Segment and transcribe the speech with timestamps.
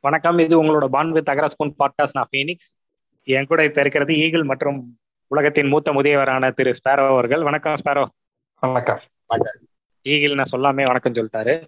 [0.00, 0.38] வணக்கம்.
[0.38, 2.12] இது உங்களோட பான் வித் அகரஸ்பூன் பாட்காஸ்ட்.
[2.12, 2.68] நான் ஃபீனிக்ஸ்.
[3.24, 7.42] என் கூட இப்ப இருக்கிறது ஈகிள் மற்றும் உலகத்தின் மூத்த முதியவரான திரு ஸ்பேரோ அவர்கள்.
[7.42, 8.04] வணக்கம் ஸ்பேரோ.
[8.60, 9.00] வணக்கம்.
[10.02, 11.66] ஈகிள் நான் சொல்லாமே வணக்கம் சொல்லிட்டாரு.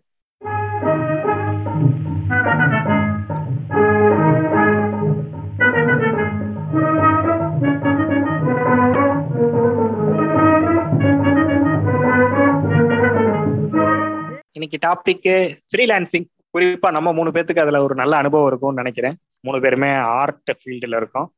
[14.53, 16.27] இன்னைக்கு டாபிக் ஃப்ரீலான்சிங்
[16.59, 19.17] குறிப்பா நம்ம மூணு பேத்துக்கு அதுல ஒரு நல்ல அனுபவம் இருக்கும்னு நினைக்கிறேன்.
[19.41, 21.35] மூணு பேருமே ஆர்ட் ஃபீல்டுல இருக்கோம்.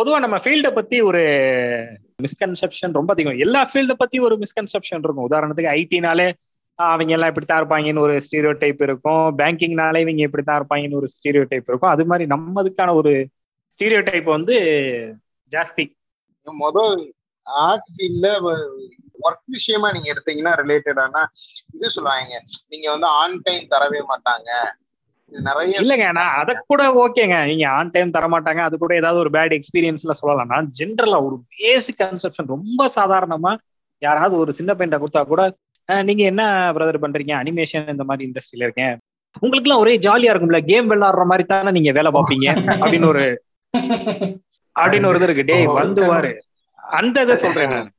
[0.00, 1.18] பொதுவா நம்ம ஃபீல்டை பத்தி ஒரு
[2.22, 3.38] மிஸ்கன்செப்ஷன் ரொம்ப அதிகம்.
[3.38, 5.30] எல்லா ஃபீல்டை பத்தி ஒரு மிஸ்கன்செப்ஷன் இருக்கும்.
[5.30, 6.32] உதாரணத்துக்கு ஐடினாலே
[6.74, 11.68] அவங்க எல்லாம் இப்படித்தான் இருப்பாங்கன்னு ஒரு ஸ்டீரியோ டைப் இருக்கும் பேங்கிங்னாலே இவங்க இப்படித்தான் இருப்பாங்கன்னு ஒரு ஸ்டீரியோ டைப்
[11.68, 11.90] இருக்கும்.
[11.90, 13.28] அது மாதிரி நம்மதுக்கான ஒரு
[13.76, 14.56] ஸ்டீரியோ டைப் வந்து
[15.50, 15.92] ஜாஸ்தி.
[16.42, 17.13] முதல்
[17.66, 18.28] ஆர்ட் ஃபீல்ட்ல
[19.26, 21.22] ஒர்க் விஷயமா நீங்க எடுத்தீங்கன்னா ரிலேட்டடானா
[21.74, 22.40] இது சொல்லுவாங்க.
[22.68, 24.50] நீங்க வந்து ஆன் டைம் தரவே மாட்டாங்க.
[25.32, 27.36] நிறைய இல்லங்க நான் அத கூட ஓகேங்க.
[27.50, 28.60] நீங்க ஆன் டைம் தர மாட்டாங்க.
[28.68, 30.50] அது கூட ஏதாவது ஒரு பேட் எக்ஸ்பீரியன்ஸ்ல சொல்லலாம்.
[30.54, 33.52] நான் ஜென்ரலா ஒரு பேசிக் கன்செப்ஷன் ரொம்ப சாதாரணமா
[34.02, 35.42] யாராவது ஒரு சின்ன பெயிண்ட கொடுத்தா கூட
[36.08, 36.42] நீங்க என்ன
[36.76, 37.32] பிரதர் பண்றீங்க?
[37.42, 38.94] அனிமேஷன் இந்த மாதிரி இண்டஸ்ட்ரியில இருக்கேன்.
[39.40, 40.58] உங்களுக்கு எல்லாம் ஒரே ஜாலியா இருக்கும்ல.
[40.70, 42.48] கேம் விளையாடுற மாதிரி தானே நீங்க வேலை பார்ப்பீங்க?
[42.82, 43.24] அப்படின்னு ஒரு
[44.76, 45.48] அப்படின்னு ஒரு இது இருக்கு.
[45.50, 46.32] டேய் வந்துவாரு.
[46.84, 47.90] அந்த இதை சொல்றேன் நான்.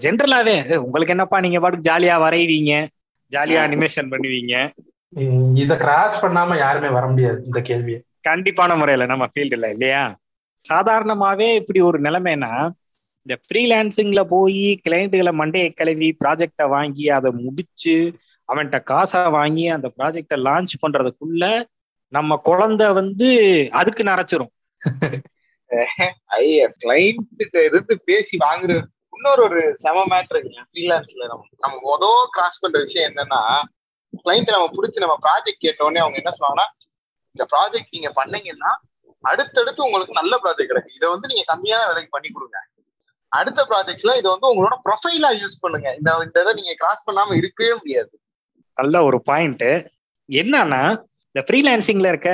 [0.00, 0.54] ஜென்ரலாவே
[0.84, 2.72] உங்களுக்கு என்னப்பா நீங்க பாட்டுக்கு ஜாலியா வரைவீங்க?
[3.32, 4.54] ஜாலியா அனிமேஷன் பண்ணுவீங்க?
[5.62, 8.00] இத கிராஸ் பண்ணாம யாருமே வர முடியாது இந்த கேள்வியை.
[8.24, 10.04] கண்டிப்பான முறையில நம்ம ஃபீல்டுல இல்லையா?
[10.64, 12.52] சாதாரணமாவே இப்படி ஒரு நிலைமைனா
[13.26, 17.94] இந்த ஃப்ரீலான்சிங்ல போய் கிளைண்ட்டுகளை மண்டையை கிளவி ப்ராஜெக்டை வாங்கி அதை முடிச்சு
[18.48, 21.44] அவன்கிட்ட காசை வாங்கி அந்த ப்ராஜெக்டை லான்ச் பண்றதுக்குள்ள
[22.12, 23.28] நம்ம குழந்தை வந்து
[23.74, 24.52] அதுக்கு நரைச்சிரும்
[26.82, 28.74] கிளைண்ட் இருந்து பேசி வாங்குற
[29.16, 33.42] இன்னொரு ஒரு செம மேட்ரு ஃப்ரீலான்ஸ்ல நம்ம நம்ம மொதல் கிராஸ் பண்ற விஷயம் என்னன்னா
[34.24, 36.66] கிளைண்ட் நம்ம பிடிச்சி நம்ம ப்ராஜெக்ட் கேட்டோடனே அவங்க என்ன சொல்லுவாங்கன்னா
[37.34, 38.72] இந்த ப்ராஜெக்ட் நீங்க பண்ணீங்கன்னா
[39.24, 40.96] அடுத்தடுத்து உங்களுக்கு நல்ல ப்ராஜெக்ட் கிடைக்கும்.
[40.98, 42.58] இதை வந்து நீங்க கம்மியான விலைக்கு பண்ணி கொடுங்க.
[43.32, 45.88] அடுத்த ப்ராஜெக்ட்ஸ்ல இதை வந்து உங்களோட ப்ரொஃபைலா யூஸ் பண்ணுங்க.
[45.98, 48.12] இந்த இந்த இதை நீங்க கிராஸ் பண்ணாம இருக்கவே முடியாது.
[48.78, 49.64] நல்ல ஒரு பாயிண்ட்
[50.28, 50.82] என்னன்னா
[51.34, 52.30] இந்த ஃப்ரீலான்சிங்ல இருக்க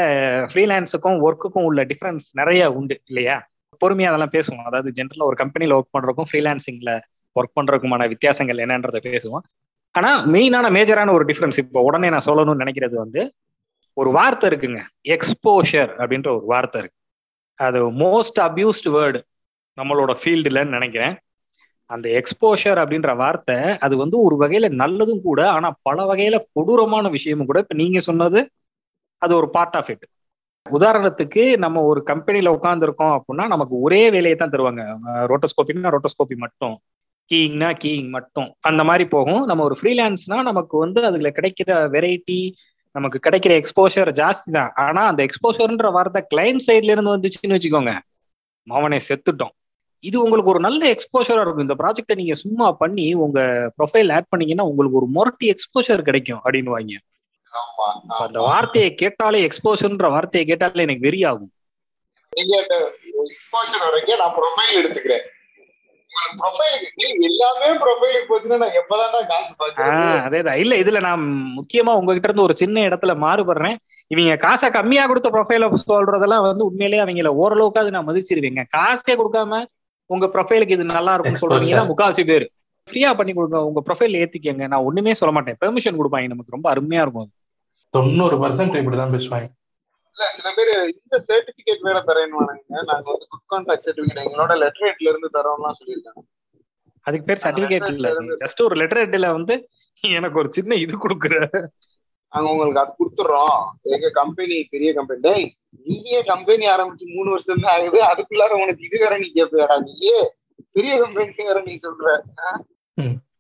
[0.53, 3.37] ஃப்ரீலான்ஸுக்கும் ஒர்க்குக்கும் உள்ள டிஃபரன்ஸ் நிறைய உண்டு இல்லையா?
[3.81, 4.65] பொறுமையா அதெல்லாம் பேசுவோம்.
[4.65, 6.93] அதாவது ஜென்ரலா ஒரு கம்பெனில ஒர்க் பண்றதுக்கும் ஃப்ரீலான்சிங்ல
[7.37, 9.45] ஒர்க் பண்றதுக்குமான வித்தியாசங்கள் என்னன்றதை பேசுவோம்.
[9.95, 13.23] ஆனா மெயினான மேஜரான ஒரு டிஃபரன்ஸ் இப்போ உடனே நான் சொல்லணும்னு நினைக்கிறது வந்து
[13.97, 14.81] ஒரு வார்த்தை இருக்குங்க.
[15.09, 16.99] எக்ஸ்போஷர் அப்படின்ற ஒரு வார்த்தை இருக்கு.
[17.59, 19.21] அது மோஸ்ட் அபியூஸ்ட் வேர்டு
[19.79, 21.15] நம்மளோட ஃபீல்டுலன்னு நினைக்கிறேன்.
[21.91, 27.47] அந்த எக்ஸ்போஷர் அப்படின்ற வார்த்தை அது வந்து ஒரு வகையில நல்லதும் கூட ஆனா பல வகையில கொடூரமான விஷயமும்
[27.47, 28.41] கூட இப்ப நீங்க சொன்னது
[29.25, 30.07] அது ஒரு பார்ட் ஆஃப் இட்
[30.71, 34.83] உதாரணத்துக்கு நம்ம ஒரு கம்பெனியில உட்காந்துருக்கோம் அப்படின்னா நமக்கு ஒரே வேலையை தான் தருவாங்க.
[35.31, 36.75] ரோட்டோஸ்கோப்பின்னா ரோட்டோஸ்கோப்பி மட்டும்.
[37.31, 38.49] கீயிங்னா கீயிங் மட்டும்.
[38.61, 39.43] அந்த மாதிரி போகும்.
[39.45, 42.41] நம்ம ஒரு ஃப்ரீலான்ஸ்னா நமக்கு வந்து அதுல கிடைக்கிற வெரைட்டி
[42.97, 44.71] நமக்கு கிடைக்கிற எக்ஸ்போஷர் ஜாஸ்தி தான்.
[44.75, 47.95] ஆனா அந்த எக்ஸ்போஷர்ன்ற வார்த்தை கிளைண்ட் சைட்ல இருந்து வந்துச்சுன்னு வச்சுக்கோங்க.
[48.67, 49.55] மாவனை செத்துட்டோம்.
[50.05, 51.65] இது உங்களுக்கு ஒரு நல்ல எக்ஸ்போஷரா இருக்கும்.
[51.69, 53.41] இந்த ப்ராஜெக்டை நீங்க சும்மா பண்ணி உங்க
[53.79, 56.97] ப்ரொஃபைல் ஆட் பண்ணீங்கன்னா உங்களுக்கு ஒரு மொரட்டி எக்ஸ்போஷர் கிடைக்கும் அப்படின்னு வாங்க
[58.25, 61.53] அந்த வார்த்தையை கேட்டாலே எக்ஸ்போஷர்ன்ற வார்த்தையை கேட்டாலே எனக்கு வெறி ஆகும்
[62.33, 62.77] நீங்க அந்த
[63.35, 65.25] எக்ஸ்போஷர் வரைக்கும் நான் ப்ரொஃபைல் எடுத்துக்கிறேன்.
[66.41, 70.59] ப்ரொஃபைலுக்கு எல்லாமே ப்ரொஃபைலுக்கு போச்சுன்னா நான் எப்பதான்டா காசு பாக்குறேன் அதேதான்.
[70.63, 71.23] இல்ல இதுல நான்
[71.59, 73.77] முக்கியமா உங்ககிட்ட இருந்து ஒரு சின்ன இடத்துல மாறுபடுறேன்.
[74.07, 78.65] இவங்க காசை கம்மியா கொடுத்த ப்ரொஃபைல சொல்றதெல்லாம் வந்து உண்மையிலேயே அவங்கள ஓரளவுக்காவது நான் மதிச்சிருவீங்க.
[78.77, 79.63] காசே கொடுக்காம
[80.07, 82.47] உங்க ப்ரொஃபைலுக்கு இது நல்லா இருக்கும்னு சொல்றீங்கன்னா முக்காவாசி பேர்.
[82.89, 84.65] ஃப்ரீயா பண்ணி கொடுங்க உங்க ப்ரொஃபைல் ஏத்திக்கங்க.
[84.67, 85.59] நான் ஒண்ணுமே சொல்ல மாட்டேன்.
[85.61, 87.29] பெர்மிஷன் கொடுப்பாங்க நமக்கு ரொம்ப அருமையா இருக்கும்
[87.95, 89.49] தொண்ணூறு பர்சன்ட் இப்படிதான் பேசுவாங்க.
[90.17, 92.45] இல்ல சில பேர் இந்த சர்டிபிகேட் வேற தரேன்னு
[92.91, 96.23] நாங்க வந்து குட் கான்டாக்ட் சர்டிபிகேட் எங்களோட லெட்டர் ஹெட்ல இருந்து தரோம்லாம் சொல்லியிருக்காங்க.
[97.07, 98.09] அதுக்கு பேர் சர்டிபிகேட் இல்ல.
[98.43, 99.55] ஜஸ்ட் ஒரு லெட்டர் ஹெட்ல வந்து
[100.03, 101.37] எனக்கு ஒரு சின்ன இது கொடுக்குற.
[102.33, 103.63] நாங்க உங்களுக்கு அது கொடுத்துறோம்.
[103.95, 105.47] எங்க கம்பெனி பெரிய கம்பெனி டேய்
[105.87, 107.99] நீயே கம்பெனி ஆரம்பிச்சு மூணு வருஷம் தான் ஆகுது.
[108.11, 110.19] அதுக்குள்ளார உனக்கு இது வேற நீ கேப்பியாடா நீயே.
[110.77, 112.15] பெரிய கம்பெனி வேற நீ சொல்ற.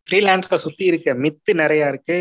[0.07, 2.19] ஃப்ரீலான்ஸ்ல சுத்தி இருக்க மித்து நிறைய இருக்கு.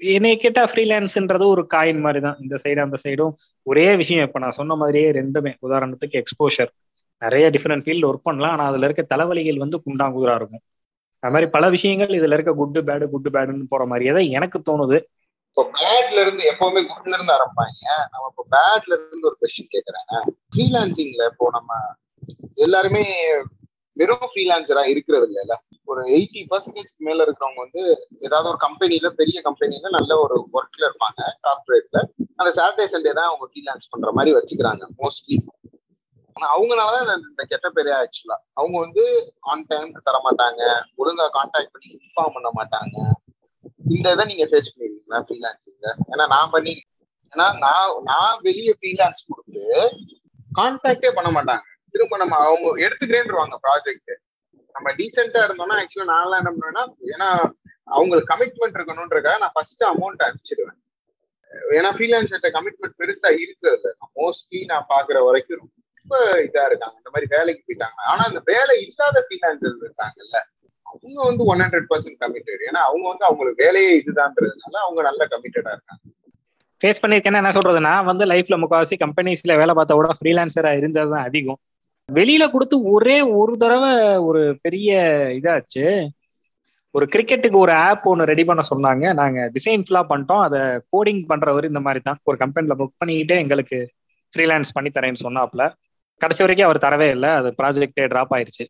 [0.00, 3.32] என்னை கேட்டா ஃப்ரீலான்ஸ்ன்றது ஒரு காயின் மாதிரி தான் இந்த சைடு அந்த சைடும்
[3.66, 4.26] ஒரே விஷயம்.
[4.28, 5.52] இப்ப நான் சொன்ன மாதிரியே ரெண்டுமே.
[5.66, 6.70] உதாரணத்துக்கு எக்ஸ்போஷர்
[7.22, 8.54] நிறைய டிஃப்ரெண்ட் ஃபீல்டு ஒர்க் பண்ணலாம்.
[8.54, 10.64] ஆனால் அதுல இருக்க தலைவலிகள் வந்து குண்டாங்குதரா இருக்கும்.
[11.22, 14.98] அது மாதிரி பல விஷயங்கள் இதுல இருக்க குட்டு பேடு குட்டு பேடுன்னு போற மாதிரியே தான் எனக்கு தோணுது.
[15.48, 17.82] இப்போ பேட்ல இருந்து எப்பவுமே குட்ல இருந்து ஆரம்பிப்பாங்க.
[18.12, 20.08] நம்ம இப்போ பேட்ல இருந்து ஒரு கொஸ்டின் கேட்கறேன்
[20.52, 21.72] ஃப்ரீலான்சிங்ல இப்போ நம்ம
[22.64, 23.04] எல்லாருமே
[23.96, 25.54] வெறும் ஃப்ரீலான்சரா இருக்கிறது இல்லைல்ல.
[25.88, 27.82] ஒரு எயிட்டி பர்சன்டேஜ் மேல இருக்கிறவங்க வந்து
[28.20, 31.98] ஏதாவது ஒரு கம்பெனில பெரிய கம்பெனில நல்ல ஒரு ஒர்க்ல இருப்பாங்க கார்பரேட்ல
[32.36, 35.36] அந்த சாட்டர்டே சண்டே தான் அவங்க ஃப்ரீலான்ஸ் பண்ற மாதிரி வச்சுக்கிறாங்க மோஸ்ட்லி
[36.36, 39.02] ஆனா அவங்களாலதான் இந்த கெட்ட பேரே ஆக்சுவலா அவங்க வந்து
[39.50, 40.62] ஆன் டைம்க்கு தர மாட்டாங்க
[40.98, 42.96] ஒழுங்கா கான்டாக்ட் பண்ணி இன்ஃபார்ம் பண்ண மாட்டாங்க.
[43.90, 46.74] இந்த இதை நீங்க ஃபேஸ் பண்ணிருக்கீங்களா ஃப்ரீலான்சிங்ல ஏன்னா நான் பண்ணி
[47.32, 49.62] ஏன்னா நான் நான் வெளியே ஃப்ரீலான்ஸ் கொடுத்து
[50.50, 51.64] கான்டாக்டே பண்ண மாட்டாங்க.
[51.94, 54.12] திரும்ப நம்ம அவங்க எடுத்துக்கிறேன்ருவாங்க ப்ராஜெக்ட்
[54.74, 57.28] நம்ம டீசெண்டா இருந்தோம்னா ஆக்சுவலா நான் என்ன பண்ணுவேன்னா ஏன்னா
[57.96, 60.78] அவங்களுக்கு கமிட்மெண்ட் இருக்கணும்ன்றக்காக நான் ஃபர்ஸ்ட் அமௌண்ட் அனுப்பிச்சிடுவேன்.
[61.78, 66.14] ஏன்னா ஃப்ரீலான்சர்கிட்ட கமிட்மெண்ட் பெருசா இருக்கிறது இல்லை மோஸ்ட்லி நான் பாக்குற வரைக்கும் ரொம்ப
[66.46, 66.96] இதா இருக்காங்க.
[67.00, 67.98] இந்த மாதிரி வேலைக்கு போயிட்டாங்க.
[68.10, 70.38] ஆனா அந்த வேலை இல்லாத ஃப்ரீலான்சர்ஸ் இருக்காங்கல்ல
[70.86, 75.72] அவங்க வந்து ஒன் ஹண்ட்ரட் பர்சன்ட் கமிட்டட் ஏன்னா அவங்க வந்து அவங்களுக்கு வேலையே இதுதான்றதுனால அவங்க நல்ல கமிட்டடா
[75.76, 76.02] இருக்காங்க.
[76.80, 81.26] ஃபேஸ் பண்ணியிருக்கேன்னா என்ன சொல்றது நான் வந்து லைஃப்ல முக்கால்வாசி கம்பெனிஸ்ல வேலை பார்த்தா கூட ஃப்ரீலான்சரா இருந்தது தான்
[81.28, 81.60] அதிகம்.
[82.12, 85.00] வெளியில கொடுத்து ஒரே ஒரு தடவை ஒரு பெரிய
[85.40, 86.08] இதாச்சு.
[86.90, 89.14] ஒரு கிரிக்கெட்டுக்கு ஒரு ஆப் ஒன்று ரெடி பண்ண சொன்னாங்க.
[89.14, 90.42] நாங்க டிசைன் ஃபுல்லா பண்ணிட்டோம்.
[90.42, 92.18] அதை கோடிங் பண்றவர் இந்த மாதிரி தான்.
[92.22, 93.92] ஒரு கம்பெனில புக் பண்ணிக்கிட்டே எங்களுக்கு
[94.34, 95.72] ஃப்ரீலான்ஸ் பண்ணி தரேன்னு சொன்னாப்ல
[96.16, 97.28] கடைசி வரைக்கும் அவர் தரவே இல்லை.
[97.28, 98.66] அது ப்ராஜெக்டே ட்ராப் ஆயிருச்சு.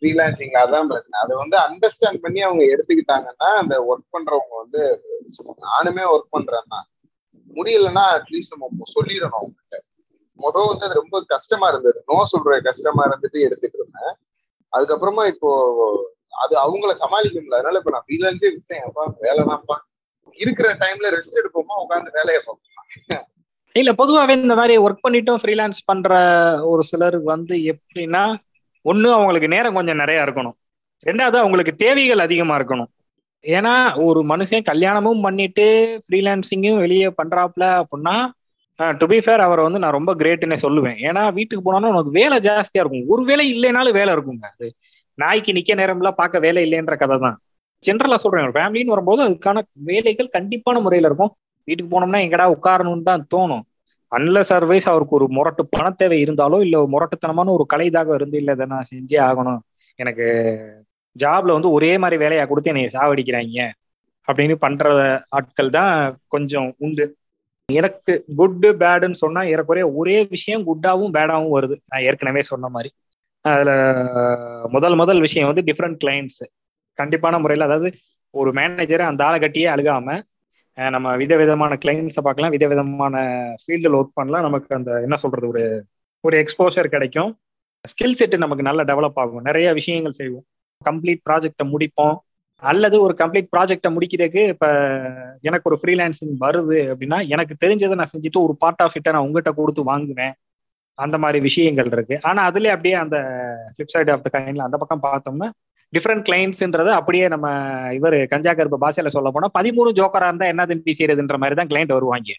[0.00, 1.16] ஃப்ரீலான்சிங் அதான் பிரச்சனை.
[1.22, 5.04] அதை வந்து அண்டர்ஸ்டாண்ட் பண்ணி அவங்க எடுத்துக்கிட்டாங்கன்னா அந்த ஒர்க் பண்றவங்க வந்து
[5.44, 6.86] நானுமே ஒர்க் பண்றேன் தான்.
[7.54, 9.76] முடியலன்னா அட்லீஸ்ட் நம்ம சொல்லிடணும் அவங்ககிட்ட.
[10.38, 12.04] முதல் வந்து அது ரொம்ப கஷ்டமா இருந்தது.
[12.06, 14.12] நோ சொல்ற கஷ்டமா இருந்துட்டு எடுத்துட்டு இருந்தேன்.
[14.72, 15.50] அதுக்கப்புறமா இப்போ
[16.30, 18.82] அது அவங்கள சமாளிக்க முடியல அதனால இப்ப நான் ஃப்ரீலான்ஸே விட்டேன்.
[18.82, 19.76] அப்பா வேலை தான்ப்பா
[20.38, 21.74] இருக்கிற டைம்ல ரெஸ்ட் எடுப்போமா?
[21.84, 23.26] உட்காந்து வேலையை பார்ப்போம்?
[23.72, 26.18] இல்ல பொதுவாகவே இந்த மாதிரி ஒர்க் பண்ணிட்டும் ஃப்ரீலான்ஸ் பண்ற
[26.62, 28.22] ஒரு சிலருக்கு வந்து எப்படின்னா
[28.84, 30.56] ஒண்ணு அவங்களுக்கு நேரம் கொஞ்சம் நிறைய இருக்கணும்.
[31.04, 32.90] ரெண்டாவது அவங்களுக்கு தேவைகள் அதிகமா இருக்கணும்.
[33.44, 35.66] ஏன்னா ஒரு மனுஷன் கல்யாணமும் பண்ணிட்டு
[36.08, 38.16] ஃப்ரீலான்சிங்கும் வெளியே பண்றாப்ல அப்படின்னா
[39.00, 40.98] டு பி ஃபேர் அவரை வந்து நான் ரொம்ப கிரேட்னே சொல்லுவேன்.
[41.08, 43.06] ஏன்னா வீட்டுக்கு போனோம்னா உனக்கு வேலை ஜாஸ்தியா இருக்கும்.
[43.12, 44.46] ஒரு வேலை இல்லைனாலும் வேலை இருக்குங்க.
[44.54, 44.68] அது
[45.18, 47.36] நாய்க்கு நிக்க நேரம்லாம் பார்க்க வேலை இல்லைன்ற கதை தான்.
[47.86, 49.58] ஜென்ரலா சொல்றேன் ஒரு ஃபேமிலின்னு வரும்போது அதுக்கான
[49.90, 51.32] வேலைகள் கண்டிப்பான முறையில இருக்கும்.
[51.68, 53.64] வீட்டுக்கு போனோம்னா எங்கடா உட்காரணும்னு தான் தோணும்.
[54.12, 58.66] அன்லஸ் சர்வைஸ் அவருக்கு ஒரு முரட்டு பண தேவை இருந்தாலோ இல்ல முரட்டுத்தனமான ஒரு கலைதாக இருந்து இல்ல இதை
[58.66, 59.60] நான் செஞ்சே ஆகணும்.
[59.98, 60.26] எனக்கு
[61.16, 63.60] ஜாப்ல வந்து ஒரே மாதிரி வேலையா கொடுத்து என்னை சாவடிக்கிறாங்க.
[64.28, 64.84] அப்படின்னு பண்ற
[65.28, 65.92] ஆட்கள் தான்
[66.28, 67.06] கொஞ்சம் உண்டு.
[67.72, 71.76] எனக்கு குட்டு பேடுன்னு சொன்னா ஏறக்குறைய ஒரே விஷயம் குட்டாவும் பேடாவும் வருது.
[71.88, 72.92] நான் ஏற்கனவே சொன்ன மாதிரி.
[73.40, 73.70] அதுல
[74.68, 76.42] முதல் முதல் விஷயம் வந்து டிஃப்ரெண்ட் கிளைண்ட்ஸ்
[76.98, 77.96] கண்டிப்பான முறையில் அதாவது
[78.30, 80.22] ஒரு மேனேஜரை அந்த ஆளை கட்டியே அழுகாம
[80.90, 83.16] நம்ம விதவிதமான கிளைண்ட்ஸை பார்க்கலாம் விதவிதமான
[83.62, 84.42] ஃபீல்டில் ஒர்க் பண்ணலாம்.
[84.42, 85.84] நமக்கு அந்த என்ன சொல்றது ஒரு
[86.20, 87.38] ஒரு எக்ஸ்போஷர் கிடைக்கும்.
[87.84, 89.42] ஸ்கில் செட்டு நமக்கு நல்லா டெவலப் ஆகும்.
[89.42, 90.44] நிறைய விஷயங்கள் செய்வோம்.
[90.90, 92.16] கம்ப்ளீட் ப்ராஜெக்டை முடிப்போம்.
[92.62, 94.68] அல்லது ஒரு கம்ப்ளீட் ப்ராஜெக்டை முடிக்கிறதுக்கு இப்போ
[95.40, 99.52] எனக்கு ஒரு ஃப்ரீலான்சிங் வருது அப்படின்னா எனக்கு தெரிஞ்சதை நான் செஞ்சுட்டு ஒரு பார்ட் ஆஃப் இட்டை நான் உங்ககிட்ட
[99.52, 100.34] கொடுத்து வாங்குவேன்.
[100.98, 102.18] அந்த மாதிரி விஷயங்கள் இருக்கு.
[102.22, 103.16] ஆனா அதுல அப்படியே அந்த
[103.72, 105.48] ஃபிளிப் சைடு ஆஃப் த கைண்ட்ல அந்த பக்கம் பார்த்தோம்னா
[105.92, 107.46] டிஃப்ரெண்ட் கிளைண்ட்ஸ்ன்றது அப்படியே நம்ம
[107.94, 111.92] இவர் கஞ்சா கருப்பு பாஷையில சொல்ல போனா பதிமூணு ஜோக்கரா இருந்தா என்ன திருப்பி செய்யறதுன்ற மாதிரி தான் கிளைண்ட்
[111.92, 112.30] வருவாங்க.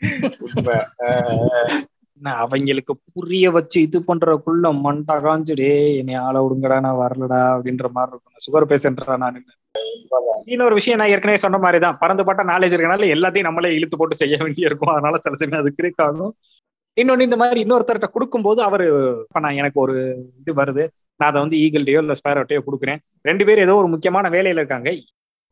[2.18, 8.12] என்ன அவங்களுக்கு புரிய வச்சு இது பண்றதுக்குள்ள மண்டா காஞ்சுடே என்னை ஆள விடுங்கடா நான் வரலடா அப்படின்ற மாதிரி
[8.14, 8.42] இருக்கும்.
[8.44, 9.38] சுகர் பேஷண்டா நான்.
[10.44, 14.36] இன்னொரு விஷயம் நான் ஏற்கனவே சொன்ன மாதிரி தான் பறந்துபட்ட நாலேஜ் இருக்கனால எல்லாத்தையும் நம்மளே இழுத்து போட்டு செய்ய
[14.40, 16.32] வேண்டிய இருக்கும் அதனால சில சமயம் அது கிரிக் ஆகும்.
[16.96, 18.84] இன்னொன்னு இந்த மாதிரி இன்னொருத்தர்கிட்ட கொடுக்கும்போது அவர்
[19.24, 19.96] இப்ப நான் எனக்கு ஒரு
[20.40, 20.86] இது வருது.
[21.20, 23.00] நான் அதை வந்து ஈகிள்டையோ இல்லை ஸ்பேரோட்டையோ கொடுக்குறேன்.
[23.22, 24.90] ரெண்டு பேரும் ஏதோ ஒரு முக்கியமான வேலையில இருக்காங்க.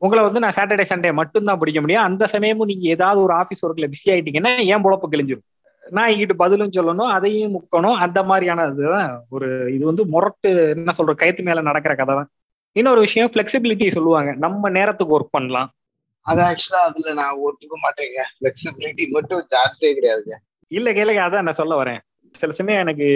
[0.03, 2.07] உங்களை வந்து நான் சாட்டர்டே சண்டே மட்டும்தான் பிடிக்க முடியும்.
[2.09, 5.47] அந்த சமயமும் நீங்க ஏதாவது ஒரு ஆஃபீஸ் ஒர்க்ல பிஸி ஆயிட்டீங்கன்னா ஏன் பொழப்பு கிழிஞ்சிரும்?
[5.91, 7.95] நான் இங்கிட்டு பதிலும் சொல்லணும் அதையும் முக்கணும்.
[7.95, 12.31] அந்த மாதிரியான இதுதான் ஒரு இது வந்து முரட்டு என்ன சொல்ற கயத்து மேல நடக்கிற கதை தான்
[12.73, 14.35] இன்னொரு விஷயம் ஃபிளெக்சிபிலிட்டி சொல்லுவாங்க.
[14.35, 15.75] நம்ம நேரத்துக்கு ஒர்க் பண்ணலாம்.
[16.21, 18.21] அது ஆக்சுவலா அதுல நான் ஒத்துக்க மாட்டேங்க.
[18.39, 20.35] ஃபிளெக்சிபிலிட்டி மட்டும் சான்ஸே கிடையாதுங்க.
[20.69, 21.99] இல்ல கேளுங்க அதான் நான் சொல்ல வரேன்.
[22.31, 23.09] சில சமயம் எனக்கு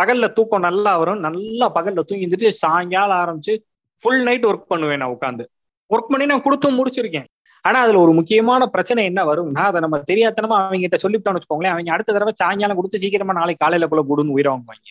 [0.00, 1.18] பகல்ல தூக்கம் நல்லா வரும்.
[1.18, 3.56] நல்லா பகல்ல தூங்கிட்டு சாயங்காலம் ஆரம்பிச்சு
[3.98, 5.44] ஃபுல் நைட் ஒர்க் பண்ணுவேன் நான் உட்காந்து
[5.90, 7.24] ஒர்க் பண்ணி நான் கொடுத்தும் முடிச்சிருக்கேன்.
[7.64, 11.74] ஆனா அதுல ஒரு முக்கியமான பிரச்சனை என்ன வரும்னா அதை நம்ம தெரியாதனமா அவங்க கிட்ட சொல்லிவிட்டோம்னு வச்சுக்கோங்களேன்.
[11.74, 14.90] அவங்க அடுத்த தடவை சாயங்காலம் கொடுத்து சீக்கிரமா நாளைக்கு காலையில கூட கொடுன்னு உயிரை வாங்குவாங்க.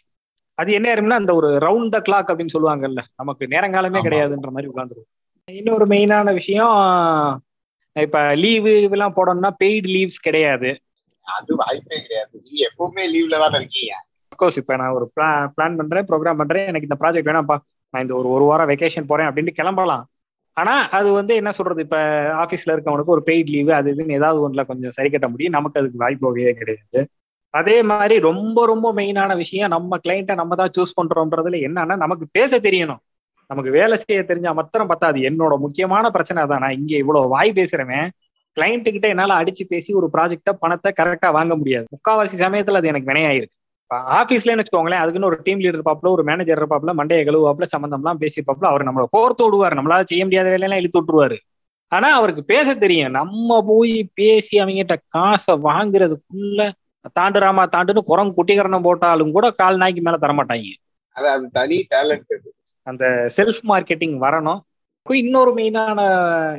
[0.58, 5.12] அது என்ன ஆயிரும்னா அந்த ஒரு ரவுண்ட் த கிளாக் அப்படின்னு சொல்லுவாங்கல்ல நமக்கு நேரங்காலமே கிடையாதுன்ற மாதிரி உட்காந்துருவோம்
[5.48, 6.76] இன்னொரு மெயினான விஷயம்
[7.96, 10.70] இப்ப லீவு இதெல்லாம் போடணும்னா பெய்டு லீவ்ஸ் கிடையாது.
[11.26, 12.34] அது வாய்ப்பே கிடையாது.
[12.44, 13.94] நீங்க எப்பவுமே லீவ்ல தான் இருக்கீங்க.
[14.32, 16.68] அப்கோர்ஸ் இப்ப நான் ஒரு பிளான் பிளான் பண்றேன் ப்ரோக்ராம் பண்றேன்.
[16.72, 17.58] எனக்கு இந்த ப்ராஜெக்ட் வேணாம்ப்பா.
[17.94, 20.04] நான் இந்த ஒரு ஒரு வாரம் வெக்கேஷன் போறேன் அப்படின்ட்டு கிளம்பலாம்.
[20.58, 21.82] ஆனா அது வந்து என்ன சொல்றது?
[21.82, 21.98] இப்ப
[22.44, 25.56] ஆபீஸ்ல இருக்கவனுக்கு ஒரு பெய்ட் லீவு அது இதுன்னு ஏதாவது ஒன்றுல கொஞ்சம் சரி கட்ட முடியும்.
[25.58, 26.32] நமக்கு அதுக்கு வாய்ப்பு
[26.62, 27.02] கிடையாது.
[27.54, 32.60] அதே மாதிரி ரொம்ப ரொம்ப மெயினான விஷயம் நம்ம கிளைண்ட்டை நம்ம தான் சூஸ் பண்றோம்ன்றதுல என்னன்னா நமக்கு பேச
[32.60, 33.02] தெரியணும்.
[33.50, 35.20] நமக்கு வேலை செய்ய தெரிஞ்சா மாத்திரம் பத்தாது.
[35.30, 38.08] என்னோட முக்கியமான பிரச்சனை தான் நான் இங்க இவ்வளவு வாய் பேசுறவன்.
[38.58, 41.86] கிளைண்ட்டு கிட்ட என்னால அடிச்சு பேசி ஒரு ப்ராஜெக்ட பணத்தை கரெக்டா வாங்க முடியாது.
[41.96, 43.56] முக்காவாசி சமயத்துல அது எனக்கு வினையாயிருக்கு.
[43.94, 48.84] ஆஃபீஸ்லன்னு வச்சுக்கோங்களேன் அதுக்குன்னு ஒரு டீம் லீடர் இருப்பாப்ல ஒரு மேனேஜர் இருப்பாப்ல மண்டைய கழுவாப்ல சம்பந்தம்லாம் பேசிப்பாப்ல அவர்
[48.84, 49.74] நம்மளை கோர்த்து விடுவார்.
[49.74, 51.38] நம்மளால செய்ய முடியாத வேலையெல்லாம் இழுத்து விட்டுருவாரு.
[51.88, 53.12] ஆனா அவருக்கு பேச தெரியும்.
[53.12, 56.72] நம்ம போய் பேசி அவங்ககிட்ட காசை வாங்குறதுக்குள்ள
[57.20, 60.74] தாண்டுராமா தாண்டுன்னு குரங்கு குட்டிகரணம் போட்டாலும் கூட கால் நாய்க்கு மேல தரமாட்டாங்க.
[61.16, 62.48] அது அது தனி டேலண்ட்
[62.88, 63.06] அந்த
[63.38, 64.62] செல்ஃப் மார்க்கெட்டிங் வரணும்.
[65.10, 66.00] இன்னொரு மெயினான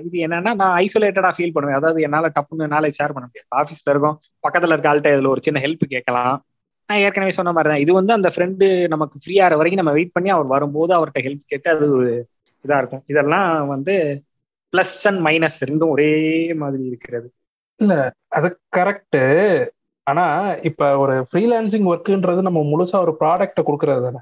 [0.05, 1.77] இது என்னன்னா நான் ஐசோலேட்டடா ஃபீல் பண்ணுவேன்.
[1.77, 3.49] அதாவது என்னால டப்புன்னு நாளைக்கு ஷேர் பண்ண முடியாது.
[3.61, 6.45] ஆஃபீஸ்ல இருக்கும் பக்கத்துல இருக்க ஆள்கிட்ட இதுல ஒரு சின்ன ஹெல்ப் கேட்கலாம்.
[6.89, 10.13] நான் ஏற்கனவே சொன்ன மாதிரி தான் இது வந்து அந்த ஃப்ரெண்டு நமக்கு ஃப்ரீ ஆகிற வரைக்கும் நம்ம வெயிட்
[10.13, 12.11] பண்ணி அவர் வரும்போது அவர்கிட்ட ஹெல்ப் கேட்டு அது ஒரு
[12.65, 13.05] இதா இருக்கும்.
[13.13, 13.95] இதெல்லாம் வந்து
[14.73, 16.11] பிளஸ் அண்ட் மைனஸ் ரெண்டும் ஒரே
[16.63, 17.29] மாதிரி இருக்கிறது.
[18.31, 19.19] அது கரெக்ட்
[20.07, 20.25] ஆனா
[20.69, 24.21] இப்ப ஒரு ஃப்ரீலான்சிங் ஒர்க்குன்றது நம்ம முழுசா ஒரு ப்ராடக்ட கொடுக்கறது தானே.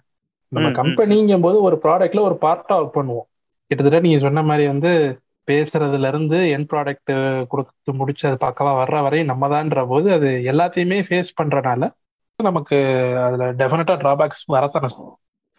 [0.52, 0.68] நம்ம.
[0.78, 3.26] கம்பெனிங்கும் போது ஒரு ப்ராடக்ட்ல ஒரு பார்ட்டா ஒர்க் பண்ணுவோம்.
[3.70, 4.90] கிட்டத்தட்ட நீங்க சொன்ன மாதிரி வந்து
[5.48, 7.12] பேசுறதுல இருந்து என் ப்ராடக்ட்
[7.52, 11.88] கொடுத்து முடிச்சு அது பக்கவா வர்ற வரையும் நம்ம தான்ற போது அது எல்லாத்தையுமே ஃபேஸ் பண்றனால
[12.42, 12.76] நமக்கு
[13.24, 14.90] அதுல டெஃபினட்டா டிராபேக்ஸ் வரத்தானே.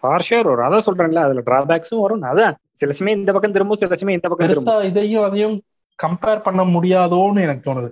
[0.04, 2.24] ஃபார் ஷூர் வரும் அதான் சொல்றேன்ல அதுல டிராபேக்ஸும் வரும்.
[2.32, 4.74] அதான் சில சமயம் இந்த பக்கம் திரும்பும் சில சமயம் இந்த பக்கம் திரும்பும்.
[4.74, 5.56] பெருசா இதையும் அதையும்
[6.00, 7.92] கம்பேர் பண்ண முடியாதோன்னு எனக்கு தோணுது.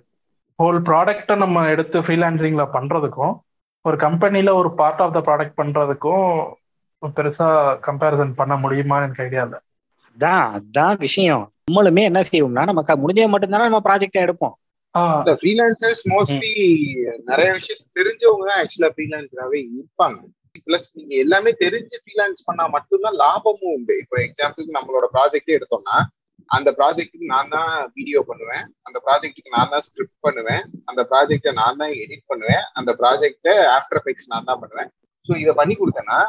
[0.59, 3.35] ஹோல் ப்ராடக்ட்டை நம்ம எடுத்து ஃப்ரீலான்சிங்ல பண்றதுக்கும்
[3.85, 6.25] ஒரு கம்பெனில ஒரு பார்ட் ஆஃப் த ப்ராடக்ட் பண்றதுக்கும்
[7.15, 7.47] பெருசா
[7.87, 9.59] கம்பேரிசன் பண்ண முடியுமான்னு எனக்கு ஐடியா இல்லை.
[10.07, 11.43] அதான் அதான் விஷயம்.
[11.67, 14.55] நம்மளுமே என்ன செய்வோம்னா நமக்கு முடிஞ்சது மட்டும்தானே நம்ம ப்ராஜெக்ட் எடுப்போம்.
[15.41, 16.53] ஃப்ரீலான்சர்ஸ் மோஸ்ட்லி
[17.29, 20.19] நிறைய விஷயம் தெரிஞ்சவங்க தான் ஆக்சுவலா ஃப்ரீலான்சராகவே இருப்பாங்க.
[20.67, 23.93] பிளஸ் நீங்க எல்லாமே தெரிஞ்சு ஃப்ரீலான்ஸ் பண்ணா மட்டும்தான் லாபமும் உண்டு.
[24.03, 25.97] இப்போ எக்ஸாம்பிளுக்கு நம்மளோட ப்ராஜெக்டே எடுத்தோம்னா
[26.55, 28.65] அந்த ப்ராஜெக்ட்டுக்கு நான் தான் வீடியோ பண்ணுவேன்.
[28.87, 30.63] அந்த ப்ராஜெக்ட்டுக்கு நான் தான் ஸ்கிரிப்ட் பண்ணுவேன்.
[30.89, 32.63] அந்த ப்ராஜெக்டை நான் தான் எடிட் பண்ணுவேன்.
[32.79, 34.89] அந்த ப்ராஜெக்டை ஆஃப்டர் எஃபெக்ட்ஸ் நான் தான் பண்ணுவேன்.
[35.25, 36.19] ஸோ இதை பண்ணி கொடுத்தேன்னா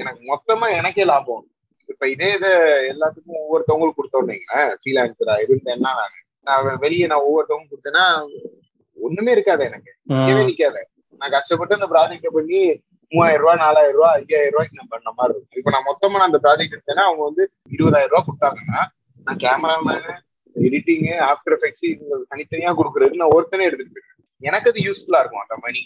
[0.00, 1.44] எனக்கு மொத்தமா எனக்கே லாபம்.
[1.92, 2.50] இப்ப இதே இதை
[2.92, 6.16] எல்லாத்துக்கும் ஒவ்வொருத்தவங்களுக்கு கொடுத்தோன்னீங்களேன் ஃப்ரீலான்சரா இருந்தேன்னா நான்.
[6.48, 8.04] நான் வெளியே நான் ஒவ்வொருத்தவங்க கொடுத்தேன்னா
[8.98, 9.90] ஒண்ணுமே இருக்காது எனக்கு.
[10.12, 10.80] நிக்கவே நிக்காது.
[11.20, 12.60] நான் கஷ்டப்பட்டு அந்த ப்ராஜெக்ட பண்ணி
[13.12, 15.58] மூவாயிரம் ரூபாய் நாலாயிரம் ரூபாய் ஐயாயிரம் ரூபாய்க்கு நான் பண்ண மாதிரி இருக்கும்.
[15.60, 17.44] இப்ப நான் மொத்தமா நான் அந்த ப்ராஜெக்ட் எடுத்தேன்னா அவங்க வந்து
[17.76, 18.80] இருபதாயிரம் ரூபாய் கொடுத்தாங்கன்னா
[19.26, 20.14] நான் கேமராமேனு
[20.56, 24.18] எடிட்டிங் ஆஃப்டர் எஃபெக்ட்ஸ் இவங்க தனித்தனியா கொடுக்குறது நான் ஒருத்தனே எடுத்துட்டு போயிடுவேன்.
[24.48, 25.82] எனக்கு அது யூஸ்ஃபுல்லா இருக்கும் அந்த மணி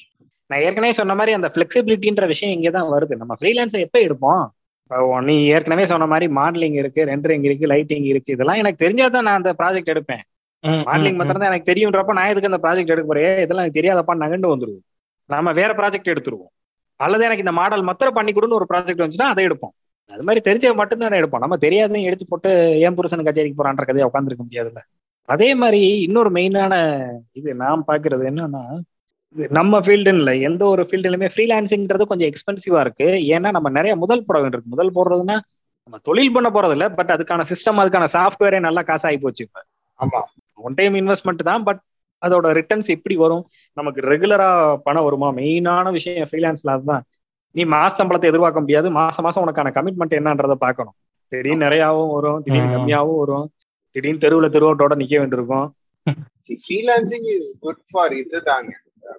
[0.50, 3.14] நான் ஏற்கனவே சொன்ன மாதிரி அந்த ஃபிளெக்சிபிலிட்டின்ற விஷயம் இங்கே தான் வருது.
[3.20, 4.42] நம்ம ஃப்ரீலான்ஸை எப்போ எடுப்போம்?
[5.28, 9.52] நீ ஏற்கனவே சொன்ன மாதிரி மாடலிங் இருக்கு ரெண்டரிங் இருக்கு லைட்டிங் இருக்கு இதெல்லாம் எனக்கு தெரிஞ்சாதான் நான் அந்த
[9.60, 10.24] ப்ராஜெக்ட் எடுப்பேன்.
[10.86, 13.40] மாடலிங் மாத்திரம் தான் எனக்கு தெரியுன்றப்ப நான் எதுக்கு அந்த ப்ராஜெக்ட் எடுக்க போறேன்?
[13.44, 14.84] இதெல்லாம் எனக்கு தெரியாதப்பா நகண்டு வந்துருவோம்
[15.30, 16.52] நாம வேற ப்ராஜெக்ட் எடுத்துருவோம்.
[17.00, 19.74] அல்லது எனக்கு இந்த மாடல் மாத்திரம் பண்ணி கொடுன்னு ஒரு ப்ராஜெக்ட் வந்துச்சுன்னா அதை எடுப்போம்.
[20.10, 22.50] அது மாதிரி தெரிஞ்ச மட்டும்தான் எடுப்போம் நம்ம தெரியாதையும் எடுத்து போட்டு
[22.86, 24.80] ஏன் புருஷன் கச்சேரிக்கு போறான்ற கதையை உட்காந்துருக்க முடியாதுல்ல.
[25.28, 26.74] அதே மாதிரி இன்னொரு மெயினான
[27.32, 28.62] இது நான் பாக்குறது என்னன்னா
[29.52, 33.06] நம்ம ஃபீல்டுன்னு இல்லை எந்த ஒரு ஃபீல்டுலையுமே ஃப்ரீலான்சிங்கிறது கொஞ்சம் எக்ஸ்பென்சிவா இருக்கு.
[33.34, 35.36] ஏன்னா நம்ம நிறைய முதல் போட வேண்டியிருக்கு முதல் போடுறதுன்னா
[35.88, 39.58] நம்ம தொழில் பண்ண போறது இல்ல பட் அதுக்கான சிஸ்டம் அதுக்கான சாஃப்ட்வேரே நல்லா காசாகி போச்சு இப்ப.
[40.00, 40.20] ஆமா.
[40.66, 41.80] ஒன் டைம் இன்வெஸ்ட்மெண்ட் தான் பட்
[42.22, 43.44] அதோட ரிட்டர்ன்ஸ் எப்படி வரும்?
[43.78, 44.50] நமக்கு ரெகுலரா
[44.82, 45.28] பணம் வருமா?
[45.38, 47.02] மெயினான விஷயம் ஃப்ரீலான்ஸ்ல அதுதான்.
[47.54, 48.90] நீ மாச சம்பளத்தை எதிர்பார்க்க முடியாது.
[48.98, 50.96] மாசம் மாசம் உனக்கான கமிட்மெண்ட் என்னன்றதை பார்க்கணும்.
[51.32, 52.74] திடீர்னு நிறையாவும் வரும் திடீர்னு.
[52.74, 53.46] கம்மியாவும் வரும்.
[53.96, 55.68] திடீர்னு தெருவுல தெருவோட்டோட நிக்க வேண்டியிருக்கும்.
[56.64, 58.72] ஃப்ரீலான்சிங் இஸ் குட் ஃபார் இது தாங்க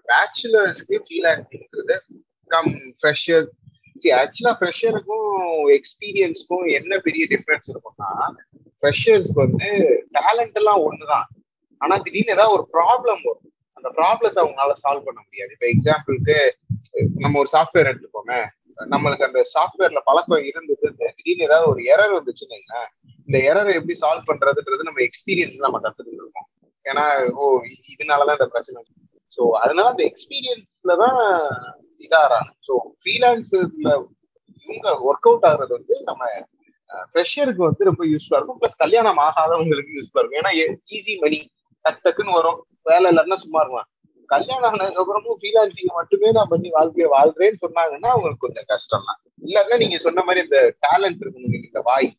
[0.09, 1.95] பேச்சுலர்ஸ்க்கு ஃப்ரீலான்சிங்கிறது
[2.51, 3.45] கம் ஃப்ரெஷர்
[4.21, 5.29] ஆக்சுவலா ஃப்ரெஷருக்கும்
[5.77, 8.09] எக்ஸ்பீரியன்ஸ்க்கும் என்ன பெரிய டிஃபரன்ஸ் இருக்கும்னா
[8.83, 9.69] ஃப்ரெஷர்ஸ்க்கு வந்து
[10.17, 11.27] டேலண்ட் எல்லாம் ஒண்ணுதான்.
[11.81, 13.49] ஆனா திடீர்னு ஏதாவது ஒரு ப்ராப்ளம் வரும்.
[13.77, 15.51] அந்த ப்ராப்ளத்தை அவங்களால சால்வ் பண்ண முடியாது.
[15.55, 16.35] இப்ப எக்ஸாம்பிளுக்கு
[17.23, 18.39] நம்ம ஒரு சாஃப்ட்வேர் எடுத்துக்கோமே.
[18.93, 22.89] நம்மளுக்கு அந்த சாஃப்ட்வேர்ல பழக்கம் இருந்தது திடீர்னு ஏதாவது ஒரு எரர் வந்துச்சுன்னு வைங்களேன்,
[23.27, 26.47] இந்த எரரை எப்படி சால்வ் பண்றதுன்றது நம்ம எக்ஸ்பீரியன்ஸ் நம்ம கத்துக்கிட்டு இருக்கோம்.
[26.85, 27.03] ஏன்னா
[27.39, 27.43] ஓ
[27.93, 28.81] இதனாலதான் இந்த பிரச்சனை.
[29.37, 31.19] ஸோ அதனால அந்த எக்ஸ்பீரியன்ஸ்ல தான்
[32.05, 33.91] இதாகிறாங்க ஸோ ஃப்ரீலான்ஸர்ல
[34.63, 36.25] இவங்க ஒர்க் அவுட் ஆகுறது வந்து நம்ம
[37.11, 38.59] ஃப்ரெஷருக்கு வந்து ரொம்ப யூஸ்ஃபுல்லா இருக்கும்.
[38.61, 40.39] ப்ளஸ் கல்யாணம் ஆகாதவங்களுக்கு யூஸ்ஃபுல்லா இருக்கும்.
[40.41, 40.51] ஏன்னா
[40.97, 41.39] ஈஸி மணி
[41.85, 42.59] டக் டக்குன்னு வரும்.
[42.83, 43.87] வேலை இல்லைன்னா சும்மா இருக்கலாம்.
[44.29, 49.77] கல்யாணம் ஆனதுக்கு அப்புறமும் ஃப்ரீலான்சிங் மட்டுமே நான் பண்ணி வாழ்க்கையை வாழ்றேன்னு சொன்னாங்கன்னா அவங்களுக்கு கொஞ்சம் கஷ்டம் தான் இல்லைன்னா
[49.77, 52.09] நீங்க சொன்ன மாதிரி இந்த டேலண்ட் இருக்கணும் இந்த வாய்.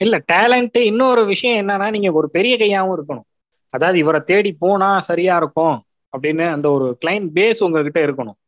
[0.00, 3.26] இல்ல டேலண்ட் இன்னொரு விஷயம் என்னன்னா நீங்க ஒரு பெரிய கையாவும் இருக்கணும்.
[3.74, 5.76] அதாவது இவரை தேடி போனா சரியா இருக்கும்
[6.12, 8.38] அப்படின்னு அந்த ஒரு கிளைண்ட் பேஸ் உங்ககிட்ட இருக்கணும்.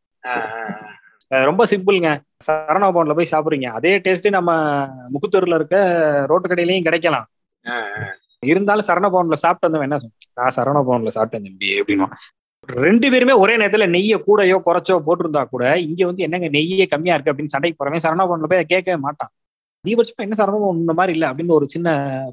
[1.30, 2.10] ரொம்ப சிம்பிள்ங்க.
[2.46, 3.68] சரணா பவன்ல போய் சாப்பிடுறீங்க.
[3.78, 4.50] அதே டேஸ்ட் நம்ம
[5.14, 5.76] முக்குத்தூர்ல இருக்க
[6.30, 7.26] ரோட்டு கடையிலயும் கிடைக்கலாம்.
[8.42, 9.98] இருந்தாலும் சரண பவன்ல சாப்பிட்டு வந்தவன் என்ன?
[10.38, 12.08] நான் சரண பவன்ல சாப்பிட்டேன் தம்பி அப்படின்னா.
[12.68, 17.32] ரெண்டு பேருமே ஒரே நேரத்துல நெய்யை கூடயோ குறைச்சோ போட்டிருந்தா கூட இங்க வந்து என்னங்க நெய்யே கம்மியா இருக்கு
[17.32, 19.30] அப்படின்னு சண்டைக்கு போறவன் சரணா பவன்ல போய் கேட்கவே மாட்டான்.
[19.84, 21.88] அதிகபட்சமா என்ன சரணம் இந்த மாதிரி இல்ல அப்படின்னு ஒரு சின்ன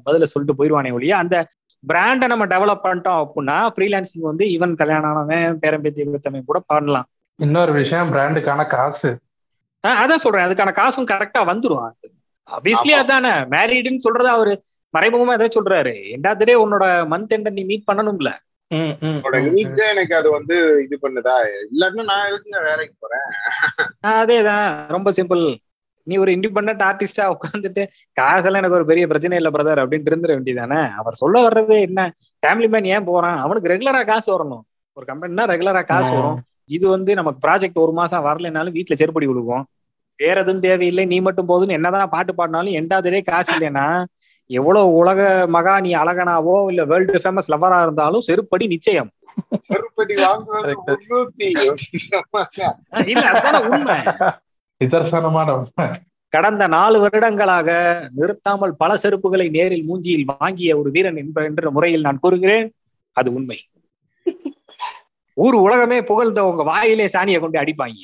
[0.06, 1.36] பதில சொல்லிட்டு போயிடுவானே ஒழிய அந்த
[1.84, 7.08] பிராண்டை நம்ம டெவலப் பண்ணிட்டோம் அப்படின்னா ஃப்ரீலான்சிங் வந்து ஈவன் கல்யாணம் ஆனவன் பேரம்பேத்தி வித்தவன் கூட பண்ணலாம்.
[7.36, 9.18] இன்னொரு விஷயம் பிராண்டுக்கான காசு.
[9.86, 10.46] ஆஹ் அதான் சொல்றேன்.
[10.46, 11.90] அதுக்கான காசும் கரெக்டா வந்துரும்.
[12.50, 12.90] ஆப்வியஸ்லி.
[12.90, 13.28] அதானே.
[13.28, 14.62] மேரீடுன்னு சொல்றது அவரு
[14.98, 16.18] மறைமுகமா எதை சொல்றாரு.
[16.18, 18.32] எண்டாத்திலே உன்னோட மந்த் எண்ட நீ மீட் பண்ணணும்ல.
[19.76, 21.46] எனக்கு அது வந்து இது பண்ணுதா?
[21.78, 23.22] இல்லாட்டினா நான் எதுக்குங்க வேலைக்கு போறேன்?
[24.06, 24.88] அதேதான்.
[24.88, 25.56] ரொம்ப சிம்பிள்
[26.02, 30.90] நீ ஒரு இண்டிபெண்ட் ஆர்டிஸ்டா உட்காந்துட்டு காசெல்லாம் எனக்கு ஒரு பெரிய பிரச்சனை இல்லை பிரதர் அப்படின்ட்டு இருந்துட வேண்டியதானே
[30.90, 32.12] அவர் சொல்ல வர்றது என்ன?
[32.46, 33.38] ஃபேமிலி மேன் ஏன் போறான்?
[33.38, 34.60] அவனுக்கு ரெகுலரா காசு வரணும்.
[34.92, 36.14] ஒரு கம்பெனினா ரெகுலரா காசு.
[36.14, 36.42] வரும்.
[36.64, 39.62] இது வந்து நமக்கு ப்ராஜெக்ட் ஒரு மாசம் வரலைனாலும் வீட்டுல செருப்படி விழுகும்
[40.16, 41.04] வேற எதுவும் தேவையில்லை.
[41.04, 44.04] நீ மட்டும் போதுன்னு என்னதான் பாட்டு பாடினாலும் எண்டாவதுலே காசு இல்லைன்னா
[44.46, 49.10] எவ்வளவு உலக மகா நீ அழகனாவோ இல்ல வேர்ல்டு ஃபேமஸ் லவரா இருந்தாலும் செருப்படி நிச்சயம்.
[49.68, 50.46] செருப்படி
[53.66, 53.96] உண்மை.
[54.84, 55.66] நிதர்சனமான.
[56.28, 62.18] கடந்த நாலு வருடங்களாக நிறுத்தாமல் பல செருப்புகளை நேரில் மூஞ்சியில் வாங்கிய ஒரு வீரன் என்ப- என்ற முறையில் நான்
[62.18, 62.72] கூறுகிறேன்
[63.12, 63.58] அது உண்மை.
[65.36, 68.02] ஊர் உலகமே புகழ்ந்த உங்க வாயிலே சாணியை கொண்டு அடிப்பாங்க.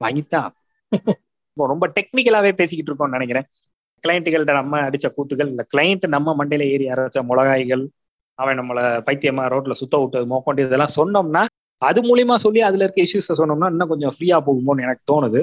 [0.00, 0.50] வாங்கித்தான்.
[1.52, 3.46] இப்போ ரொம்ப டெக்னிக்கலாவே பேசிக்கிட்டு இருக்கோம்னு நினைக்கிறேன்.
[4.04, 7.82] கிளைண்ட்டுகள்ட்ட நம்ம அடிச்ச கூத்துகள் இல்ல கிளைண்ட் நம்ம மண்டையில ஏறி அரைச்ச மிளகாய்கள்
[8.38, 11.42] அவன் நம்மள பைத்தியமா ரோட்ல சுத்த விட்டு மோக்கொண்டு இதெல்லாம் சொன்னோம்னா
[11.82, 15.40] அது மூலியமா சொல்லி அதுல இருக்க இஷ்யூஸை சொன்னோம்னா இன்னும் கொஞ்சம் ஃப்ரீயா போகுமோன்னு எனக்கு தோணுது.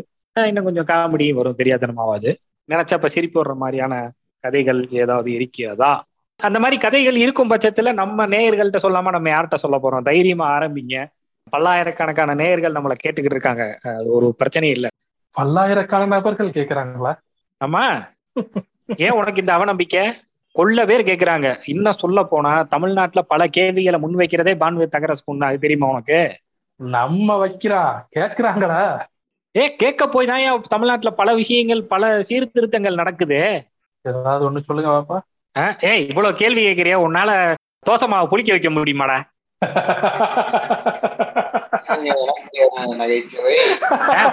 [0.48, 2.32] இன்னும் கொஞ்சம் காமெடியும் வரும் தெரியாதனமாவாது.
[2.70, 3.94] நினைச்சப்ப சிரிப்பு வர்ற மாதிரியான
[4.44, 5.92] கதைகள் ஏதாவது இருக்கிறதா?
[6.40, 10.02] அந்த மாதிரி கதைகள் இருக்கும் பட்சத்துல நம்ம நேயர்கள்ட்ட சொல்லாம நம்ம யார்கிட்ட சொல்ல போறோம்?
[10.02, 10.96] தைரியமா ஆரம்பிங்க.
[11.50, 13.64] பல்லாயிரக்கணக்கான நேயர்கள் நம்மளை கேட்டுக்கிட்டு இருக்காங்க.
[13.92, 14.90] அது ஒரு பிரச்சனையும் இல்லை.
[15.36, 17.12] பல்லாயிரக்கணக்கான நபர்கள் கேக்குறாங்களா?
[17.62, 17.84] ஆமா.
[18.98, 20.04] ஏன் உனக்கு இந்த அவநம்பிக்கை?
[20.56, 21.60] கொள்ள பேர் கேக்குறாங்க.
[21.66, 26.20] இன்னும் சொல்ல போனா தமிழ்நாட்டுல பல கேள்விகளை முன்வைக்கிறதே பான்வே தகரஸ் பொண்ணு அது தெரியுமா உனக்கு?
[26.80, 27.82] நம்ம வைக்கிறா.
[28.16, 28.80] கேக்குறாங்களா?
[29.56, 33.40] ஏ கேட்க போய் தான் ஏன் தமிழ்நாட்டுல பல விஷயங்கள் பல சீர்திருத்தங்கள் நடக்குது?
[34.06, 35.18] ஏதாவது ஒண்ணு சொல்லுங்க பாப்பா.
[35.82, 37.32] ஏய் இவ்வளவு கேள்வி கேட்கிறியா உன்னால
[37.86, 39.18] தோசை மாவு புளிக்க வைக்க முடியுமாடா?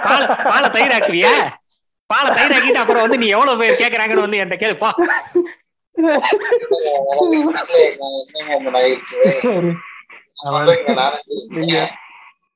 [0.05, 1.33] பால் பாலை தயிராக்குவியா
[2.09, 4.91] பாலை தயிராக்கிட்டு அப்புறம் வந்து நீ எவ்வளவு பேர் கேக்குறாங்கன்னு வந்து என்கிட்ட கேளுப்பா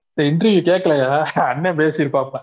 [0.10, 1.10] இந்த இன்டர்வியூ கேட்கலையா
[1.46, 2.40] அண்ணன் பேசியிருப்பாப்பா.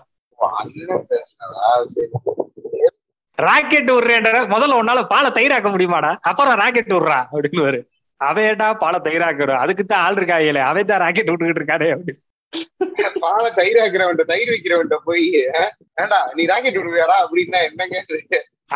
[3.37, 6.11] ராக்கெட் விடுறேன்ற முதல்ல உன்னால பாலை தயிராக்க முடியுமாடா?
[6.29, 7.81] அப்புறம் ராக்கெட் விடுறா அப்படின்னு
[8.21, 12.21] அவையடா பாலை தயிராக்கணும் அதுக்கு தான் ஆள் இருக்காங்களே அவை தான் ராக்கெட் விட்டுக்கிட்டு இருக்கானே அப்படின்னு.
[13.23, 15.25] பாலை தயிர் ஆக்குறவன்ட்ட தயிர் வைக்கிறவன்ட்ட போய்
[16.01, 17.97] ஏண்டா நீ ராக்கெட் விடுவியாடா அப்படின்னா என்னங்க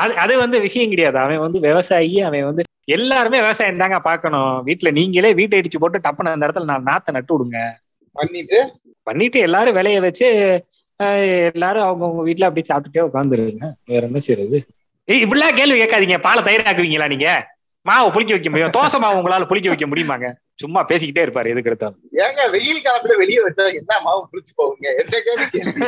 [0.02, 1.18] அது அது வந்து விஷயம் கிடையாது.
[1.24, 2.64] அவன் வந்து விவசாயி அவன் வந்து
[2.96, 4.54] எல்லாருமே விவசாயம் தாங்க பார்க்கணும்.
[4.68, 7.60] வீட்டுல நீங்களே வீட்டை இடிச்சு போட்டு டப்புன அந்த இடத்துல நான் நாத்தை நட்டு விடுங்க.
[8.16, 8.60] பண்ணிட்டு?
[9.08, 10.28] பண்ணிட்டு எல்லாரும் விளைய வச்சு
[11.52, 13.68] எல்லாரும் அவங்கவுங்க வீட்டுல அப்படியே சாப்பிட்டுட்டே உட்காந்துருங்க.
[13.92, 14.58] வேற என்ன செய்யறது
[15.08, 16.18] இப்படிலாம் கேள்வி கேட்காதீங்க.
[16.28, 17.30] பாலை தயிராக்குவீங்களா நீங்க?
[17.86, 18.74] மாவை புளிக்க வைக்க முடியும்.
[18.78, 20.28] தோசை மாவு உங்களால புளிக்க வைக்க முடியுமாங்க?
[20.62, 22.00] சும்மா பேசிக்கிட்டே இருப்பாரு எதுக்கு எடுத்தாலும்.
[22.18, 24.88] ஏங்க வெயில் காலத்துல வெளியே வச்சா என்ன மாவு புளிச்சு போகுங்க?
[24.98, 25.82] என்ன கேள்வி கேள்வி?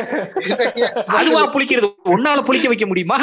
[0.44, 1.88] என்ன கே- அதுவா புளிக்கிறது?
[2.06, 3.18] உன்னால புளிக்க வைக்க முடியுமா?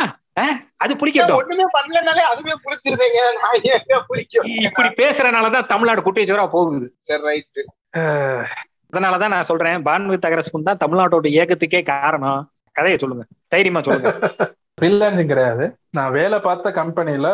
[0.78, 1.38] அது புளிக்கட்டும்.
[1.38, 6.88] ஒண்ணுமே பண்ணலனாலே அதுவே புளிச்சிருந்தேங்க நான் ஏங்க புளிக்க இப்படி பேசுறதுனாலதான் தமிழ்நாடு குட்டிச்சோரா போகுது.
[7.00, 7.60] சரி ரைட்
[7.98, 8.46] அஹ்,
[8.94, 12.42] அதனாலதான் நான் சொல்றேன் பான்வி தகரசுக்கும் தான் தமிழ்நாட்டோட இயக்கத்துக்கே காரணம்.
[12.76, 13.24] கதையை சொல்லுங்க.
[13.48, 14.12] தைரியமா சொல்லுங்க.
[14.78, 15.66] ஃப்ரீலான்சிங் கிடையாது.
[15.92, 17.28] நான் வேலை பார்த்த கம்பெனில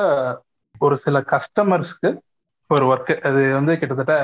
[0.82, 2.10] ஒரு சில கஸ்டமர்ஸ்க்கு
[2.68, 4.16] ஒரு ஒர்க் அது வந்து கிட்டத்தட்ட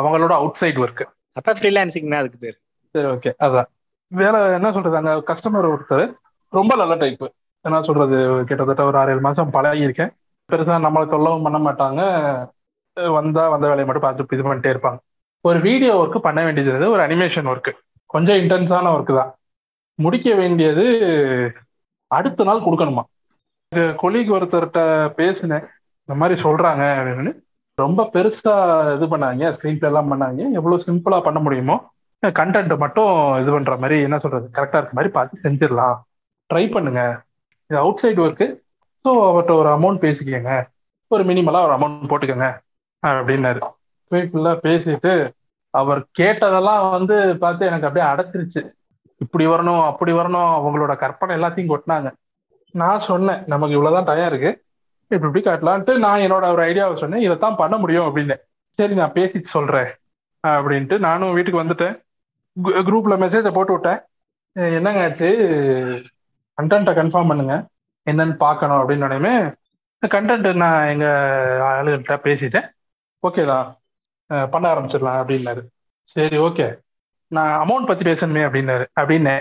[0.00, 2.56] அவங்களோட அவுட் சைட் ஒர்க் அப்ப ஃப்ரீலான்சிங் அதுக்கு பேர்.
[2.94, 3.68] சரி ஓகே அதான்.
[4.12, 6.04] வேலை என்ன சொல்றது அங்க கஸ்டமர் ஒருத்தர்
[6.52, 7.24] ரொம்ப நல்ல டைப்
[7.64, 8.16] என்ன சொல்றது
[8.48, 10.10] கிட்டத்தட்ட ஒரு ஆறு ஏழு மாசம் பழகி இருக்கேன்
[10.48, 12.00] பெருசா நம்மளை தொல்லவும் பண்ண மாட்டாங்க.
[13.16, 14.98] வந்தா வந்த வேலையை மட்டும் பார்த்து இது பண்ணிட்டே இருப்பாங்க.
[15.44, 17.70] ஒரு வீடியோ ஒர்க் பண்ண வேண்டியது ஒரு அனிமேஷன் ஒர்க்
[18.14, 19.30] கொஞ்சம் இன்டென்ஸான ஒர்க் தான்.
[19.98, 20.84] முடிக்க வேண்டியது
[22.10, 23.04] அடுத்த நாள் கொடுக்கணுமா?
[24.02, 24.80] கொலிக் ஒருத்தர்கிட்ட
[25.20, 25.64] பேசினேன்.
[26.08, 27.32] இந்த மாதிரி சொல்றாங்க அப்படின்னு.
[27.84, 28.54] ரொம்ப பெருசா
[28.96, 31.76] இது பண்ணாங்க ஸ்க்ரீன் பிளே எல்லாம் பண்ணாங்க எவ்வளவு சிம்பிளா பண்ண முடியுமோ
[32.22, 35.96] கண்டென்ட் மட்டும் இது பண்ற மாதிரி என்ன சொல்றது கரெக்டா இருக்க மாதிரி பார்த்து செஞ்சிடலாம்.
[36.50, 37.02] ட்ரை பண்ணுங்க.
[37.70, 38.46] இது அவுட் சைடு ஒர்க்கு
[39.04, 40.52] ஸோ அவர்கிட்ட ஒரு அமௌண்ட் பேசிக்கோங்க.
[41.10, 42.48] ஒரு மினிமலா ஒரு அமௌண்ட் போட்டுக்கோங்க
[43.02, 43.60] அப்படின்னாரு.
[44.10, 45.12] போய் ஃபுல்லா பேசிட்டு
[45.74, 48.62] அவர் கேட்டதெல்லாம் வந்து பார்த்து எனக்கு அப்படியே அடைச்சிருச்சு.
[49.24, 52.10] இப்படி வரணும் அப்படி வரணும் அவங்களோட கற்பனை எல்லாத்தையும் கொட்டினாங்க.
[52.82, 54.50] நான் சொன்னேன் நமக்கு இவ்வளவுதான் டயம் இருக்கு.
[55.16, 57.24] இப்படி இப்படி காட்டலான்ட்டு நான் என்னோட ஒரு ஐடியாவை சொன்னேன்.
[57.26, 58.36] இதைத்தான் பண்ண முடியும் அப்படின்னு.
[58.78, 59.90] சரி நான் பேசிட்டு சொல்றேன்
[60.46, 61.94] அப்படின்ட்டு நானும் வீட்டுக்கு வந்துட்டேன்.
[62.88, 64.00] குரூப்ல மெசேஜை போட்டு விட்டேன்.
[64.76, 65.28] என்னங்க ஆச்சு?
[66.58, 67.54] கண்டென்ட்டை கன்ஃபார்ம் பண்ணுங்க.
[68.10, 69.34] என்னன்னு பார்க்கணும் அப்படின்னு உடனே
[70.14, 71.06] கண்டென்ட் நான் எங்க
[71.68, 72.66] ஆளுகிட்ட பேசிட்டேன்.
[73.26, 73.68] ஓகே தான்.
[74.52, 75.62] பண்ண ஆரம்பிச்சிடலாம் அப்படின்னாரு.
[76.14, 76.66] சரி ஓகே
[77.36, 78.84] நான் அமௌண்ட் பத்தி பேசணுமே அப்படின்னாரு.
[79.00, 79.34] அப்படின்னு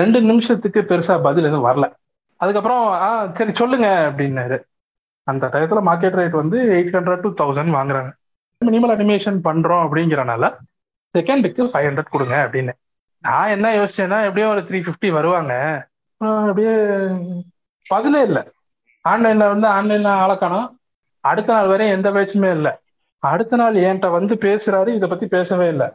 [0.00, 1.86] ரெண்டு நிமிஷத்துக்கு பெருசா பதில் எதுவும் வரல.
[2.42, 4.56] அதுக்கப்புறம் ஆ சரி சொல்லுங்க அப்படின்னாரு.
[5.30, 8.10] அந்த டயத்தில் மார்க்கெட் ரேட் வந்து எயிட் ஹண்ட்ரட் டு தௌசண்ட் வாங்குறாங்க.
[8.60, 10.50] மினிமல் அனிமேஷன் பண்ணுறோம் அப்படிங்கிறனால
[11.14, 12.72] செகண்டுக்கு ஃபைவ் ஹண்ட்ரட் கொடுங்க அப்படின்னு.
[13.24, 15.52] நான் என்ன யோசிச்சேன்னா எப்படியும் ஒரு த்ரீ ஃபிஃப்டி வருவாங்க.
[16.20, 16.74] அப்படியே
[17.86, 18.42] பதிலே இல்லை.
[19.12, 20.68] ஆன்லைனில் வந்து ஆன்லைனில் ஆளக்கானோம்
[21.30, 22.72] அடுத்த நாள் வரையும் எந்த பேச்சுமே இல்லை.
[23.30, 25.88] அடுத்த நாள் என்கிட்ட வந்து பேசுறாரு இதை பற்றி பேசவே இல்லை.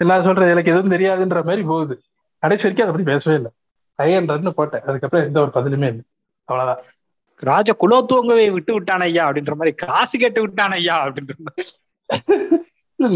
[0.00, 1.94] எல்லாம் சொல்றது எனக்கு எதுவும் தெரியாதுன்ற மாதிரி போகுது.
[2.42, 3.50] கடைசி வரைக்கும் அதை பற்றி பேசவே இல்லை.
[3.98, 4.84] ஃபைவ் ஹண்ட்ரட்னு போட்டேன்.
[4.88, 6.04] அதுக்கப்புறம் எந்த ஒரு பதிலுமே இல்லை.
[6.48, 6.80] அவ்வளோதான்
[7.42, 11.64] ராஜ குலோத்துவங்கவே விட்டு விட்டான் ஐயா அப்படின்ற மாதிரி காசு கேட்டு விட்டான் ஐயா அப்படின்ற மாதிரி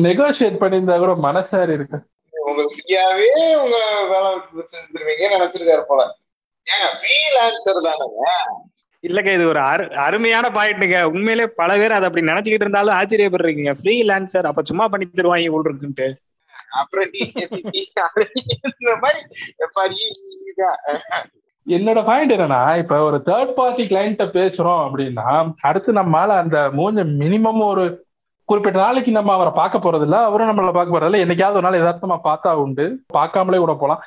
[0.02, 1.98] நெகோசியேட் பண்ணியிருந்தா கூட மனசாரி இருக்கு
[2.32, 3.76] உங்களுக்கு ஃப்ரீயாவே உங்க
[4.10, 4.30] வேலை
[4.72, 6.02] செஞ்சிருவீங்கன்னு நினைச்சிருக்காரு போல
[6.66, 8.30] ஏங்க ஃப்ரீலான்சர் தானேங்க
[9.04, 13.94] இல்லங்க இது ஒரு அரு அருமையான பாயிண்ட்டுங்க உண்மையிலே பல பேர் அதை அப்படி நினைச்சுக்கிட்டு இருந்தாலும் ஆச்சரியப்படுறீங்க ஃப்ரீ
[14.02, 16.08] லான்சர் அப்ப சும்மா பண்ணி தருவாங்க இவ்வளவு இருக்குன்ட்டு
[16.76, 17.20] அப்புறம் நீ
[18.72, 19.20] இந்த மாதிரி
[21.66, 25.28] என்னோட பாயிண்ட் என்னன்னா இப்ப ஒரு தேர்ட் பார்ட்டி கிளைண்ட்ட பேசுறோம் அப்படின்னா
[25.68, 27.84] அடுத்து நம்மால அந்த மூஞ்ச மினிமம் ஒரு
[28.48, 31.78] குறிப்பிட்ட நாளைக்கு நம்ம அவரை பார்க்க போறது இல்ல அவரும் நம்மள பார்க்க போறது இல்ல என்னைக்காவது ஒரு நாள்
[31.80, 32.84] யதார்த்தமா பார்த்தா உண்டு.
[33.16, 34.02] பார்க்காமலே கூட போலாம்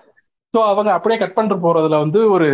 [0.54, 2.48] ஸோ அவங்க அப்படியே கட் பண்ணிட்டு போறதுல வந்து ஒரு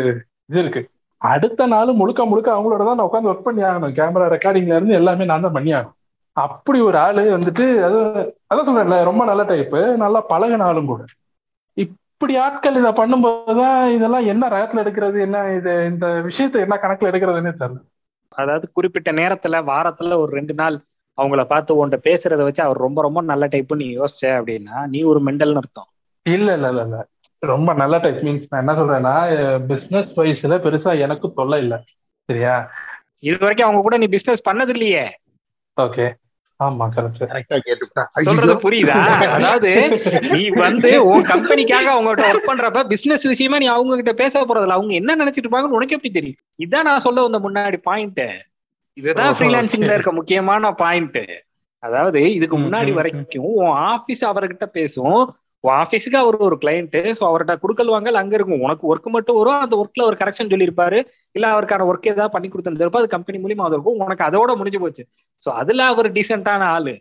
[0.50, 0.82] இது இருக்கு.
[1.22, 3.94] அடுத்த நாள் முழுக்க முழுக்க அவங்களோட தான் நான் உட்காந்து ஒர்க் பண்ணி ஆகணும்.
[4.00, 5.96] கேமரா ரெக்கார்டிங்ல இருந்து எல்லாமே நான் தான் பண்ணி ஆகணும்.
[6.38, 8.00] அப்படி ஒரு ஆளு வந்துட்டு அது
[8.50, 11.04] அதான் சொல்றேன்ல ரொம்ப நல்ல டைப்பு நல்லா பழகின ஆளும் கூட.
[12.16, 17.52] இப்படி ஆட்கள் இதை பண்ணும்போதுதான் இதெல்லாம் என்ன ரகத்துல எடுக்கிறது என்ன இது இந்த விஷயத்தை என்ன கணக்குல எடுக்கிறதுன்னு
[17.54, 17.80] தெரியல.
[18.36, 20.78] அதாவது குறிப்பிட்ட நேரத்துல வாரத்துல ஒரு ரெண்டு நாள்
[21.18, 25.20] அவங்கள பார்த்து உன்கிட்ட பேசுறத வச்சு அவர் ரொம்ப ரொம்ப நல்ல டைப்பு நீ யோசிச்ச அப்படின்னா நீ ஒரு
[25.24, 25.90] மெண்டல்னு அர்த்தம்.
[26.26, 26.98] இல்ல இல்ல இல்ல இல்ல.
[27.44, 29.14] ரொம்ப நல்ல டைப் மீன்ஸ் நான் என்ன சொல்றேன்னா
[29.68, 31.76] பிசினஸ் வைஸ்ல பெருசா எனக்கு தொல்லை இல்ல.
[32.30, 32.56] சரியா?
[33.22, 35.06] இது வரைக்கும் அவங்க கூட நீ பிசினஸ் பண்ணது இல்லையே.
[35.78, 36.06] ஓகே
[36.60, 37.54] ஆமா கரெக்ட்
[38.20, 38.98] சொல்றது புரியுதா?
[39.30, 39.72] அதாவது
[40.30, 44.78] நீ வந்து உன் கம்பெனிக்காக அவங்ககிட்ட ஒர்க் பண்றப்ப பிசினஸ் விஷயமா நீ அவங்க கிட்ட பேச போறதில்ல.
[44.78, 46.40] அவங்க என்ன நினைச்சிட்டு இருப்பாங்கன்னு உனக்கு எப்படி தெரியும்?
[46.58, 48.24] இதான் நான் சொல்ல வந்த முன்னாடி பாயிண்ட்
[48.98, 49.94] இதுதான் ஃப்ரீலான்சிங்ல.
[49.94, 51.22] இருக்க முக்கியமான பாயிண்ட்
[51.84, 52.92] அதாவது இதுக்கு முன்னாடி.
[52.94, 55.20] வரைக்கும் உன் ஆபீஸ் அவர்கிட்ட பேசும்.
[55.66, 58.64] உன் ஆபீஸுக்கு அவர் ஒரு கிளைண்ட் சோ அவர்கிட்ட குடுக்கல் வாங்கல் அங்க இருக்கும்.
[58.68, 61.00] உனக்கு ஒர்க் மட்டும் வரும் அந்த ஒர்க்ல ஒரு கரெக்ஷன் சொல்லியிருப்பாரு.
[61.36, 64.00] இல்ல அவருக்கான ஒர்க் ஏதாவது பண்ணி கொடுத்துருப்பா அது கம்பெனி மூலியமா அது இருக்கும்.
[64.06, 65.04] உனக்கு அதோட முடிஞ்சு போச்சு.
[65.46, 66.94] சோ அதுல அவர் டீசென்டான ஆளு.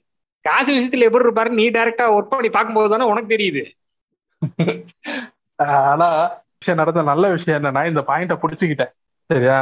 [0.44, 3.62] காசு விஷயத்துல எப்படி இருப்பாரு நீ டைரக்டா ஒர்க் பண்ணி பார்க்கும்போது தானே உனக்கு தெரியுது.
[5.90, 6.08] ஆனா
[6.58, 8.92] விஷயம் நடந்த நல்ல விஷயம் என்னன்னா இந்த பாயிண்ட புடிச்சுக்கிட்டேன்.
[9.30, 9.58] சரியா.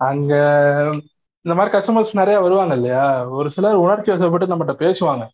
[0.00, 0.32] அங்க
[1.44, 3.04] இந்த மாதிரி கஸ்டமர்ஸ் நிறைய வருவாங்க இல்லையா?
[3.28, 5.24] ஒரு சிலர் உணர்ச்சி வசப்பட்டு நம்மகிட்ட பேசுவாங்க.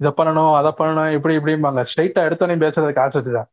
[0.00, 1.80] இதை பண்ணணும் அதை பண்ணணும் இப்படி இப்படிம்பாங்க.
[1.90, 3.48] ஸ்ட்ரைட்டா எடுத்தோடனே பேசுறது காசு வச்சுதான்.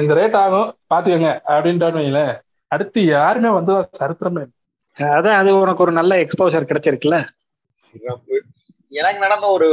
[0.00, 2.34] இந்த ரேட் ஆகும் பாத்துக்கோங்க அப்படின்ட்டு வைங்களேன்.
[2.72, 5.10] அடுத்து யாருமே வந்து சரித்திரமே இல்ல.
[5.18, 7.18] அதான் அது உனக்கு ஒரு நல்ல எக்ஸ்போசர் கிடைச்சிருக்குல்ல?
[8.98, 9.68] எனக்கு நடந்த ஒரு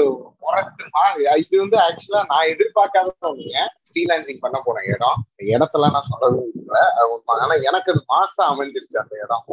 [1.38, 5.20] இது வந்து ஆக்சுவலா நான் எதிர்பார்க்காத ஒண்ணுங்க ஃப்ரீலான்சிங் பண்ண போன இடம்.
[5.36, 6.82] இந்த இடத்துல நான் சொல்லவே இல்லை.
[7.26, 9.46] ஆனா எனக்கு அது மாசம் அமைஞ்சிருச்சு அந்த இடம்.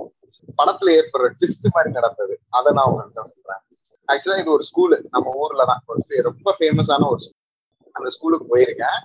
[0.58, 2.34] படத்துல ஏற்படுற ட்விஸ்ட் மாதிரி நடந்தது.
[2.58, 3.62] அதை நான் உங்கள்கிட்ட சொல்றேன்.
[4.12, 5.83] ஆக்சுவலா இது ஒரு ஸ்கூலு நம்ம ஊர்ல தான்.
[5.90, 7.40] ஒரு ரொம்ப ஃபேமஸான ஒரு ஸ்கூல்
[7.98, 8.98] அந்த ஸ்கூலுக்கு போயிருக்கேன்.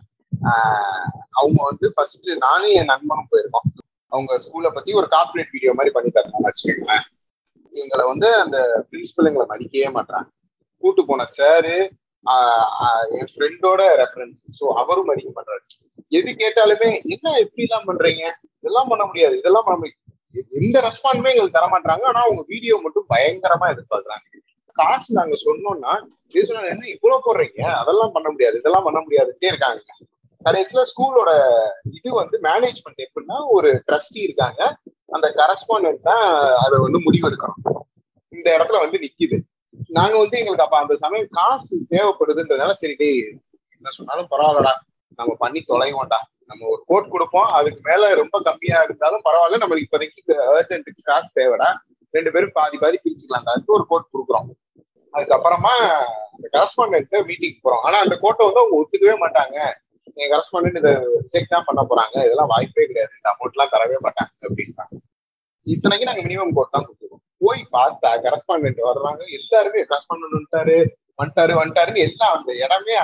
[1.40, 3.68] அவங்க வந்து ஃபர்ஸ்ட் நானும் என் நண்பனும் போயிருக்கோம்.
[4.12, 7.06] அவங்க ஸ்கூலை பத்தி ஒரு கார்பரேட் வீடியோ மாதிரி பண்ணி தரணும் வச்சுக்கோங்களேன்.
[7.74, 8.58] எங்களை வந்து அந்த
[8.90, 10.30] பிரின்சிபல் எங்களை மதிக்கவே மாட்டாங்க
[10.84, 11.76] கூட்டு போன சாரு
[13.18, 15.62] என் ஃப்ரெண்டோட ரெஃபரன்ஸ் ஸோ அவரும் மதிக்க மாட்டாரு
[16.18, 18.24] எது கேட்டாலுமே என்ன எப்படி எல்லாம் பண்றீங்க?
[18.62, 19.36] இதெல்லாம் பண்ண முடியாது.
[19.42, 20.04] இதெல்லாம் பண்ண முடியாது.
[20.60, 24.26] எந்த ரெஸ்பான்ஸுமே எங்களுக்கு தர மாட்டாங்க ஆனா அவங்க வீடியோ மட்டும் பயங்கரமா எதிர்பார்க்கறாங்க.
[24.80, 25.94] காசு நாங்க சொன்னோம்னா
[26.28, 27.62] இது சொன்னா என்ன இவ்வளவு போடுறீங்க?
[27.82, 29.82] அதெல்லாம் பண்ண முடியாது இதெல்லாம் பண்ண முடியாதுட்டே இருக்காங்க.
[30.46, 31.32] கடைசியில ஸ்கூலோட
[31.98, 34.62] இது வந்து மேனேஜ்மெண்ட் எப்படின்னா ஒரு ட்ரஸ்டி இருக்காங்க.
[35.16, 36.26] அந்த கரஸ்பாண்டன்ட் தான்
[36.66, 37.62] அதை வந்து முடிவெடுக்கணும்.
[38.36, 39.38] இந்த இடத்துல வந்து நிக்குது.
[39.88, 43.10] நாங்க வந்து எங்களுக்கு அப்ப அந்த சமயம் காசு தேவைப்படுதுன்றதுனால சரி டே
[43.78, 44.74] என்ன சொன்னாலும் பரவாயில்லடா.
[45.16, 46.20] நம்ம பண்ணி தொலைவோம்டா.
[46.50, 47.50] நம்ம ஒரு கோட் கொடுப்போம்.
[47.60, 49.62] அதுக்கு மேல ரொம்ப கம்மியா இருந்தாலும் பரவாயில்ல.
[49.64, 51.70] நம்மளுக்கு இப்போதைக்கு அர்ஜென்ட்டுக்கு காசு தேவைடா.
[52.16, 53.54] ரெண்டு பேரும் பாதி பாதி பிரிச்சுக்கலாம்டா.
[53.68, 54.50] ஒரு கோட் கொடுக்குறோம்.
[55.14, 55.74] அதுக்கப்புறமா
[56.36, 57.84] அந்த கரஸ்பாண்டன்ட் மீட்டிங் போறோம்.
[57.84, 59.58] ஆனா அந்த கோட்டை வந்து அவங்க ஒத்துக்கவே மாட்டாங்க.
[60.10, 60.94] எங்க கரஸ்பாண்ட் இதை
[61.30, 62.16] செக் தான் பண்ண போறாங்க.
[62.26, 63.14] இதெல்லாம் வாய்ப்பே கிடையாது.
[63.16, 64.96] இந்த அமௌண்ட் எல்லாம் தரவே மாட்டாங்க அப்படின்றாங்க.
[65.64, 69.24] இத்தனைக்கு நாங்க மினிமம் கோட் தான் கொடுத்துருவோம் போய் பார்த்தா கரஸ்பாண்ட் வர்றாங்க.
[69.40, 70.78] எல்லாருமே கரஸ்பாண்ட் வந்துட்டாரு
[71.22, 72.96] வந்துட்டாரு வந்துட்டாருன்னு எல்லாம் அந்த இடமே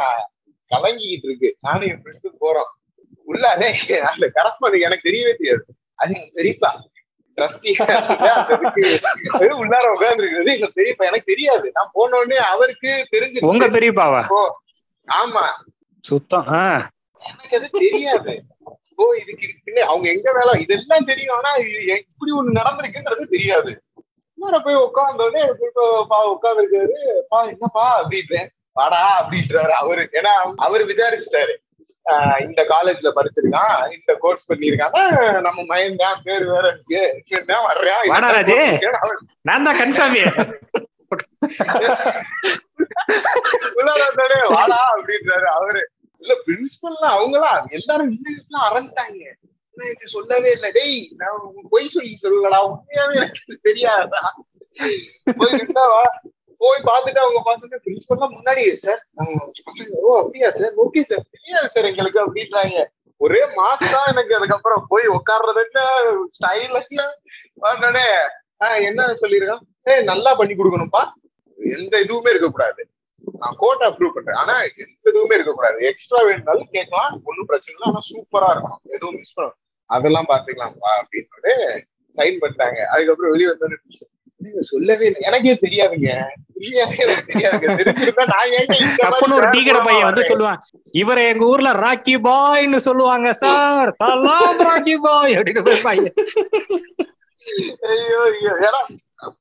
[0.71, 1.49] கலங்கிக்கிட்டு இருக்கு.
[1.59, 2.71] நானும் என் ஃப்ரெண்டு போறோம்.
[3.25, 3.69] உள்ளாரே
[4.11, 5.63] அந்த கரஸ்பாண்ட் எனக்கு தெரியவே தெரியாது.
[5.95, 6.71] அது பெரியப்பா.
[9.41, 10.53] உள்ளார உட்கார்ந்துருக்கிறது.
[10.53, 11.71] எங்க பெரியப்பா எனக்கு தெரியாது.
[11.73, 14.23] நான் போன உடனே அவருக்கு தெரிஞ்சு உங்க பெரியப்பாவா?
[15.07, 15.47] ஆமா.
[16.01, 16.47] சுத்தம்
[17.17, 18.43] எனக்கு அது தெரியாது.
[18.95, 20.61] ஓ இதுக்கு பின்ன அவங்க எங்க வேலை?
[20.61, 21.35] இதெல்லாம் தெரியும்.
[21.35, 23.83] ஆனா இது எ- இப்படி ஒண்ணு நடந்திருக்குன்றது தெரியாது.
[24.33, 25.51] நேரா போய் உட்கார்ந்த உடனே
[26.07, 28.47] பா உட்கார்ந்துருக்காரு பா என்னப்பா அப்படின்றேன்.
[28.71, 30.09] வாடா அப்படின்றாரு அவரு.
[30.11, 31.55] ஏன்னா அவர் விசாரிச்சிட்டாரு.
[32.39, 34.99] இந்த காலேஜ்ல படிச்சிருக்கான் இந்த கோர்ஸ் பண்ணிருக்காங்க
[35.41, 37.01] நம்ம மயன் தான் பேர் வேற இருக்கு.
[37.67, 38.09] வர்றான்
[39.41, 40.21] நான் தான் கன்சாமி
[43.77, 44.03] உள்ளார
[44.55, 45.81] வாடா அப்படின்றாரு அவரு.
[46.21, 49.23] இல்ல பிரின்சிபல்லாம் அவங்களாம் எல்லாரும் இன்னும் அறந்துட்டாங்க.
[49.77, 50.69] எனக்கு சொல்லவே இல்லை.
[50.71, 51.39] டேய் நான்
[51.69, 54.21] பொய் சொல்லி சொல்லலடா உண்மையாவே எனக்கு தெரியாதா?
[55.39, 55.59] போய்.
[56.63, 59.01] போய் பார்த்துட்டு அவங்க பார்த்துட்டு பிரின்சிபல்லாம் முன்னாடி சார்
[60.01, 62.77] ஓ அப்படியா சார் ஓகே சார் தெரியாது சார் எங்களுக்கு அப்படின்றாங்க.
[63.21, 64.35] ஒரே மாசம் தான் எனக்கு.
[64.35, 65.81] அதுக்கப்புறம் போய் உட்கார்றது என்ன?
[66.37, 67.99] ஸ்டைல் என்ன?
[68.65, 71.03] ஆஹ் என்ன சொல்லிருக்கான் ஏ நல்லா பண்ணி கொடுக்கணும்ப்பா.
[71.59, 72.81] எந்த இதுவுமே இருக்கக்கூடாது.
[73.41, 74.39] நான் கோட்டை அப்ரூவ் பண்றேன்.
[74.41, 75.77] ஆனா எந்த இதுவுமே இருக்கக்கூடாது.
[75.89, 77.13] எக்ஸ்ட்ரா வேணும்னாலும் கேட்கலாம்.
[77.25, 77.87] ஒன்றும் பிரச்சனை இல்லை.
[77.89, 79.57] ஆனா சூப்பரா இருக்கும் எதுவும் மிஸ் பண்ணும்
[79.89, 81.53] அதெல்லாம் பாத்துக்கலாம்ப்பா அப்படின்னு
[82.17, 82.79] சைன் பண்ணிட்டாங்க.
[82.93, 83.79] அதுக்கப்புறம் வெளியே வந்தோன்னு
[84.71, 85.21] சொல்லவே இல்லை.
[85.21, 86.09] எனக்கே தெரியாதுங்க.
[89.01, 90.29] டப்புன்னு ஒரு டீ கடை சேரக்கூடாம பையன் வந்து?
[90.31, 90.59] சொல்லுவான்
[91.01, 96.13] இவரை எங்க ஊர்ல ராக்கி பாய்ன்னு சொல்லுவாங்க சார் சலாம் ராக்கி பாய் அப்படின்னு போய் பையன்.
[97.91, 98.51] ஐயோ ஐயோ.
[98.67, 98.81] ஏன்னா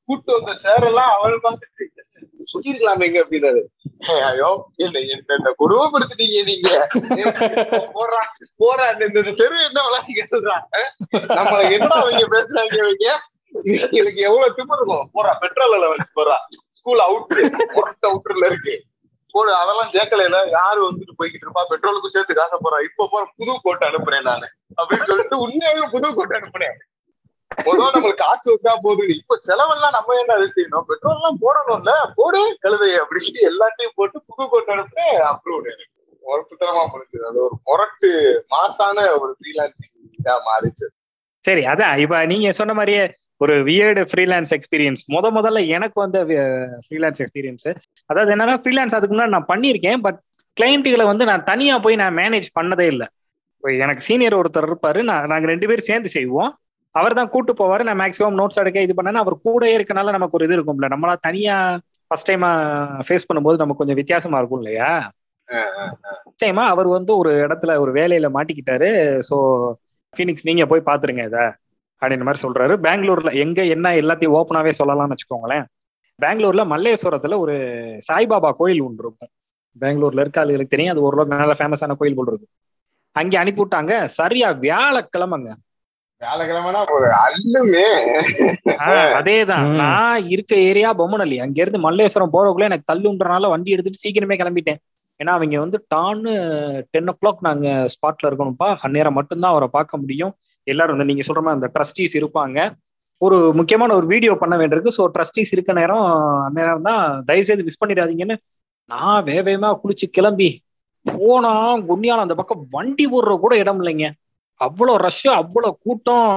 [0.07, 1.91] கூட்டு வந்த சார் எல்லாம் அவள் பார்த்துட்டு
[2.53, 3.61] சொல்லிருக்கலாமேங்க அப்படின்னாரு.
[4.09, 6.69] ஏய், ஐயோ இல்ல என்ன என்ன கொடுமைப்படுத்திட்டீங்க நீங்க?
[7.95, 8.21] போறா
[8.61, 8.87] போறா.
[9.07, 10.57] இந்த தெரு என்ன விளையாடுறா
[11.37, 13.13] நம்ம என்னடா அவங்க பேசுறாங்க
[13.91, 16.37] எனக்கு எவ்வளவு திமிரு இருக்கும் போறா பெட்ரோல் அலவன்ஸ் போறா
[16.71, 17.41] ஸ்கூல் அவுட்ரு
[17.75, 18.83] ஒர்க் இருக்கு.
[19.31, 21.63] போடு அதெல்லாம் ஜேக்கலையில யாரு வந்துட்டு போய்கிட்டு இருப்பா?
[21.69, 24.47] பெட்ரோலுக்கும் சேர்த்து காசை போறா இப்ப போற புது கோட்டை அனுப்புறேன் நானு.
[24.81, 26.75] அப்படின்னு சொல்லிட்டு உண்மையாவே புது கோட்டை அனுப்புனேன்.
[27.63, 29.07] பொதுவா நம்மளுக்கு காசு வந்தா போதும்.
[29.07, 30.81] இப்ப செலவெல்லாம் நம்ம என்ன அது செய்யணும்?
[30.81, 31.91] பெட்ரோல் எல்லாம் போடணும்ல.
[32.15, 35.91] போடு கழுதைய அப்படின்னு எல்லாத்தையும் போட்டு புது கோட்டை அனுப்புனேன் அப்ரூவ் எனக்கு.
[36.23, 37.25] ஒருத்தரமா முடிஞ்சது.
[37.27, 38.09] அது ஒரு முரட்டு
[38.49, 40.85] மாசான ஒரு ஃப்ரீலான்சிங் மாறிச்சு.
[41.39, 41.97] சரி அதான்.
[41.97, 46.17] இப்ப நீங்க சொன்ன மாதிரியே ஒரு வியர்டு ஃப்ரீலான்ஸ் எக்ஸ்பீரியன்ஸ் முத முதல்ல எனக்கு வந்த
[46.85, 47.67] ஃப்ரீலான்ஸ் எக்ஸ்பீரியன்ஸ்
[48.09, 50.19] அதாவது என்னன்னா ஃப்ரீலான்ஸ் அதுக்கு முன்னாடி நான் பண்ணியிருக்கேன் பட்
[50.57, 53.07] கிளைண்ட்டுகளை வந்து நான் தனியா போய் நான் மேனேஜ் பண்ணதே இல்லை.
[53.83, 56.51] எனக்கு சீனியர் ஒருத்தர் இருப்பாரு நான் நாங்க ரெண்டு பேரும் சேர்ந்து செய்வோம்.
[56.95, 60.47] அவர் தான் கூட்டு போவாரு நான் மேக்ஸிமம் நோட்ஸ் எடுக்க இது பண்ணேன் அவர் கூட இருக்கனால நமக்கு ஒரு
[60.47, 60.89] இது இருக்கும்ல.
[60.93, 61.55] நம்மளா தனியா
[62.11, 62.51] ஃபர்ஸ்ட் டைமா
[63.07, 64.89] ஃபேஸ் பண்ணும்போது நமக்கு கொஞ்சம் வித்தியாசமா இருக்கும் இல்லையா?
[66.29, 68.89] நிச்சயமா அவர் வந்து ஒரு இடத்துல ஒரு வேலையில மாட்டிக்கிட்டாரு.
[69.29, 69.37] ஸோ
[70.13, 71.45] ஃபீனிக்ஸ் நீங்க போய் பாத்துருங்க இதை.
[72.03, 72.73] அப்படின்ற மாதிரி சொல்றாரு.
[72.87, 75.65] பெங்களூர்ல எங்க என்ன எல்லாத்தையும் ஓப்பனாவே சொல்லலாம்னு வச்சுக்கோங்களேன்.
[76.21, 77.55] பெங்களூர்ல மல்லேஸ்வரத்துல ஒரு
[78.11, 79.31] சாய்பாபா கோயில் ஒன்று இருக்கும்.
[79.79, 80.93] பெங்களூர்ல இருக்க ஆளுகளுக்கு தெரியும்.
[80.93, 82.53] அது ஓரளவுக்கு நல்ல ஃபேமஸான கோயில் போல் இருக்கும்
[83.11, 85.51] அங்கே அனுப்பி விட்டாங்க சரியா வியாழக்கிழமைங்க.
[89.17, 89.67] அதேதான்.
[89.75, 91.37] நான் இருக்க ஏரியா பொம்மனல்லி.
[91.41, 94.79] அங்க இருந்து மல்லேஸ்வரம் போறதுக்குள்ள எனக்கு தள்ளுன்றனால வண்டி எடுத்துட்டு சீக்கிரமே கிளம்பிட்டேன்.
[95.19, 96.31] ஏன்னா அவங்க வந்து டான்னு
[96.91, 98.69] டென் ஓ கிளாக் நாங்க ஸ்பாட்ல இருக்கணும்ப்பா.
[98.83, 100.35] அந்நேரம் மட்டும்தான் அவரை பார்க்க முடியும்.
[100.71, 102.57] எல்லாரும் வந்து நீங்க சொல்ற மாதிரி அந்த ட்ரஸ்டீஸ் இருப்பாங்க.
[103.21, 104.95] ஒரு முக்கியமான ஒரு வீடியோ பண்ண வேண்டியிருக்கு.
[104.97, 106.05] ஸோ ட்ரஸ்டீஸ் இருக்க நேரம்
[106.45, 108.37] அந்த நேரம் தான் தயவுசெய்து மிஸ் பண்ணிடாதீங்கன்னு
[108.91, 110.49] நான் வேகமா குளிச்சு கிளம்பி
[111.05, 111.53] போனா
[111.89, 114.07] குன்னியால அந்த பக்கம் வண்டி போடுற கூட இடம் இல்லைங்க.
[114.61, 116.31] அவ்வளோ ரஷ்ஷு அவ்வளோ கூட்டம்.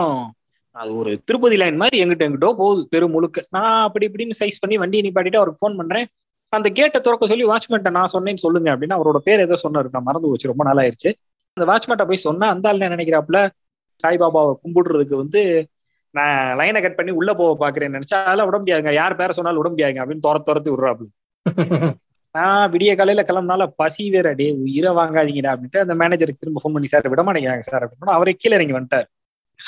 [0.76, 3.44] அது ஒரு திருப்பதி லைன் மாதிரி எங்கிட்ட எங்கிட்டோ போகுது தெரு முழுக்க.
[3.56, 6.06] நான் அப்படி இப்படின்னு சைஸ் பண்ணி வண்டியை நிப்பாட்டிட்டு அவருக்கு ஃபோன் பண்றேன்.
[6.52, 9.88] அந்த கேட்டை திறக்க சொல்லி வாட்ச்மேன்ட்ட நான் சொன்னேன்னு சொல்லுங்க அப்படின்னு அவரோட பேர் ஏதோ சொன்னாரு.
[9.94, 11.10] நான் மறந்து போச்சு ரொம்ப நாளாயிருச்சு.
[11.56, 13.40] அந்த வாட்ச்மேன்ட்ட போய் சொன்னா அந்த ஆள் நினைக்கிறாப்புல
[14.02, 15.68] சாய்பாபாவை கும்பிடுறதுக்கு வந்து
[16.10, 18.92] நான் லைனை கட் பண்ணி உள்ள போக பாக்குறேன்னு நினைச்சா அதெல்லாம் விட முடியாதுங்க.
[18.92, 19.90] யார் பேரை சொன்னாலும் விட முடியாதுங்க.
[19.90, 21.06] அப்படின்னு துர துரத்து விடுறாப்புல.
[22.30, 24.32] நான் விடிய காலையில கிளம்புனால பசி வேற.
[24.32, 27.86] டே உயிரை வாங்காதீங்கடா அப்படின்ட்டு அந்த மேனேஜருக்கு திரும்ப ஃபோன் பண்ணி சார் விட மாட்டேங்கிறாங்க சார்.
[27.86, 29.04] அப்படின்னு அவரே கீழே இறங்கி வந்துட்டார்.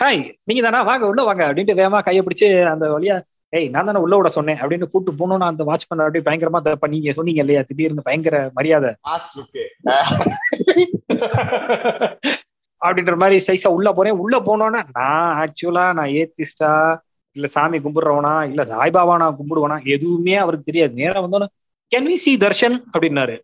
[0.01, 0.83] ஹாய் நீங்க தானா?
[0.83, 1.53] வாங்க உள்ள வாங்க.
[1.53, 4.61] அப்படின்ட்டு வேகமா கையை பிடிச்சு அந்த வழியா ஏய் நான் தானே உள்ள விட சொன்னேன்.
[4.61, 7.63] அப்படின்னு கூட்டு போனோம்னு அந்த வாட்ச்மேன் அப்படியே பயங்கரமா தப்ப நீங்க சொன்னீங்க இல்லையா?
[7.63, 8.95] திடீர்னு பயங்கர மரியாதை.
[12.83, 14.19] அப்படின்ற மாதிரி சைஸா உள்ள போறேன்.
[14.19, 16.99] உள்ள போனோன்னா நான் ஆக்சுவலா நான் ஏத்திஸ்டா
[17.37, 20.95] இல்ல சாமி கும்பிடுறவனா இல்ல சாய்பாபா நான் கும்பிடுவனா எதுவுமே அவருக்கு தெரியாது.
[20.95, 21.47] நேரா வந்தோன்னு
[21.93, 23.39] கேன் வி சி தர்ஷன் அப்படின்னாரு.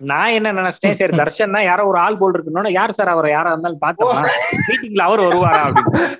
[0.00, 3.32] நான் என்ன நினைச்சிட்டேன் சரி தர்ஷன்னா யாரோ ஒரு ஆள் போல் இருக்குன்னு யார் சார் அவரை?
[3.32, 4.22] யாரா இருந்தாலும் பார்த்தோம்னா
[4.62, 5.66] மீட்டிங்ல அவர் வருவாரா?
[5.66, 6.10] அப்படின்னு.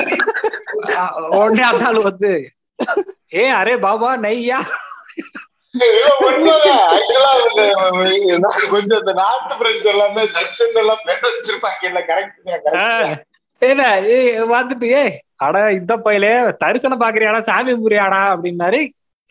[1.36, 2.52] உடனே அந்த ஆள் வந்து
[3.34, 4.60] ஏ அரே பாபா நையா?
[8.72, 11.82] கொஞ்சம் இந்த நாட்டு ஃப்ரெண்ட்ஸ் எல்லாமே தர்ஷன் எல்லாம் பேர் வச்சிருப்பாங்க.
[11.90, 13.18] இல்ல கரெக்ட்
[13.62, 14.16] ஏடா ஏ
[14.52, 15.02] வந்துட்டு ஏ
[15.46, 18.80] அட இந்த பையலே தரிசனம் பாக்குறியாடா சாமி முறியாடா அப்படின்னாரு.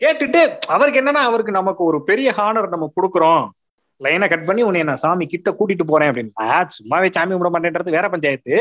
[0.02, 0.40] கேட்டுட்டு
[0.74, 3.44] அவருக்கு என்னன்னா அவருக்கு நமக்கு ஒரு பெரிய ஹானர் நம்ம கொடுக்குறோம்.
[4.04, 6.32] லைனை கட் பண்ணி உன்னை நான் சாமி கிட்ட கூட்டிட்டு போறேன் அப்படின்னு.
[6.76, 8.54] சும்மாவே சாமி விட மாட்டேன்றது வேற பஞ்சாயத்து.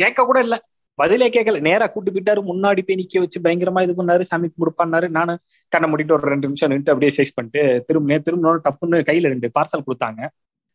[0.00, 0.56] கேட்க கூட இல்ல.
[0.94, 2.38] பதிலே கேட்கல நேரா கூட்டு போயிட்டாரு.
[2.46, 4.20] முன்னாடி போய் நிக்க வச்சு பயங்கரமா இது பண்ணாரு.
[4.20, 9.08] சாமி கும்பிடுப்பாரு நானும் கண்ணை மூடிட்டு ஒரு ரெண்டு நிமிஷம் நின்று அப்படியே சைஸ் பண்ணிட்டு திரும்பினேன் திரும்பினோட டப்புன்னு
[9.08, 10.28] கையில ரெண்டு பார்சல் கொடுத்தாங்க.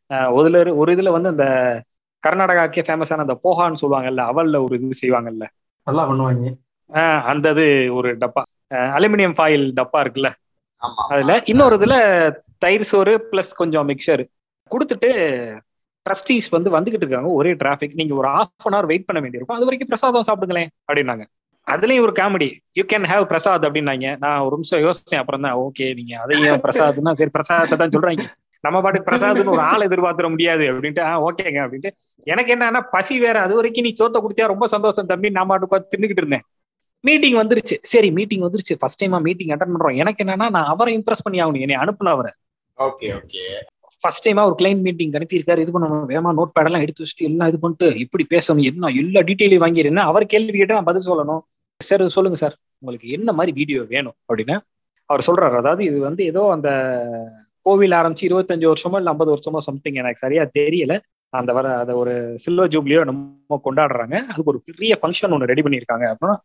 [0.10, 1.46] ஒருல ஒரு இதுல வந்து அந்த
[2.28, 5.46] கர்நாடகாக்கே ஃபேமஸான அந்த போகான்னு சொல்லுவாங்கல்ல அவல்ல ஒரு இது செய்வாங்கல்ல.
[5.84, 6.54] நல்லா பண்ணுவாங்க.
[6.94, 8.42] ஆஹ் அந்த இது ஒரு டப்பா.
[8.74, 10.30] அலுமினியம் ஃபாயில் டப்பா இருக்குல்ல.
[10.82, 11.06] ஆமா.
[11.10, 11.96] அதுல இன்னொரு இதுல
[12.58, 14.24] தயிர் சோறு பிளஸ் கொஞ்சம் மிக்சர்
[14.72, 15.10] கொடுத்துட்டு
[16.08, 17.30] ட்ரஸ்டீஸ் வந்து வந்துகிட்டு இருக்காங்க.
[17.30, 19.58] ஒரே டிராஃபிக் நீங்க ஒரு ஹாஃப் அன் ஹவர் வெயிட் பண்ண வேண்டியிருக்கும்.
[19.58, 21.26] அது வரைக்கும் பிரசாதம் சாப்பிடுங்களேன் அப்படின்னாங்க.
[21.68, 24.18] அதுலயும் ஒரு comedy you can have prasad அப்படின்னாங்க.
[24.18, 25.22] நான் ஒரு நிமிஷம் யோசிச்சேன்.
[25.22, 28.26] அப்புறம் தான் ஓகே நீங்க அதையும் பிரசாத்னா சரி பிரசாதத்தை தான் சொல்றாங்க.
[28.64, 31.92] நம்ம பாட்டுக்கு பிரசாத்னு ஒரு ஆள் எதிர்பார்த்துட முடியாது அப்படின்ட்டு ஆ ஓகேங்க அப்படின்ட்டு.
[32.24, 33.42] எனக்கு என்னன்னா பசி வேற.
[33.42, 35.30] அது வரைக்கும் நீ சோத்த குடுத்தியா ரொம்ப சந்தோஷம் தம்பி.
[35.30, 36.46] நான் பாட்டுக்கு தின்னுக்கிட்டு இருந்தேன்.
[37.04, 37.76] மீட்டிங் வந்துருச்சு.
[37.82, 38.76] சரி மீட்டிங் வந்துருச்சு.
[38.80, 39.96] ஃபர்ஸ்ட் டைமா மீட்டிங் அட்டன் பண்றோம்.
[39.96, 41.60] எனக்கு என்னன்னா நான் அவரை இம்ப்ரெஸ் பண்ணி ஆகணும்.
[41.60, 42.32] என்னை அனுப்புன அவரை.
[42.78, 43.44] ஓகே ஓகே
[44.04, 45.62] ஃபர்ஸ்ட் டைமா ஒரு கிளைண்ட் மீட்டிங் அனுப்பியிருக்காரு.
[45.64, 49.64] இது பண்ணணும் வேமா நோட் பேடெல்லாம் எடுத்து வச்சுட்டு எல்லாம் இது பண்ணிட்டு இப்படி பேசணும் என்ன எல்லா டீட்டெயிலையும்
[49.66, 51.42] வாங்கிடுறேன் அவர் கேள்வி கேட்டு நான் பதில் சொல்லணும்.
[51.82, 54.56] சார் சொல்லுங்க சார் உங்களுக்கு என்ன மாதிரி வீடியோ வேணும் அப்படின்னு
[55.10, 55.56] அவர் சொல்றாரு.
[55.62, 56.70] அதாவது இது வந்து ஏதோ அந்த
[57.66, 60.96] கோவில் ஆரம்பிச்சு இருபத்தஞ்சு வருஷமோ இல்ல ஐம்பது வருஷமோ சம்திங் எனக்கு சரியா தெரியல.
[61.34, 64.16] அந்த வர அதை ஒரு சில்வர் ஜூப்ளியோ நம்ம கொண்டாடுறாங்க.
[64.32, 66.06] அதுக்கு ஒரு பெரிய ஃபங்க்ஷன் ஒன்று ரெடி பண்ணியிருக்காங்க.
[66.14, 66.36] அப்படின்னா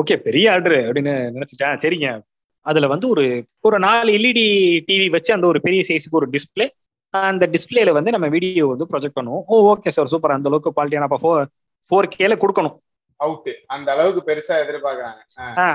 [0.00, 1.80] ஓகே பெரிய ஆர்டர் அப்படின்னு நினைச்சிட்டேன்.
[1.84, 2.10] சரிங்க.
[2.66, 3.24] அதுல வந்து ஒரு
[3.60, 4.46] ஒரு நாலு எல்இடி
[4.88, 6.66] டிவி வச்சு அந்த ஒரு பெரிய சைஸுக்கு ஒரு டிஸ்பிளே
[7.14, 9.42] அந்த டிஸ்பிளேல வந்து நம்ம வீடியோ வந்து ப்ரொஜெக்ட் பண்ணுவோம்.
[9.52, 11.42] ஓ ஓகே சார் சூப்பர் அந்த அளவுக்கு குவாலிட்டியான அப்போ ஃபோர்
[11.90, 12.76] ஃபோர் கேல கொடுக்கணும்.
[13.20, 15.20] அவுட் அந்த அளவுக்கு பெருசா எதிர்பார்க்கறாங்க.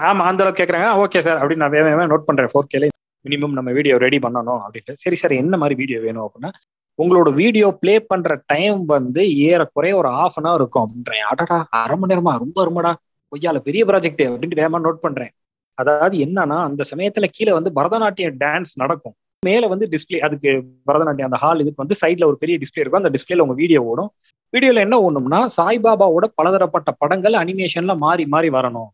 [0.10, 0.88] ஆமா அந்த அளவுக்கு கேக்குறாங்க.
[1.04, 2.52] ஓகே சார் அப்படின்னு நான் வேணும் நோட் பண்றேன்.
[2.54, 2.89] ஃபோர் கேல
[3.26, 4.95] மினிமம் நம்ம வீடியோ ரெடி பண்ணணும் அப்படின்ட்டு.
[5.04, 6.52] சரி சார் என்ன மாதிரி வீடியோ வேணும் அப்படின்னா
[7.00, 11.26] உங்களோட வீடியோ ப்ளே பண்ற டைம் வந்து ஏறக்குறைய ஒரு ஹாஃப் அன் ஹவர் இருக்கும் அப்படின்றேன்.
[11.32, 12.34] அடடா அரை மணி நேரமா?
[12.43, 12.91] ரொம்ப ரொம்படா
[13.32, 15.32] கொய்யால பெரிய ப்ராஜெக்ட் அப்படின்ட்டு வேகமா நோட் பண்றேன்.
[15.78, 19.15] அதாவது என்னன்னா அந்த சமயத்துல கீழே வந்து பரதநாட்டியம் டான்ஸ் நடக்கும்.
[19.45, 20.50] மேல வந்து டிஸ்பிளே அதுக்கு
[20.89, 23.02] பரதநாட்டியம் அந்த ஹால் இதுக்கு வந்து சைட்ல ஒரு பெரிய டிஸ்பிளே இருக்கும்.
[23.04, 24.12] அந்த டிஸ்பிளேல உங்க வீடியோ ஓடும்.
[24.54, 28.89] வீடியோல என்ன ஒண்ணும்னா சாய்பாபாவோட பலதரப்பட்ட படங்கள் அனிமேஷன்ல மாறி மாறி வரணும்.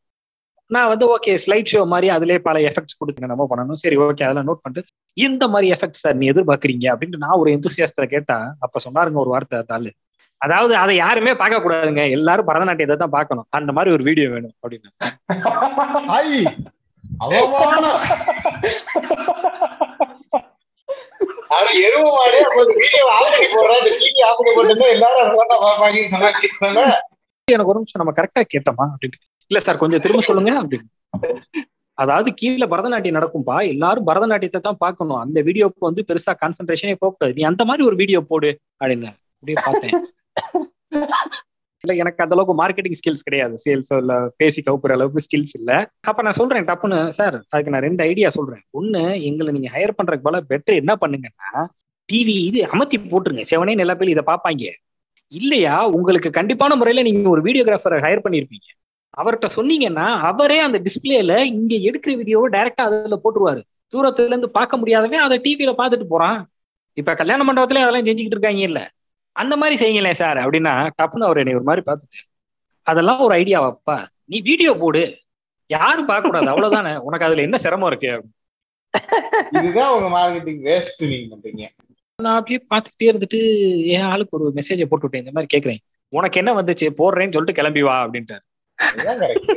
[0.72, 3.80] நான் வந்து ஓகே ஸ்லைட் ஷோ மாதிரி அதுலயே பல எஃபெக்ட்ஸ் கொடுத்து நம்ம பண்ணணும்.
[3.84, 6.86] சரி ஓகே அதெல்லாம் நோட் பண்ணிட்டு இந்த மாதிரி எஃபெக்ட் சார் நீ எதிர்பார்க்கறீங்க?
[6.94, 9.92] அப்படின்ட்டு நான் ஒரு எந்தூசியாஸ்திர கேட்டா அப்ப சொன்னாருங்க ஒரு வார்த்தை தாள்
[10.42, 12.04] அதாவது அதை யாருமே பார்க்க கூடாதுங்க.
[12.10, 13.48] எல்லாரும் பரதநாட்டியத்தை தான் பார்க்கணும்.
[13.50, 14.90] அந்த மாதிரி ஒரு வீடியோ வேணும் அப்படின்னு.
[21.58, 22.10] ஆனா எருவு
[22.48, 23.04] அப்போது வீடியோ
[23.56, 23.76] போடுறா.
[23.84, 26.82] இந்த டிவி எல்லாரும் பாப்பாங்கன்னு சொன்னாங்க
[27.48, 28.86] எனக்கு ஒரு நிமிஷம் நம்ம கரெக்டா கேட்டோமா?
[28.94, 29.22] அப்படின்ட்டு.
[29.52, 30.90] இல்ல சார் கொஞ்சம் திரும்ப சொல்லுங்க அப்படின்னு
[31.98, 33.56] அதாவது கீழே பரதநாட்டியம் நடக்கும்பா.
[33.74, 35.20] எல்லாரும் பரதநாட்டியத்தை தான் பார்க்கணும்.
[35.24, 37.36] அந்த வீடியோக்கு வந்து பெருசா கான்சென்ட்ரேஷனே போகக்கூடாது.
[37.40, 38.50] நீ அந்த மாதிரி ஒரு வீடியோ போடு
[38.82, 39.94] அப்படின்னு அப்படியே பார்த்தேன்.
[41.84, 43.56] இல்ல எனக்கு அந்த அளவுக்கு மார்க்கெட்டிங் ஸ்கில்ஸ் கிடையாது.
[43.66, 45.72] சேல்ஸ் இல்ல பேசி கவுக்குற அளவுக்கு ஸ்கில்ஸ் இல்ல.
[46.02, 48.64] அப்ப நான் சொல்றேன் டப்புன்னு சார் அதுக்கு நான் ரெண்டு ஐடியா சொல்றேன்.
[48.72, 51.64] ஒன்று எங்களை நீங்க ஹையர் பண்றதுக்கு போல பெட்டர் என்ன பண்ணுங்கன்னா
[52.10, 53.44] டிவி இது அமர்த்தி போட்டுருங்க.
[53.52, 54.64] செவனே எல்லா பேர் இதை பார்ப்பாங்க.
[55.28, 58.68] இல்லையா உங்களுக்கு கண்டிப்பான முறையில நீங்க ஒரு வீடியோகிராஃபரை ஹையர் பண்ணிருப்பீங்க.
[59.18, 63.62] அவர்கிட்ட சொன்னீங்கன்னா அவரே அந்த டிஸ்பிளேல இங்க எடுக்கிற வீடியோவை டைரக்டா அதுல போட்டுருவாரு.
[63.94, 66.40] தூரத்துல இருந்து பார்க்க முடியாதவன் அதை டிவியில பார்த்துட்டு போறான்.
[66.98, 68.80] இப்ப கல்யாண மண்டபத்துல அதெல்லாம் செஞ்சுக்கிட்டு இருக்காங்க இல்ல.
[69.36, 72.22] அந்த மாதிரி செய்யுங்களேன் சார் அப்படின்னா டப்புன்னு அவர் என்னை ஒரு மாதிரி பார்த்துட்டு
[72.88, 73.98] அதெல்லாம் ஒரு ஐடியாவாப்பா
[74.32, 75.02] நீ வீடியோ போடு.
[75.70, 76.92] யாரும் பார்க்க கூடாது அவ்வளவுதானே?
[77.08, 78.12] உனக்கு அதுல என்ன சிரமம் இருக்கு?
[79.58, 81.64] இதுதான் உங்க மார்க்கெட்டிங் வேஸ்ட் நீங்க பண்றீங்க.
[82.20, 83.40] நான் அப்படியே பார்த்துக்கிட்டே இருந்துட்டு
[83.94, 85.82] என் ஆளுக்கு ஒரு மெசேஜை போட்டு விட்டேன் இந்த மாதிரி கேக்குறேன்
[86.14, 86.88] உனக்கு என்ன வந்துச்சு?
[87.00, 88.38] போடுறேன்னு சொல்லிட்டு கிளம்பி வா அப்படின்ட்டு
[88.80, 89.52] இதுதான் கரெக்ட்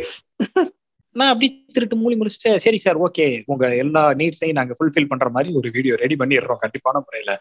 [1.16, 5.52] நான் அப்படி திருட்டு மூலி முடிச்சுட்டு சரி சார் ஓகே உங்க எல்லா நீட்ஸையும் நாங்க ஃபுல்ஃபில் பண்ற மாதிரி
[5.58, 6.60] ஒரு வீடியோ ரெடி பண்ணிடுறோம்.
[6.64, 7.32] கண்டிப்பான முறையில.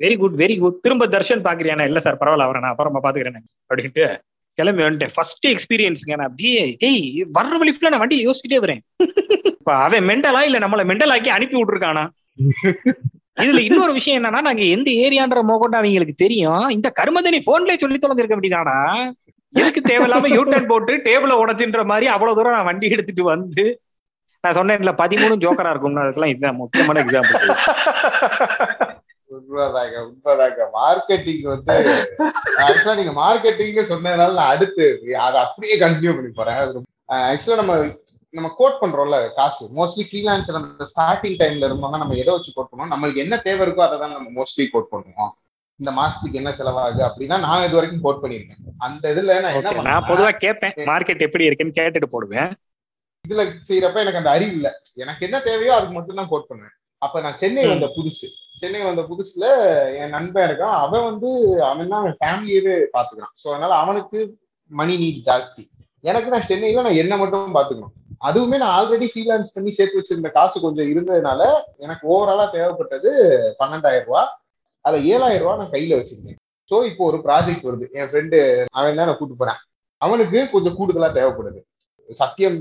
[0.00, 4.06] வெரி குட் வெரி குட் திரும்ப தர்ஷன் பாக்குறியானா இல்ல சார் பரவாயில்ல அவரை நான் அப்புறமா பாத்துக்கிறேன் அப்படின்ட்டு
[4.58, 5.12] கிளம்பி வந்துட்டேன்.
[5.14, 8.80] ஃபர்ஸ்ட் எக்ஸ்பீரியன்ஸுங்க நான் அப்படியே ஏய் வர்ற வழி நான் வண்டியில யோசிச்சுட்டே வரேன்.
[9.60, 12.04] இப்ப அவன் மெண்டலா இல்ல நம்மள மெண்டலாக்கி அனுப்பி விட்டுருக்கானா?
[13.44, 16.66] இதுல இன்னொரு விஷயம் என்னன்னா நாங்க எந்த ஏரியான்ற மோகோட்டா அவங்களுக்கு தெரியும்.
[16.76, 18.76] இந்த கருமதனி போன்லயே சொல்லி தொலைஞ்சிருக்க வேண்டியதானா
[19.54, 23.64] எதுக்கு தேவையில்லாம யூட்டன் போட்டு டேபிள உடச்சுன்ற மாதிரி அவ்வளவு தூரம் நான் வண்டி எடுத்துட்டு வந்து
[24.44, 27.42] நான் சொன்னேன்ல பதிமூணு ஜோக்கரா இருக்கும் அதுக்கெல்லாம் இதுதான் முக்கியமான எக்ஸாம்பிள்
[29.46, 30.62] உண்மைதாங்க உண்மைதாங்க.
[30.78, 31.74] மார்க்கெட்டிங் வந்து
[32.66, 34.86] ஆக்சுவலா நீங்க மார்க்கெட்டிங்னு சொன்னதுனால நான் அடுத்து
[35.26, 36.60] அதை அப்படியே கண்டினியூ பண்ணி போறேன்.
[37.30, 37.74] ஆக்சுவலா நம்ம
[38.34, 39.64] நம்ம கோட் பண்றோம்ல காசு.
[39.76, 42.92] மோஸ்ட்லி ஃப்ரீலான்சர் நம்ம ஸ்டார்டிங் டைம்ல இருந்தோம்னா நம்ம எதை வச்சு கோட் பண்ணுவோம்?
[42.94, 45.30] நம்மளுக்கு என்ன தேவை இருக்கோ அதை தான் நம்ம மோஸ்ட்லி கோட் பண்ணுவோம்.
[45.80, 50.08] இந்த மாசத்துக்கு என்ன செலவாகுது அப்படின்னா நான் இது வரைக்கும் கோட் பண்ணிருக்கேன் அந்த இதுல நான் என்ன நான்
[50.10, 52.50] பொதுவா கேட்பேன் மார்க்கெட் எப்படி இருக்குன்னு கேட்டுட்டு போடுவேன்.
[53.24, 54.68] இதுல செய்யறப்ப எனக்கு அந்த அறிவு இல்ல.
[55.02, 56.74] எனக்கு என்ன தேவையோ அதுக்கு மட்டும் தான் கோட் பண்ணுவேன்.
[57.02, 57.64] அப்ப நான் சென்னை.
[57.72, 58.26] வந்த புதுசு.
[58.60, 59.46] சென்னை வந்த புதுசுல
[60.00, 60.76] என் நண்பன் இருக்கான்.
[60.84, 61.30] அவன் வந்து
[61.70, 63.34] அவன் தான் அவன் ஃபேமிலியவே பாத்துக்கிறான்.
[63.42, 64.18] ஸோ அதனால அவனுக்கு
[64.70, 65.62] மணி நீட் ஜாஸ்தி.
[66.04, 67.94] எனக்கு நான் சென்னையில நான் என்ன மட்டும் பாத்துக்கணும்.
[68.28, 71.40] அதுவுமே நான் ஆல்ரெடி ஃப்ரீலான்ஸ் பண்ணி சேர்த்து வச்சிருந்த காசு கொஞ்சம் இருந்ததுனால
[71.84, 73.10] எனக்கு ஓவராலா தேவைப்பட்டது
[73.60, 74.22] பன்னெண்டாயிரம் ரூபா
[74.84, 76.40] அதுல ஏழாயிரம் ரூபா நான் கையில வச்சிருந்தேன்
[76.70, 77.86] ஸோ இப்போ ஒரு ப்ராஜெக்ட் வருது.
[77.98, 78.38] என் ஃப்ரெண்டு
[78.78, 79.60] அவன் தான் நான் கூட்டு போறேன்.
[80.02, 81.60] அவனுக்கு கொஞ்சம் கூடுதலா தேவைப்படுது.
[82.08, 82.58] சத்தியம்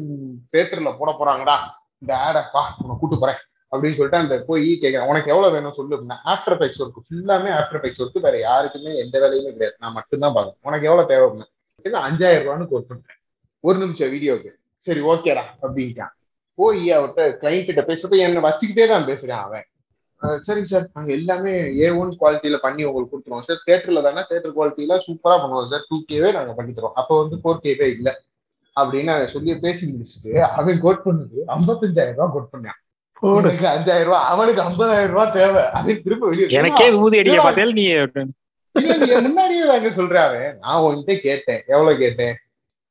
[0.54, 1.56] தேட்டர்ல போட போறாங்கடா.
[2.02, 3.40] இந்த ஆடப்பா உன்னை கூட்டு போறேன்.
[3.72, 7.78] அப்படின்னு சொல்லிட்டு அந்த போய் கேட்கறேன் உனக்கு எவ்வளவு வேணும் சொல்லு அப்படின்னா ஆஃப்டர் எஃபெக்ட்ஸ் ஒர்க் ஃபுல்லாமே ஆஃப்டர்
[7.80, 9.76] எஃபெக்ட்ஸ் ஒர்க் வேற யாருக்குமே எந்த வேலையுமே கிடையாது.
[9.84, 10.62] நான் மட்டும்தான் பார்க்கணும்.
[10.70, 13.20] உனக்கு எவ்வளவு தேவை அப்படின்னா அஞ்சாயிரம் ரூபான்னு கோட் பண்றேன்.
[13.64, 14.52] ஒரு நிமிஷம் வீடியோக்கு
[14.84, 16.14] சரி ஓகேடா அப்படின்ட்டான்.
[16.60, 19.66] போய் அவர்கிட்ட கிளைண்ட் கிட்ட பேசுறப்ப என்ன வச்சுக்கிட்டே தான் பேசுறேன் அவன்.
[20.46, 24.98] சரிங்க சார் நாங்க எல்லாமே ஏ ஒன் குவாலிட்டியில பண்ணி உங்களுக்கு கொடுத்துருவோம் சார் தேட்டர்ல தானே தேட்டர் குவாலிட்டியில
[25.08, 28.10] சூப்பரா பண்ணுவோம் சார் டூ கேவே நாங்க பண்ணி தரோம் அப்போ வந்து ஃபோர் கேவே இல்ல.
[28.76, 32.80] அப்படின்னு சொல்லி பேசி முடிச்சுட்டு அவன் கோட் பண்ணுது ஐம்பத்தஞ்சாயிரம் ரூபாய் கோட் பண்ணான்.
[33.20, 35.64] உனக்கு அஞ்சாயிரம் ரூபாய் அவனுக்கு ஐம்பதாயிரம் ரூபாய் தேவை.
[35.78, 37.86] அதை திரும்ப வெளியே எனக்கே விபூதி அடிக்க பார்த்தேன் நீ
[39.28, 41.62] முன்னாடியே தாங்க நான் உன்கிட்ட கேட்டேன்.
[41.68, 42.36] எவ்வளவு கேட்டேன்?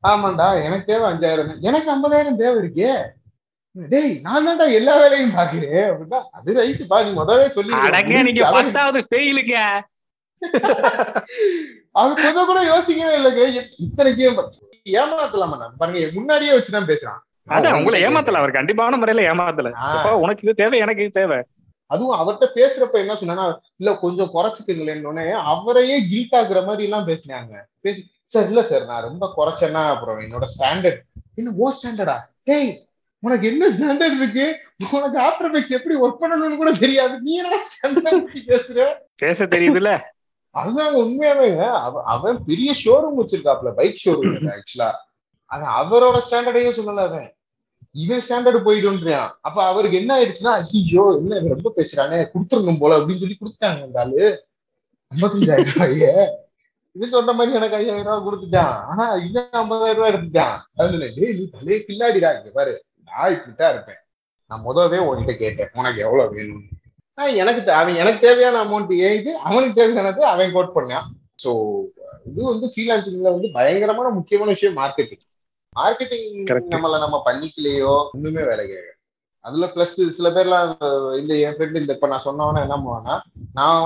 [0.03, 1.61] ஆமாண்டா எனக்கு தேவை அஞ்சாயிரம்.
[1.61, 2.95] எனக்கு ஐம்பதாயிரம் தேவை இருக்கே.
[3.93, 5.85] டேய் நான் தான்டா எல்லா வேலையும் பாக்குறேன்.
[5.93, 7.03] அப்படின்னா அது ரைட்டு பா.
[7.03, 7.73] நீ முதவே சொல்லி
[8.29, 9.57] நீங்க பத்தாவது ஃபெயிலுங்க
[12.25, 13.63] கொஞ்சம் கூட யோசிக்கவே இல்லைங்க.
[13.87, 14.25] இத்தனைக்கு
[15.01, 17.21] ஏமாத்தலாமா பாருங்க முன்னாடியே வச்சுதான் பேசுறான்.
[17.49, 18.33] அதான் உங்களை ஏமாத்தல.
[18.33, 20.11] அவர் கண்டிப்பான முறையில ஏமாத்தல.
[20.13, 21.43] உனக்கு இது தேவை எனக்கு இது தேவை.
[21.87, 27.53] அதுவும் அவர்கிட்ட பேசுறப்ப என்ன சொன்னா இல்ல கொஞ்சம் குறைச்சிக்கங்களேன்னு அவரையே கில்ட் ஆகுற மாதிரி எல்லாம் பேசினாங்க.
[27.81, 31.01] பேசி சார் இல்ல சார் நான் ரொம்ப குறைச்சேன்னா அப்புறம் என்னோட ஸ்டாண்டர்ட்
[31.35, 32.79] என்ன ஓ ஸ்டாண்டர்டா டேய்
[33.19, 34.61] உனக்கு என்ன ஸ்டாண்டர்ட் இருக்கு?
[34.93, 37.21] உனக்கு ஆஃப்டர் எஃபெக்ட்ஸ் எப்படி ஒர்க் பண்ணணும்னு கூட தெரியாது.
[37.21, 38.87] நீ என்ன ஸ்டாண்டர்ட் பேசுற?
[39.17, 40.01] பேச தெரியுதுல்ல.
[40.51, 44.91] அதுதான் உண்மையாவே அவ- அவன் பெரிய ஷோரூம் வச்சிருக்காப்ல பைக் ஷோரூம் ஆக்சுவலா
[45.45, 47.35] அது அவரோட ஸ்டாண்டர்டையே சொல்லல அவன்.
[47.91, 53.39] இவன் ஸ்டாண்டர்ட் போயிடுன்றான் அப்ப அவருக்கு என்ன ஆயிடுச்சுன்னா ஐயோ என்ன ரொம்ப பேசுறானே கொடுத்துருங்க போல அப்படின்னு சொல்லி
[53.41, 54.47] கொடுத்துட்டாங்க அந்த ஆளு.
[55.13, 56.43] ஐம்பத்தஞ்சாயிரம் ரூபாய.
[56.93, 58.85] இவன் சொன்ன மாதிரி எனக்கு ஐயாயிரம் ரூபாய் கொடுத்துட்டான்.
[58.85, 60.57] ஆனா இன்னும் ஐம்பதாயிரம் ரூபாய் எடுத்துட்டான்.
[60.77, 62.85] அதுல டேய் நீ தலையே கில்லாடிடா இங்க பாரு.
[63.05, 64.01] நான் இப்படித்தான் இருப்பேன்.
[64.49, 66.73] நான் முதவே உன்கிட்ட கேட்டேன் உனக்கு எவ்வளவு வேணும்னு
[67.21, 71.07] ஆஹ் எனக்கு அவன் எனக்கு தேவையான அமௌண்ட் ஏது அவனுக்கு தேவையானது அவன் கோட் பண்ணான்.
[71.45, 71.51] சோ
[72.25, 75.25] இது வந்து ஃப்ரீலான்சிங்ல வந்து பயங்கரமான முக்கியமான விஷயம் மார்க்கெட்டிங்
[75.79, 76.43] மார்க்கெட்டிங்.
[76.75, 78.91] நம்மள நம்ம பண்ணிக்கலையோ ஒண்ணுமே வேலை கேட்க
[79.45, 80.69] அதுல பிளஸ் சில பேர்லாம்
[81.21, 83.15] இந்த என் ஃப்ரெண்டு இந்த இப்ப நான் சொன்னவன என்ன பண்ணுவான்னா
[83.59, 83.81] நான்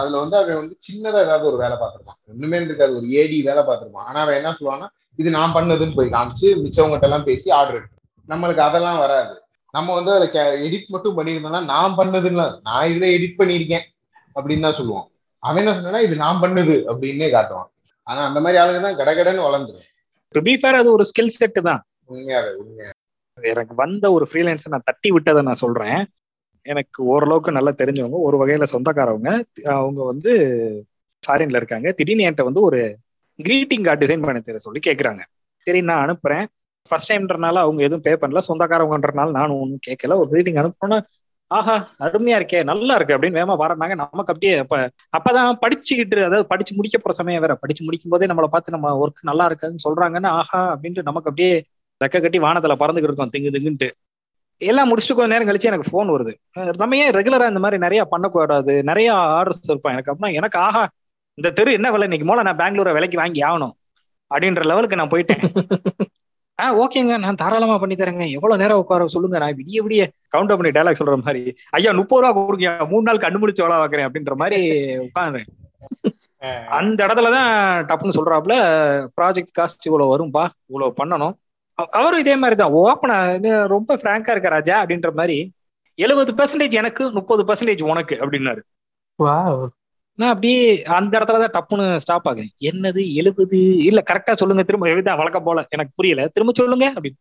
[0.00, 2.18] அதுல வந்து அவன் வந்து சின்னதா ஏதாவது ஒரு வேலை பார்த்திருப்பான்.
[2.32, 4.06] ஒண்ணுமே இருக்காது ஒரு ஏடி வேலை பார்த்திருப்பான்.
[4.10, 4.88] ஆனா அவன் என்ன சொல்லுவான்னா
[5.22, 7.98] இது நான் பண்ணதுன்னு போய் காமிச்சு மிச்சவங்ககிட்ட எல்லாம் பேசி ஆர்டர் எடுத்து
[8.28, 9.34] நம்மளுக்கு அதெல்லாம் வராது.
[9.74, 13.86] நம்ம வந்து அதுல எடிட் மட்டும் பண்ணியிருந்தோம்னா நான் பண்ணதுன்னு நான் இதுல எடிட் பண்ணியிருக்கேன்
[14.36, 15.06] அப்படின்னு தான் சொல்லுவோம்
[15.42, 17.68] அவன் என்ன சொன்னா இது நான் பண்ணது அப்படின்னே காட்டுவான்.
[18.06, 19.88] ஆனா அந்த மாதிரி ஆளுங்க தான் கடகடன்னு வளர்ந்துரும்.
[20.34, 21.80] டு பி ஃபேர் அது ஒரு ஸ்கில் செட் தான்.
[23.38, 25.98] எனக்கு வந்த ஒரு ஃப்ரீலான்ஸை நான் தட்டி விட்டதை நான் சொல்றேன்.
[26.66, 29.30] எனக்கு ஓரளவுக்கு நல்லா தெரிஞ்சவங்க ஒரு வகையில சொந்தக்காரவங்க
[29.78, 30.32] அவங்க வந்து
[31.24, 31.88] ஃபாரின்ல இருக்காங்க.
[31.92, 32.80] திடீர்னு என்கிட்ட வந்து ஒரு
[33.38, 35.22] கிரீட்டிங் கார்டு டிசைன் பண்ணி தர சொல்லி கேட்குறாங்க
[35.66, 36.44] சரி நான் அனுப்புறேன்.
[36.90, 38.40] ஃபர்ஸ்ட் டைம்ன்றனால அவங்க எதுவும் பே பண்ணல.
[38.48, 40.98] சொந்தக்காரவங்கன்றனால நானும் ஒன்றும் கேட்கல ஒரு கிரீட்டிங் அனுப்புனா
[41.56, 44.76] ஆஹா அருமையா இருக்கே நல்லா இருக்கு அப்படின்னு வேகமா பாருனாங்க நமக்கு அப்படியே அப்ப
[45.16, 47.54] அப்பதான் படிச்சுக்கிட்டு அதாவது படிச்சு முடிக்க போற சமயம் வேற.
[47.54, 51.52] படிச்சு முடிக்கும் போதே நம்மளை பார்த்து நம்ம ஒர்க் நல்லா இருக்குன்னு சொல்றாங்கன்னு ஆஹா அப்படின்ட்டு நமக்கு அப்படியே
[52.00, 53.88] ரெக்க கட்டி வானத்துல பறந்துகிட்டு இருக்கோம் திங்கு திங்குன்ட்டு.
[54.62, 56.32] எல்லாம் முடிச்சுட்டு கொஞ்ச நேரம் கழிச்சு எனக்கு ஃபோன் வருது.
[56.76, 58.74] நம்ம ஏன் ரெகுலரா இந்த மாதிரி நிறைய பண்ணக்கூடாது?
[58.84, 60.82] நிறைய ஆர்டர்ஸ் இருப்பான் எனக்கு அப்படின்னா எனக்கு ஆஹா
[61.38, 62.06] இந்த தெரு என்ன விலை?
[62.08, 63.74] இன்னைக்கு மூலம் நான் பெங்களூரை விலைக்கு வாங்கி ஆகணும்.
[64.30, 65.42] அப்படின்ற லெவலுக்கு நான் போயிட்டேன்.
[66.60, 67.18] ஆ ஓகேங்க.
[67.18, 68.30] நான் தாராளமா பண்ணி தரேங்க.
[68.30, 69.38] எவ்வளவு நேரம் உட்கார சொல்லுங்க.
[69.38, 72.86] நான் விடிய விடிய கவுண்டர் பண்ணி டைலாக் சொல்ற மாதிரி ஐயா முப்பது ரூபா கொடுங்க.
[72.88, 74.60] மூணு நாள் கண்டு முடிச்சு வேலை பார்க்கறேன் அப்படின்ற மாதிரி
[75.08, 75.50] உட்காந்துறேன்
[76.78, 77.50] அந்த இடத்துலதான்
[77.90, 78.54] டப்புன்னு சொல்றாப்புல
[79.20, 80.50] ப்ராஜெக்ட் காஸ்ட் இவ்வளவு வரும்பா.
[80.66, 81.34] இவ்வளவு பண்ணணும்.
[81.98, 82.72] அவரும் இதே மாதிரி தான்.
[82.72, 84.84] ஓப்பனா ரொம்ப பிராங்கா இருக்க ராஜா?
[84.84, 85.38] அப்படின்ற மாதிரி
[85.94, 88.62] எழுபது பெர்சன்டேஜ் எனக்கு முப்பது பெர்சன்டேஜ் உனக்கு அப்படின்னாரு.
[90.16, 92.52] நான் அப்படியே அந்த இடத்துல தான் டப்புன்னு ஸ்டாப் ஆகுறேன்.
[92.60, 93.60] என்னது எழுபது?
[93.76, 94.62] இல்ல கரெக்டா சொல்லுங்க.
[94.62, 95.66] திரும்ப எழுதான் வழக்கம் போல.
[95.70, 96.28] எனக்கு புரியல.
[96.28, 97.20] திரும்ப சொல்லுங்க அப்படின்னு.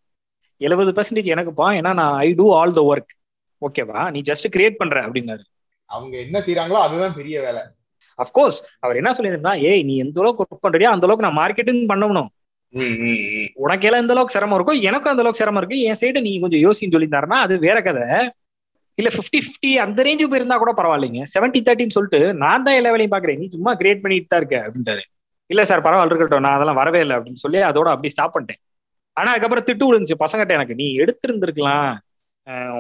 [0.62, 3.14] எழுபது பெர்சன்டேஜ் எனக்குப்பா ஏன்னா நான் I do all the work
[3.62, 5.44] ஓகேவா நீ ஜஸ்ட் கிரியேட் பண்ற அப்படின்னாரு.
[5.90, 7.62] அவங்க என்ன செய்யறாங்களோ அதுதான் பெரிய வேலை.
[8.20, 12.30] அஃப்கோர்ஸ் அவர் என்ன சொல்லியிருந்தா ஏய் நீ எந்த அளவுக்கு ஒர்க் பண்றியோ அந்த அளவுக்கு நான் மார்க்கெட்டிங் பண்ணணும்.
[13.54, 15.80] உனக்கு எல்லாம் எந்த அளவுக்கு சிரமம் இருக்கோ எனக்கும் அந்த அளவுக்கு சிரமம் இருக்கு.
[15.90, 18.08] என் சைடு நீ கொஞ்சம் யோசின்னு சொல்லியிருந்தாருன்னா அது வேற கதை.
[18.96, 21.22] இல்ல 50 50 அந்த ரேஞ்சுக்கு போயிருந்தா கூட பரவாயில்லைங்க.
[21.36, 25.04] 70 தேர்ட்டின்னு சொல்லிட்டு நான் தான் எல்லா வேலையும் பாக்குறேன் நீ சும்மா கிரியேட் பண்ணிட்டு தான் இருக்க அப்படின்ட்டாரு.
[25.50, 26.40] இல்ல சார் பரவாயில்ல இருக்கட்டும்.
[26.40, 28.62] நான் அதெல்லாம் வரவே இல்லை அப்படின்னு சொல்லி அதோட அப்படி ஸ்டாப் பண்ணிட்டேன்.
[29.18, 30.16] ஆனா அதுக்கப்புறம் திட்டு விழுந்துச்சு.
[30.20, 31.92] பசங்கிட்ட எனக்கு நீ எடுத்திருந்திருக்கலாம்.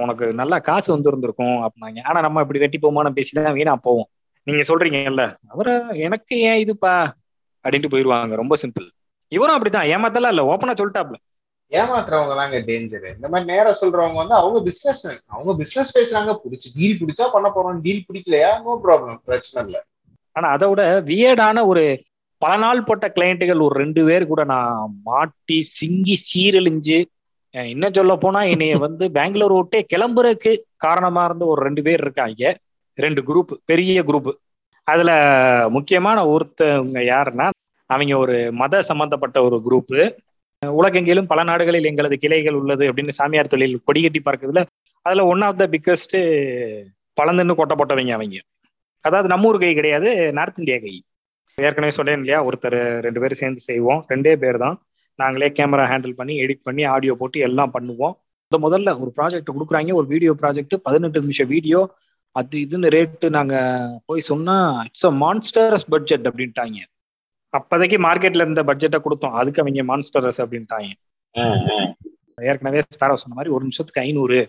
[0.03, 1.99] உனக்கு நல்லா காசு வந்திருந்திருக்கும் அப்படின்னாங்க.
[2.03, 4.09] ஆனா நம்ம இப்படி வெட்டி போமான பேசிதான் வீணா போவோம்.
[4.47, 6.95] நீங்க சொல்றீங்கல்ல அவரை எனக்கு ஏன் இதுப்பா?
[7.65, 8.35] அப்படின்ட்டு போயிருவாங்க.
[8.35, 8.87] ரொம்ப சிம்பிள்
[9.31, 9.87] இவரும் அப்படித்தான்.
[9.87, 10.43] ஏமாத்தலாம் இல்ல.
[10.51, 11.17] ஓப்பனா சொல்லிட்டாப்ல.
[11.71, 15.03] ஏமாத்துறவங்க தாங்க டேஞ்சர் இந்த மாதிரி நேரம் சொல்றவங்க வந்து அவங்க பிசினஸ்
[15.35, 17.79] அவங்க பிசினஸ் பேசுறாங்க பிடிச்சி டீல் பிடிச்சா பண்ண போறோம்.
[17.85, 18.51] டீல் பிடிக்கலையா?
[18.65, 19.81] நோ ப்ராப்ளம் பிரச்சனை இல்லை.
[20.35, 21.83] ஆனா அதை விட வியர்டான ஒரு
[22.41, 26.99] பல நாள் போட்ட கிளைண்ட்டுகள் ஒரு ரெண்டு பேர் கூட நான் மாட்டி சிங்கி சீரழிஞ்சு
[27.55, 32.43] என்ன சொல்ல போனா என்னைய வந்து பெங்களூர் விட்டே கிளம்புறதுக்கு காரணமா இருந்த ஒரு ரெண்டு பேர் இருக்காங்க.
[32.97, 34.31] ரெண்டு குரூப் பெரிய குரூப்
[34.87, 35.11] அதுல
[35.69, 37.47] முக்கியமான ஒருத்தவங்க யாருன்னா
[37.89, 39.99] அவங்க ஒரு மத சம்பந்தப்பட்ட ஒரு குரூப்பு
[40.79, 44.61] உலகெங்கிலும் பல நாடுகளில் எங்களது கிளைகள் உள்ளது அப்படின்னு சாமியார் தொழில் கொடிகட்டி பார்க்கறதுல
[45.05, 46.15] அதுல ஒன் ஆஃப் த பிக்கஸ்ட்
[47.17, 48.37] பழந்துன்னு கொட்டை போட்டவங்க அவங்க.
[49.05, 50.09] அதாவது நம்ம ஊர் கை கிடையாது
[50.39, 50.93] நார்த் இந்தியா கை.
[51.57, 54.75] ஏற்கனவே சொன்னேன் இல்லையா ஒருத்தர் ரெண்டு பேரும் சேர்ந்து செய்வோம் ரெண்டே பேர் தான்.
[55.19, 58.15] நாங்களே கேமரா ஹேண்டில் பண்ணி எடிட் பண்ணி ஆடியோ போட்டு எல்லாம் பண்ணுவோம்.
[58.51, 61.81] இந்த முதல்ல ஒரு ப்ராஜெக்ட் கொடுக்குறாங்க ஒரு வீடியோ ப்ராஜெக்ட் பதினெட்டு நிமிஷம் வீடியோ
[62.35, 63.55] அது இதுன்னு ரேட்டு நாங்க
[64.05, 64.55] போய் சொன்னா
[64.85, 66.79] இட்ஸ் அ மான்ஸ்டர்ஸ் பட்ஜெட் அப்படின்ட்டாங்க.
[67.53, 69.35] அப்போதைக்கு மார்க்கெட்ல இருந்த பட்ஜெட்டை கொடுத்தோம்.
[69.39, 70.89] அதுக்கு அவங்க மான்ஸ்டர்ஸ் அப்படின்ட்டாங்க.
[72.51, 74.39] ஏற்கனவே ஸ்பேரோ சொன்ன மாதிரி ஒரு நிமிஷத்துக்கு ஐநூறு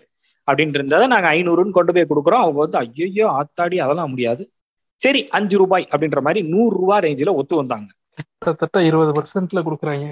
[0.47, 2.43] அப்படின்னு இருந்ததை நாங்க ஐநூறுன்னு கொண்டு போய் கொடுக்குறோம்.
[2.45, 4.43] அவங்க வந்து ஐயோ ஆத்தாடி அதெல்லாம் முடியாது.
[5.01, 7.87] சரி அஞ்சு ரூபாய் அப்படின்ற மாதிரி நூறு ரூபாய் ரேஞ்சில் ஒத்து வந்தாங்க.
[8.17, 10.05] கிட்டத்தட்ட இருபது பர்சன்ட்ல கொடுக்குறாங்க.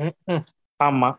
[0.80, 1.10] ஆமா.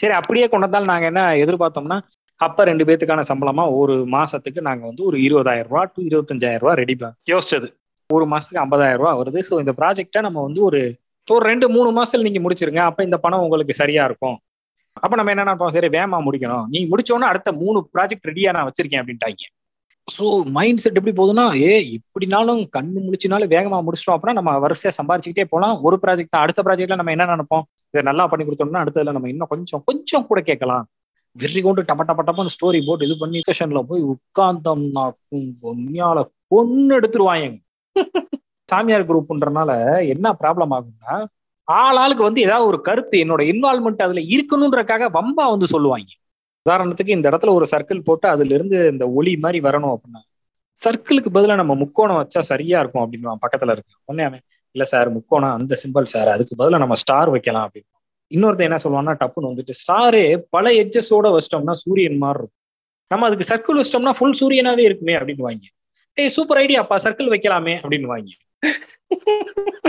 [0.00, 1.98] சரி அப்படியே கொண்டு வந்தாலும் நாங்க என்ன எதிர்பார்த்தோம்னா
[2.40, 6.96] அப்ப ரெண்டு பேத்துக்கான சம்பளமா ஒரு மாசத்துக்கு நாங்க வந்து ஒரு இருபதாயிரம் ரூபா டு இருபத்தஞ்சாயிரம் ரூபா ரெடி
[7.32, 7.68] யோசிச்சது.
[8.10, 9.40] ஒரு மாசத்துக்கு ஐம்பதாயிரம் ரூபா வருது.
[9.50, 10.80] ஸோ இந்த ப்ராஜெக்டை நம்ம வந்து ஒரு
[11.28, 12.82] ஸோ ரெண்டு மூணு மாசத்துல நீங்க முடிச்சிருங்க.
[12.90, 14.36] அப்ப இந்த பணம் உங்களுக்கு சரியா இருக்கும்.
[15.04, 16.66] அப்ப நம்ம என்ன நினைப்போம் சரி வேமா முடிக்கணும்.
[16.74, 19.46] நீ முடிச்சோன்னா அடுத்த மூணு ப்ராஜெக்ட் ரெடியா நான் வச்சிருக்கேன் அப்படின்ட்டாங்க.
[20.08, 20.24] ஸோ
[20.56, 25.74] மைண்ட் செட் எப்படி போகுதுன்னா ஏ இப்படினாலும் கண்ணு முடிச்சினாலும் வேகமா முடிச்சிட்டோம் அப்படின்னா நம்ம வரிசையா சம்பாரிச்சுக்கிட்டே போகலாம்
[25.86, 27.64] ஒரு ப்ராஜெக்ட் தான் அடுத்த ப்ராஜெக்ட்ல நம்ம என்ன நினைப்போம்?
[27.94, 30.84] இதை நல்லா பண்ணி கொடுத்தோம்னா அடுத்ததுல நம்ம இன்னும் கொஞ்சம் கொஞ்சம் கூட கேட்கலாம்.
[31.36, 35.04] வெறி கொண்டு டப்ப டப்ப டப்பன்னு ஸ்டோரி போட்டு இது பண்ணி டிஸ்கஷன்ல போய் உட்கார்ந்தோம்னா
[35.64, 36.18] பொன்னியால
[36.54, 37.48] பொண்ணு எடுத்துருவாங்க
[38.70, 39.70] சாமியார் குரூப்ன்றனால
[40.08, 41.16] என்ன ப்ராப்ளம் ஆகும்னா
[41.64, 46.10] ஆள் ஆளுக்கு வந்து ஏதாவது ஒரு கருத்து என்னோட இன்வால்மெண்ட் அதுல இருக்கணுன்றக்காக வம்பா வந்து சொல்லுவாங்க.
[46.66, 50.20] உதாரணத்துக்கு இந்த இடத்துல ஒரு சர்க்கிள் போட்டு அதுல இருந்து இந்த ஒளி மாதிரி வரணும் அப்படின்னா
[50.82, 54.42] சர்க்கிளுக்கு பதிலாக நம்ம முக்கோணம் வச்சா சரியா இருக்கும் அப்படின்னு பக்கத்துல இருக்கு ஒன்னே அவன்
[54.74, 57.92] இல்ல சார் முக்கோணம் அந்த சிம்பிள் சார் அதுக்கு பதிலாக நம்ம ஸ்டார் வைக்கலாம் அப்படின்னு
[58.30, 62.56] இன்னொருத்த என்ன சொல்லுவான்னா டப்புன்னு வந்துட்டு ஸ்டாரே பல எட்ஜஸோட வச்சிட்டோம்னா சூரியன் மாதிரி இருக்கும்.
[63.10, 65.68] நம்ம அதுக்கு சர்க்கிள் வச்சிட்டோம்னா ஃபுல் சூரியனாவே இருக்குமே அப்படின்னு வாங்கி
[66.14, 68.34] ஏய் சூப்பர் ஐடியாப்பா சர்க்கிள் வைக்கலாமே அப்படின்னு வாங்கி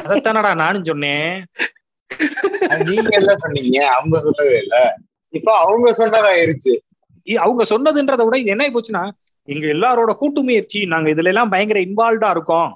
[0.04, 1.32] அதைத்தானடா நானும் சொன்னேன்.
[2.90, 3.78] நீங்க எல்லாம் சொன்னீங்க?
[3.96, 4.76] அவங்க சொல்லவே இல்ல.
[5.34, 6.74] இப்ப அவங்க சொன்னதாயிருச்சு.
[7.28, 9.04] அவங்க சொன்னதுன்றதை விட இது என்ன போச்சுன்னா
[9.48, 12.72] எங்க எல்லாரோட கூட்டு முயற்சி நாங்க இதுல எல்லாம் பயங்கர இன்வால்வ்டா இருக்கோம்.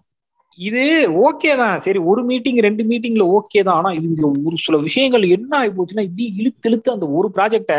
[0.59, 0.83] இது
[1.27, 1.81] ஓகே தான்.
[1.81, 3.77] சரி ஒரு மீட்டிங் ரெண்டு மீட்டிங்ல ஓகே தான்.
[3.77, 7.75] ஆனா இங்க ஒரு சில விஷயங்கள் என்ன ஆகி போச்சுன்னா இப்படி இழுத்து இழுத்து அந்த ஒரு ப்ராஜெக்ட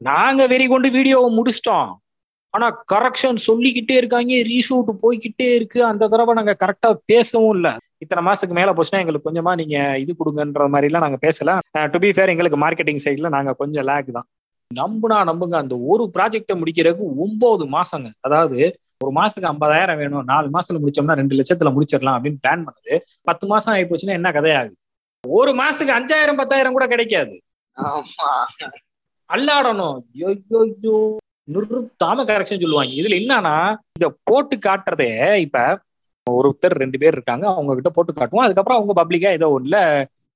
[0.00, 1.90] நாங்க வெறி கொண்டு வீடியோவை முடிச்சிட்டோம்.
[2.54, 5.84] ஆனா கரெக்ஷன் சொல்லிக்கிட்டே இருக்காங்க ரீஷூட் போய்க்கிட்டே இருக்கு.
[5.84, 7.68] அந்த தடவை நாங்க கரெக்டா பேசவும் இல்ல.
[7.98, 11.52] இத்தனை மாசத்துக்கு மேல போச்சுன்னா எங்களுக்கு கொஞ்சமா நீங்க இது கொடுங்கன்ற மாதிரி எல்லாம் நாங்க பேசல.
[11.92, 14.26] டு பி ஃபேர் எங்களுக்கு மார்க்கெட்டிங் சைட்ல நாங்க கொஞ்சம் லேக் தான்.
[14.70, 15.56] நம்புனா நம்புங்க.
[15.62, 18.08] அந்த ஒரு ப்ராஜெக்டை முடிக்கிறதுக்கு ஒன்பது மாசங்க.
[18.20, 18.58] அதாவது
[19.04, 20.24] ஒரு மாசத்துக்கு ஐம்பதாயிரம் வேணும்.
[20.24, 22.94] நாலு மாசத்துல முடிச்சோம்னா ரெண்டு லட்சத்துல முடிச்சிடலாம் அப்படின்னு பிளான் பண்ணது.
[23.22, 24.76] பத்து மாசம் ஆகி போச்சுன்னா என்ன கதையாகுது?
[25.24, 27.34] ஒரு மாசத்துக்கு அஞ்சாயிரம் பத்தாயிரம் கூட கிடைக்காது.
[29.30, 29.98] அல்லாடணும்.
[30.14, 30.96] ஐயோ.
[31.48, 32.92] நிறுத்தாம கரெக்ஷன் சொல்லுவாங்க.
[33.00, 33.56] இதுல என்னன்னா
[33.98, 35.10] இத போட்டு காட்டுறதே
[35.46, 35.58] இப்ப
[36.26, 38.44] ஒருத்தர் ரெண்டு பேர் இருக்காங்க அவங்க கிட்ட போட்டு காட்டுவோம்.
[38.46, 39.78] அதுக்கப்புறம் அவங்க பப்ளிக்கா ஏதோ ஒண்ணுல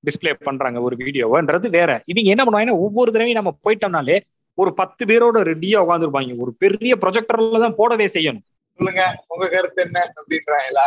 [0.04, 1.90] டிஸ்ப்ளே பண்றாங்க ஒரு வீடியோன்றது வேற.
[2.06, 4.16] இவங்க என்ன பண்ணுவாங்கன்னா ஒவ்வொரு தடவையும் நம்ம போயிட்டோம்னாலே
[4.58, 8.44] ஒரு பத்து பேரோட ரெடியா உட்காந்துருப்பாங்க ஒரு பெரிய ப்ரொஜெக்டர்ல தான் போடவே செய்யணும்.
[8.78, 10.86] சொல்லுங்க உங்க கருத்து என்ன அப்படின்றாங்களா?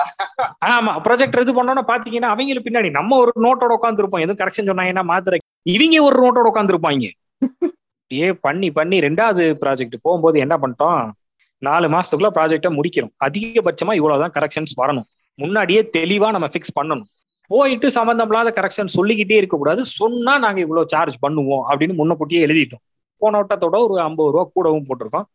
[0.74, 5.40] ஆமா ப்ரொஜெக்டர் இது பண்ணோம்னா பாத்தீங்கன்னா அவங்களுக்கு பின்னாடி நம்ம ஒரு நோட்டோட உட்காந்துருப்போம் எதுவும் கரெக்ஷன் சொன்னாங்கன்னா மாத்திரை
[5.76, 7.10] இவங்க ஒரு நோட்டோட உட்காந்துருப்பாங்க
[8.12, 11.12] ஏ பண்ணி பண்ணி ரெண்டாவது ப்ராஜெக்ட் போகும்போது என்ன பண்ணிட்டோம்?
[11.58, 13.12] நாலு மாசத்துக்குள்ள ப்ராஜெக்டை முடிக்கிறோம்.
[13.26, 15.08] அதிகபட்சமா இவ்வளவுதான் கரெக்ஷன்ஸ் வரணும்.
[15.36, 17.10] முன்னாடியே தெளிவா நம்ம ஃபிக்ஸ் பண்ணணும்.
[17.48, 19.86] போயிட்டு சம்பந்தம் இல்லாத கரெக்ஷன் சொல்லிக்கிட்டே இருக்கக்கூடாது.
[19.86, 22.84] சொன்னா நாங்க இவ்வளவு சார்ஜ் பண்ணுவோம் அப்படின்னு முன்னக்கூட்டியே எழுதிட்டோம்.
[23.18, 25.28] போன வட்டத்தோட ஒரு ஐம்பது ரூபா கூடவும் போட்டிருக்கோம்.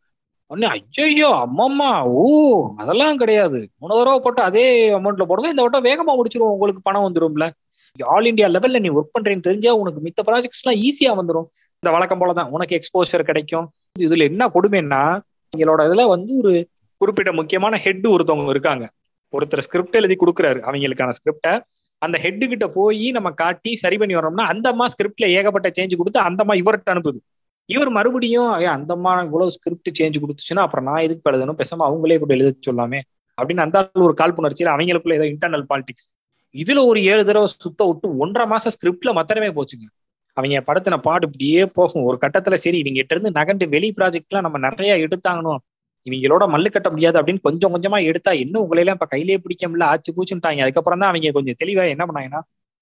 [0.47, 2.21] உடனே ஐயோ அம்மம்மா ஓ
[2.77, 3.69] அதெல்லாம் கிடையாது.
[3.77, 5.49] மூணு தடவை போட்டு அதே அமௌண்ட்ல போடுங்க.
[5.49, 6.55] இந்த வட்டம் வேகமா முடிச்சிருவோம்.
[6.57, 7.47] உங்களுக்கு பணம் வந்துரும்ல.
[7.99, 11.47] ஆல் இந்தியா லெவல்ல நீ ஒர்க் பண்றேன்னு தெரிஞ்சா உனக்கு மித்த ப்ராஜெக்ட்ஸ் எல்லாம் ஈஸியா வந்துடும்
[11.83, 12.49] இந்த வழக்கம் போலதான்.
[12.55, 13.65] உனக்கு எக்ஸ்போஷர் கிடைக்கும்.
[13.99, 15.01] இதுல என்ன கொடுமைன்னா
[15.53, 16.53] எங்களோட இதுல வந்து ஒரு
[17.01, 18.85] குறிப்பிட்ட முக்கியமான ஹெட் ஒருத்தவங்க இருக்காங்க.
[19.33, 20.59] ஒருத்தர் ஸ்கிரிப்ட் எழுதி கொடுக்குறாரு.
[20.67, 21.53] அவங்களுக்கான ஸ்கிரிப்டை
[22.01, 26.19] அந்த ஹெட்டு கிட்ட போய் நம்ம காட்டி சரி பண்ணி வரோம்னா அந்த அம்மா ஸ்கிரிப்ட்ல ஏகப்பட்ட சேஞ்ச் கொடுத்து
[26.29, 27.19] அந்த அம்மா இவர்கிட்ட அனுப்புது.
[27.69, 31.59] இவர் மறுபடியும் அந்த அம்மா இவ்வளவு ஸ்கிரிப்ட் சேஞ்ச் கொடுத்துச்சுன்னா அப்புறம் நான் எதுக்கு எழுதணும்?
[31.61, 32.99] பேசாம அவங்களே கூட எழுத சொல்லாமே.
[33.37, 36.07] அப்படின்னு அந்த ஒரு காழ்ப்புணர்ச்சியில அவங்களுக்குள்ள ஏதோ இன்டர்னல் பாலிடிக்ஸ்
[36.55, 39.87] இதுல ஒரு ஏழு தடவை சுத்த விட்டு ஒன்றரை மாசம் ஸ்கிரிப்ட்ல மத்தனமே போச்சுங்க.
[40.37, 42.03] அவங்க படத்தின பாடு இப்படியே போகும்.
[42.09, 45.61] ஒரு கட்டத்துல சரி இவங்க கிட்ட இருந்து நகண்டு வெளி ப்ராஜெக்ட்லாம் நம்ம நிறைய எடுத்தாங்கணும்.
[46.07, 49.87] இவங்களோட மல்லு கட்ட முடியாது அப்படின்னு கொஞ்சம் கொஞ்சமா எடுத்தா இன்னும் உங்களை எல்லாம் இப்ப கையிலே பிடிக்க முடியல
[49.93, 52.41] ஆச்சு பூச்சுட்டாங்க அதுக்கப்புறம் தான் அவங்க கொஞ்சம் தெளிவா என்ன பண்ணாங்கன்னா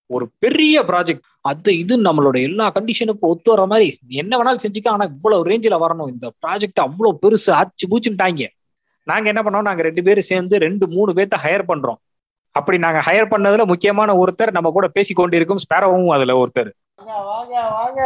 [0.09, 3.87] ஒரு பெரிய ப்ராஜெக்ட் அது இது நம்மளோட எல்லா கண்டிஷனுக்கும் ஒத்து வர மாதிரி.
[4.21, 6.11] என்ன வேணாலும் செஞ்சுக்க ஆனா இவ்வளவு ரேஞ்சில வரணும்.
[6.13, 8.45] இந்த ப்ராஜெக்ட் அவ்வளவு பெருசு ஆச்சு பூச்சுட்டாங்க
[9.07, 9.67] நாங்க என்ன பண்ணோம்?
[9.69, 11.99] நாங்க ரெண்டு பேரும் சேர்ந்து ரெண்டு மூணு பேர்த்த ஹையர் பண்றோம்.
[12.55, 16.69] அப்படி நாங்க ஹையர் பண்ணதுல முக்கியமான ஒருத்தர் நம்ம கூட பேசி கொண்டிருக்கும் ஸ்பேரோவும் அதுல ஒருத்தர்.
[16.99, 18.01] வாங்க வாங்க வாங்க.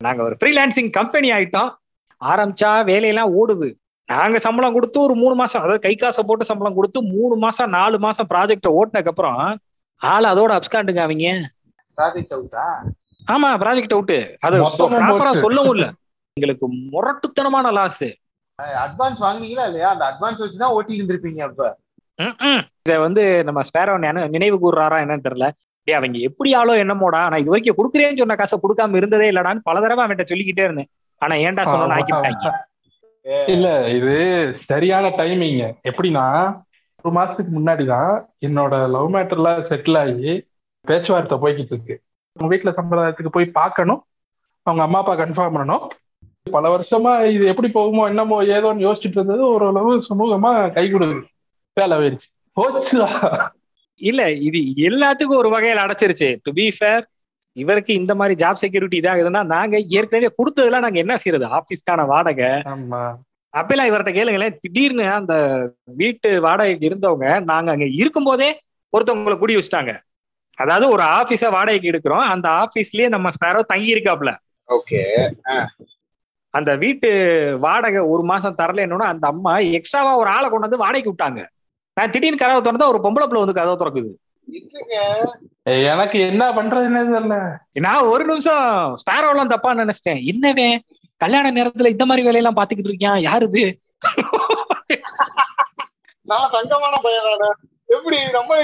[0.00, 1.70] நாங்க ஒரு ஃப்ரீலான்சிங் கம்பெனி ஆயிட்டோம்.
[2.20, 3.68] ஆரம்பிச்சா வேலையெல்லாம் ஓடுது.
[4.08, 7.96] நாங்க சம்பளம் கொடுத்து ஒரு மூணு மாசம் அதாவது கை காசை போட்டு சம்பளம் கொடுத்து மூணு மாசம் நாலு
[7.98, 9.38] மாசம் ப்ராஜெக்ட ஓட்டினதுக்கு அப்புறம்
[10.02, 11.26] ஆள் அதோட அப்ஸ்காண்டுங்க அவங்க.
[11.98, 12.66] ப்ராஜெக்ட் அவுட்டா
[13.28, 14.14] ஆமா ப்ராஜெக்ட் அவுட்
[14.46, 14.56] அது
[14.94, 15.32] ப்ராப்பரா.
[15.44, 15.86] சொல்லவும் இல்ல.
[16.36, 18.04] எங்களுக்கு முரட்டுத்தனமான லாஸ்
[18.82, 19.88] அட்வான்ஸ் வாங்குனீங்களா இல்லையா?
[19.94, 21.62] அந்த அட்வான்ஸ் வச்சு தான் ஓட்டி இருந்திருப்பீங்க அப்ப.
[22.86, 23.92] இத வந்து நம்ம ஸ்பேரோ
[24.34, 25.46] நினைவு கூறுறாரா என்னன்னு தெரியல.
[25.86, 29.80] டேய் அவங்க எப்படி ஆளோ என்னமோடா நான் இது வரைக்கும் கொடுக்குறேன்னு சொன்ன காசை கொடுக்காம இருந்ததே இல்லடான்னு பல
[29.84, 30.90] தடவை அவன்கிட்ட சொல்லிக்கிட்டே இருந்தேன்.
[31.22, 32.52] ஆனா ஏன்டா சொன்னோன்னு ஆக்கிவிட்டாங்க.
[33.54, 34.14] இல்ல இது
[34.70, 35.58] சரியான டைமிங்
[35.90, 36.26] எப்படின்னா
[37.04, 38.12] ஒரு மாசத்துக்கு முன்னாடி தான்
[38.46, 40.32] என்னோட லவ் மேட்டர்லாம் செட்டில் ஆகி
[40.84, 41.96] பேச்சுவார்த்தை போய்கிட்டு இருக்கு.
[42.36, 44.00] உங்க வீட்டுல சம்பிரதாயத்துக்கு போய் பார்க்கணும்.
[44.66, 45.84] அவங்க அம்மா அப்பா கன்ஃபார்ம் பண்ணணும்.
[46.56, 49.42] பல வருஷமா இது எப்படி போகுமோ என்னமோ ஏதோன்னு யோசிச்சுட்டு இருந்தது.
[49.54, 51.22] ஓரளவு சுமூகமா கை கொடுக்குது.
[51.76, 53.08] வேலை போயிடுச்சு போச்சுடா.
[54.00, 54.58] இல்ல இது
[54.88, 56.28] எல்லாத்துக்கும் ஒரு வகையில அடைச்சிருச்சு.
[56.44, 57.04] டு பி ஃபேர்
[57.56, 61.46] இவருக்கு இந்த மாதிரி ஜாப் செக்யூரிட்டி இதாகுதுன்னா நாங்க ஏற்கனவே கொடுத்ததெல்லாம் நாங்க என்ன செய்யறது?
[61.58, 62.50] ஆபீஸ்க்கான வாடகை.
[63.54, 65.34] அப்பெல்லாம் இவர்கிட்ட கேளுங்களேன் திடீர்னு அந்த
[66.00, 68.50] வீட்டு வாடகைக்கு இருந்தவங்க நாங்க அங்க இருக்கும்போதே
[68.92, 69.92] ஒருத்தவங்களை குடி வச்சுட்டாங்க.
[70.58, 72.26] அதாவது ஒரு ஆபீஸ வாடகைக்கு எடுக்கிறோம்.
[72.34, 74.32] அந்த ஆபீஸ்லயே நம்ம ஸ்பேரோ தங்கி இருக்காப்ல
[74.68, 75.00] ஓகே.
[76.54, 77.08] அந்த வீட்டு
[77.60, 81.42] வாடகை ஒரு மாசம் தரலன்னா அந்த அம்மா எக்ஸ்ட்ராவா ஒரு ஆளை கொண்டு வந்து வாடகைக்கு விட்டாங்க.
[81.96, 84.10] நான் திடீர்னு கதவை திறந்தா ஒரு பொம்பளை பிள்ளை வந்து கதவை திறக்குது.
[85.90, 87.36] எனக்கு என்ன பண்றதுன்னு தெரியல
[87.86, 90.22] நான் ஒரு நிமிஷம் ஸ்பேரோலாம் தப்பா நினைச்சிட்டேன்.
[90.32, 90.68] என்னவே?
[91.16, 93.64] கல்யாண நேரத்துல இந்த மாதிரி வேலையெல்லாம் பாத்துக்கிட்டு இருக்கியான் யாரு இது?
[96.30, 97.54] நான் தங்கமான பையன்
[97.96, 98.58] எப்படி நம்ம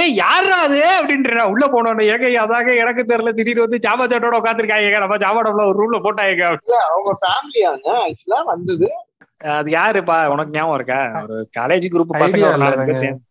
[0.00, 0.80] ஏய் யாரா அது?
[0.98, 3.32] அப்படின்ற உள்ள போனோன்னு ஏக அதாக எனக்கு தெரியல.
[3.38, 6.44] திடீர்னு வந்து ஜாமா சாட்டோட உட்காந்துருக்காங்க நம்ம ஜாமாடம்ல ஒரு ரூம்ல போட்டாங்க.
[6.66, 8.88] இல்ல அவங்க ஃபேமிலியாங்க ஆக்சுவலா வந்தது.
[9.42, 10.26] அது யாருப்பா?
[10.26, 11.22] உனக்கு ஞாபகம் இருக்கா?
[11.22, 12.84] ஒரு காலேஜ் குரூப் பசங்க ஒரு நாலு.
[12.84, 13.22] பேர் சேர்ந்து.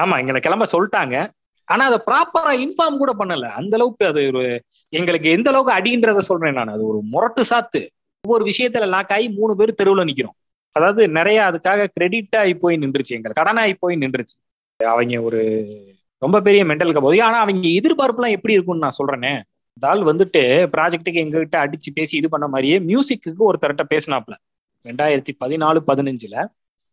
[0.00, 1.30] ஆமா எங்களை கிளம்ப சொல்லிட்டாங்க.
[1.64, 3.48] ஆனா அதை ப்ராப்பரா இன்ஃபார்ம் கூட பண்ணல.
[3.48, 6.68] அந்த அளவுக்கு அது ஒரு எங்களுக்கு எந்த அளவுக்கு அடின்றத சொல்றேன் நான்.
[6.68, 7.88] அது ஒரு முரட்டு சாத்து.
[8.20, 10.36] ஒவ்வொரு விஷயத்துல லாக் ஆகி மூணு பேர் தெருவுல நிக்கிறோம்.
[10.72, 13.08] அதாவது நிறைய அதுக்காக கிரெடிட் ஆகி போய் நின்றுச்சு.
[13.08, 14.36] எங்களுக்கு கடனாகி போய் நின்றுச்சு.
[14.80, 15.40] அவங்க ஒரு
[16.18, 19.42] ரொம்ப பெரிய மென்டல் போது ஆனா அவங்க எதிர்பார்ப்புலாம் எப்படி இருக்கும்னு நான் சொல்றேனே.
[19.72, 20.42] இந்த ஆள் வந்துட்டு
[20.76, 24.34] ப்ராஜெக்ட்டுக்கு எங்ககிட்ட அடிச்சு பேசி இது பண்ண மாதிரியே மியூசிக்கு ஒருத்தர்கிட்ட பேசினாப்ல
[24.84, 26.46] ரெண்டாயிரத்தி பதினாலு பதினஞ்சுல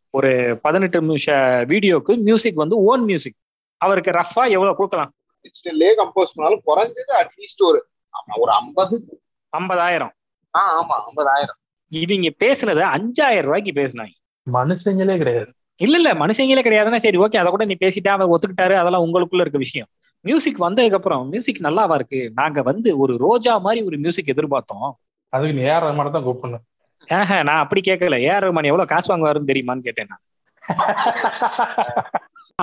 [0.10, 1.36] ஒரு பதினெட்டு நிமிஷ
[1.68, 3.36] வீடியோக்கு மியூசிக் வந்து ஓன் மியூசிக்
[3.78, 5.12] அவருக்கு ரஃபா எவ்வளவு கொடுக்கலாம்?
[5.46, 7.80] டிஜிட்டல்லே கம்போஸ் பண்ணாலும் குறைஞ்சது அட்லீஸ்ட் ஒரு
[8.14, 9.22] ஆமா ஒரு ஐம்பது.
[9.58, 10.14] ஐம்பதாயிரம்.
[10.56, 11.60] ஆ ஆமா ஐம்பதாயிரம்.
[11.92, 14.16] இவங்க பேசுனது அஞ்சாயிரம் ரூபாய்க்கு பேசினாங்க.
[14.54, 15.52] மனுஷங்களே கிடையாது.
[15.76, 19.58] இல்ல இல்ல மனுஷங்களே கிடையாதுன்னா சரி ஓகே அதை கூட நீ பேசிட்டா அவன் ஒத்துக்கிட்டாரு அதெல்லாம் உங்களுக்குள்ள இருக்க
[19.58, 19.88] விஷயம்.
[20.26, 22.32] மியூசிக் வந்ததுக்கு அப்புறம் மியூசிக் நல்லாவா இருக்கு?
[22.34, 24.92] நாங்க வந்து ஒரு ரோஜா மாதிரி ஒரு மியூசிக் எதிர்பார்த்தோம்.
[25.30, 26.66] அதுக்கு நீ ஏற மாதிரி தான் கூப்பிடணும்?
[27.08, 28.16] ஏஹ நான் அப்படி கேட்கல.
[28.28, 30.24] ஏஆர் ரஹ்மான் எவ்வளவு காசு வாங்குவாருன்னு தெரியுமான்னு கேட்டேன் நான்.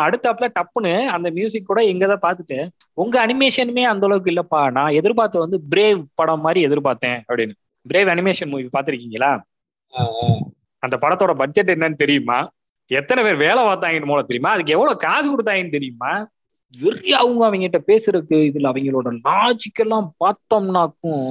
[0.04, 2.58] அடுத்தாப்புல டப்புன்னு அந்த மியூசிக் கூட எங்க தான் பார்த்துட்டு
[3.02, 4.62] உங்க அனிமேஷனுமே அந்த அளவுக்கு இல்லப்பா.
[4.78, 7.54] நான் எதிர்பார்த்த வந்து பிரேவ் படம் மாதிரி எதிர்பார்த்தேன் அப்படின்னு.
[7.86, 9.30] பிரேவ் அனிமேஷன் மூவி பார்த்திருக்கீங்களா?
[10.82, 12.38] அந்த படத்தோட பட்ஜெட் என்னன்னு தெரியுமா?
[12.90, 14.54] எத்தனை பேர் வேலை பார்த்தாங்கன்னு மூலம் தெரியுமா?
[14.54, 16.12] அதுக்கு எவ்வளவு காசு கொடுத்தாங்கன்னு தெரியுமா?
[16.74, 21.28] வெறி அவங்க அவங்ககிட்ட பேசுறதுக்கு இதுல அவங்களோட லாஜிக் எல்லாம் பார்த்தோம்னாக்கும்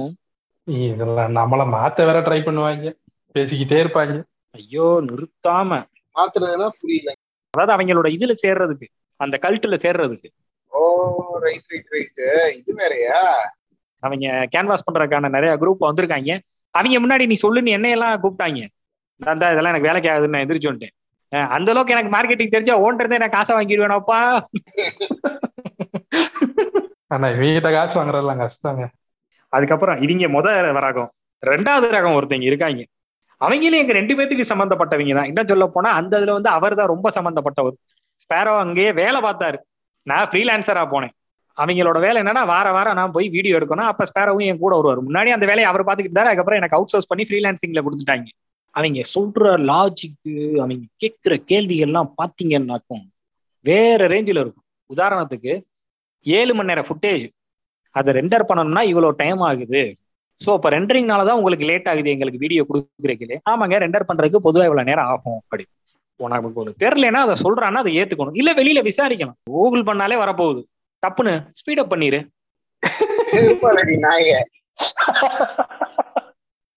[0.66, 2.86] இதெல்லாம் நம்மள மாத்த வேற ட்ரை பண்ணுவாங்க.
[3.34, 4.14] பேசிக்கிட்டே இருப்பாங்க.
[4.54, 5.70] ஐயோ நிறுத்தாம.
[6.16, 7.10] மாத்துறதுன்னா புரியல.
[7.54, 8.86] அதாவது அவங்களோட இதுல சேர்றதுக்கு
[9.20, 10.28] அந்த கல்ட்டுல சேர்றதுக்கு.
[10.72, 10.82] ஓ
[11.38, 12.22] ரைட் ரைட் ரைட்
[12.58, 13.20] இது வேறயா?
[14.02, 16.32] அவங்க கேன்வாஸ் பண்றதுக்கான நிறைய குரூப் வந்திருக்காங்க.
[16.74, 18.62] அவங்க முன்னாடி நீ சொல்லு நீ என்னையெல்லாம் கூப்பிட்டாங்க.
[19.20, 20.94] நான் தான் இதெல்லாம் எனக்கு வேலைக்கு ஆகுதுன்னு நான் எதிர்த்து வந்துட்டேன்.
[21.56, 24.18] அந்த அளவுக்கு எனக்கு மார்க்கெட்டிங் தெரிஞ்சா ஓன்றது நான் காசை வாங்கிடுவேனாப்பா.
[27.06, 28.84] ஆனா இவங்கிட்ட காசு வாங்குறதெல்லாம் கஷ்டங்க.
[29.52, 30.48] அதுக்கப்புறம் இவங்க முத
[30.86, 31.10] ரகம்
[31.42, 32.82] ரெண்டாவது ரகம் ஒருத்தங்க இருக்காங்க.
[33.40, 35.30] அவங்களும் எங்க ரெண்டு பேத்துக்கு சம்பந்தப்பட்டவங்க தான்.
[35.32, 37.76] என்ன சொல்ல போனா அந்த இதுல வந்து அவர் தான் ரொம்ப சம்பந்தப்பட்டவர்.
[38.24, 39.58] ஸ்பேரோ அங்கேயே வேலை பார்த்தாரு.
[40.02, 41.14] நான் ஃப்ரீலான்சரா போனேன்.
[41.56, 43.90] அவங்களோட வேலை என்னன்னா வார வாரம் நான் போய் வீடியோ எடுக்கணும்.
[43.90, 45.00] அப்ப ஸ்பேரோவும் என் கூட வருவார்.
[45.08, 46.30] முன்னாடி அந்த வேலையை அவர் பார்த்துக்கிட்டு இருந்தாரு.
[46.30, 48.26] அதுக்கப்புறம் எனக்கு அவுட் சோர்ஸ் பண்ணி ஃப்ரீலான்சிங்ல கொடுத்துட்டாங்க.
[48.70, 53.04] அவங்க சொல்ற லாஜிக்கு அவங்க கேட்கிற கேள்விகள்லாம் பாத்தீங்கன்னாக்கும்
[53.64, 54.64] வேற ரேஞ்சில் இருக்கும்.
[54.90, 55.52] உதாரணத்துக்கு
[56.26, 57.24] ஏழு மணி நேரம் ஃபுட்டேஜ்
[57.90, 59.82] அதை ரெண்டர் பண்ணணும்னா இவ்வளோ டைம் ஆகுது.
[60.40, 64.88] ஸோ அப்போ ரெண்டரிங்னால தான் உங்களுக்கு லேட் ஆகுது எங்களுக்கு வீடியோ கொடுக்குறீங்களே ஆமாங்க ரெண்டர் பண்றதுக்கு பொதுவாக இவ்வளவு
[64.90, 65.64] நேரம் ஆகும் அப்படி.
[66.20, 68.36] உனக்கு ஒரு தெரிலனா அதை சொல்றான்னா அதை ஏத்துக்கணும்.
[68.40, 69.38] இல்ல வெளியில விசாரிக்கணும்.
[69.54, 70.60] கூகுள் பண்ணாலே வரப்போகுது.
[71.02, 72.20] டப்புன்னு ஸ்பீடப் பண்ணிரு.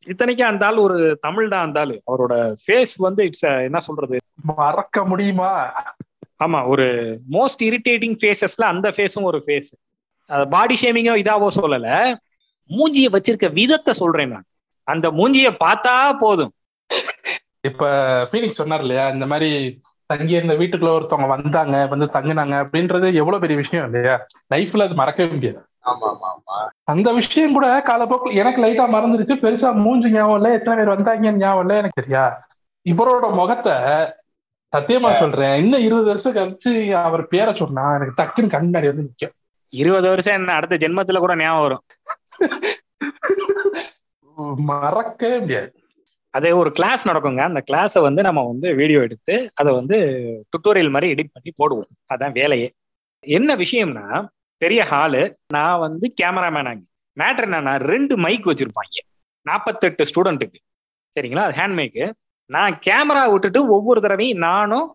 [0.07, 1.95] இத்தனைக்கும் அந்த ஆள் ஒரு தமிழ் தான் அந்த ஆளு.
[2.09, 2.33] அவரோட
[2.63, 4.17] ஃபேஸ் வந்து இட்ஸ் என்ன சொல்றது?
[4.51, 5.51] மறக்க முடியுமா?
[6.45, 6.85] ஆமா ஒரு
[7.35, 9.69] மோஸ்ட் இரிட்டேட்டிங் ஃபேஸஸ்ல அந்த ஃபேஸும் ஒரு ஃபேஸ்
[10.53, 11.89] பாடி ஷேமிங்கோ இதாவோ சொல்லல.
[12.69, 14.47] மூஞ்சிய வச்சிருக்க விதத்தை சொல்றேன் நான்.
[14.87, 16.53] அந்த மூஞ்சிய பார்த்தா போதும்.
[17.61, 17.85] இப்ப
[18.29, 19.49] ஃபீனிக்ஸ் சொன்னார் இல்லையா இந்த மாதிரி
[20.09, 24.13] தங்கி இருந்த வீட்டுக்குள்ள ஒருத்தவங்க வந்தாங்க வந்து தங்குனாங்க அப்படின்றது எவ்வளவு பெரிய விஷயம் இல்லையா?
[24.53, 25.59] லைஃப்ல அது மறக்கவே முடியாது.
[25.83, 26.55] ஆமா ஆமா ஆமா
[26.85, 31.63] அந்த விஷயம் கூட காலப்போக்கில் எனக்கு லைட்டா மறந்துருச்சு பெருசா மூஞ்சி ஞாபகம் இல்ல எத்தனை பேர் வந்தாங்கன்னு ஞாபகம்
[31.65, 32.23] இல்ல எனக்கு தெரியா.
[32.85, 33.75] இவரோட முகத்தை
[34.73, 39.33] சத்தியமா சொல்றேன் இன்னும் இருபது வருஷம் கழிச்சு அவர் பேரை சொன்னா எனக்கு டக்குன்னு கண்ணாடி வந்து நிக்கும்.
[39.73, 41.83] இருபது வருஷம் என்ன அடுத்த ஜென்மத்துல கூட ஞாபகம் வரும்.
[44.69, 45.69] மறக்கவே முடியாது.
[46.33, 47.41] அது ஒரு கிளாஸ் நடக்குங்க.
[47.49, 49.97] அந்த கிளாஸை வந்து நம்ம வந்து வீடியோ எடுத்து அதை வந்து
[50.53, 51.91] டுட்டோரியல் மாதிரி எடிட் பண்ணி போடுவோம்.
[52.13, 52.67] அதான் வேலையே.
[53.37, 54.05] என்ன விஷயம்னா
[54.61, 55.21] பெரிய ஹாலு
[55.55, 56.85] நான் வந்து கேமராமேன் ஆகி
[57.17, 59.03] மேட்டர் என்னன்னா ரெண்டு மைக் வச்சிருப்பாங்க.
[59.45, 60.59] நாற்பத்தெட்டு ஸ்டூடெண்ட்டுக்கு
[61.15, 61.43] சரிங்களா?
[61.47, 62.05] அது ஹேண்ட் மைக்கு
[62.49, 64.87] நான் கேமரா விட்டுட்டு ஒவ்வொரு தடவையும் நானும்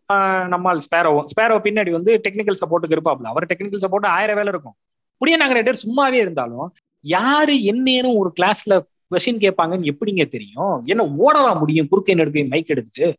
[0.52, 3.30] நம்மால் ஸ்பேரோவும் ஸ்பேரோ பின்னாடி வந்து டெக்னிக்கல் சப்போர்ட்டுக்கு இருப்பாப்ல.
[3.32, 4.76] அவர் டெக்னிக்கல் சப்போர்ட் ஆயிரம் வேலை இருக்கும்.
[5.20, 6.68] முடிய நாங்க ரெண்டு பேர் சும்மாவே இருந்தாலும்
[7.02, 10.82] யாரு என்னன்னு ஒரு கிளாஸ்ல கொஸ்டின் கேட்பாங்கன்னு எப்படிங்க தெரியும்?
[10.84, 11.88] என்ன ஓடவா முடியும்?
[11.90, 13.16] குறுக்கை நடுக்கை மைக் எடுத்துட்டு?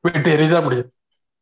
[0.00, 0.90] வீட்டு எரிதான் முடியும்.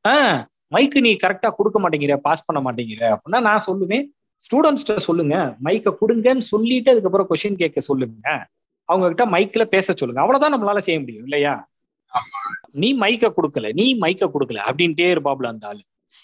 [0.09, 4.05] ஆஹ் மைக்கு நீ கரெக்டா கொடுக்க மாட்டேங்கிற பாஸ் பண்ண மாட்டேங்கிற அப்படின்னா நான் சொல்லுவேன்.
[4.37, 5.57] ஸ்டூடெண்ட்ஸ்கிட்ட சொல்லுங்க.
[5.65, 8.49] மைக்கை கொடுங்கன்னு சொல்லிட்டு அதுக்கப்புறம் கொஸ்டின் கேட்க சொல்லுங்க.
[8.85, 10.23] அவங்க கிட்ட மைக்ல பேச சொல்லுங்க.
[10.23, 11.69] அவ்வளவுதான் நம்மளால செய்ய முடியும் இல்லையா?
[12.71, 15.81] நீ மைக்க கொடுக்கல நீ மைக்க கொடுக்கல அப்படின்ட்டே இருப்பாப்ல அந்த ஆளு.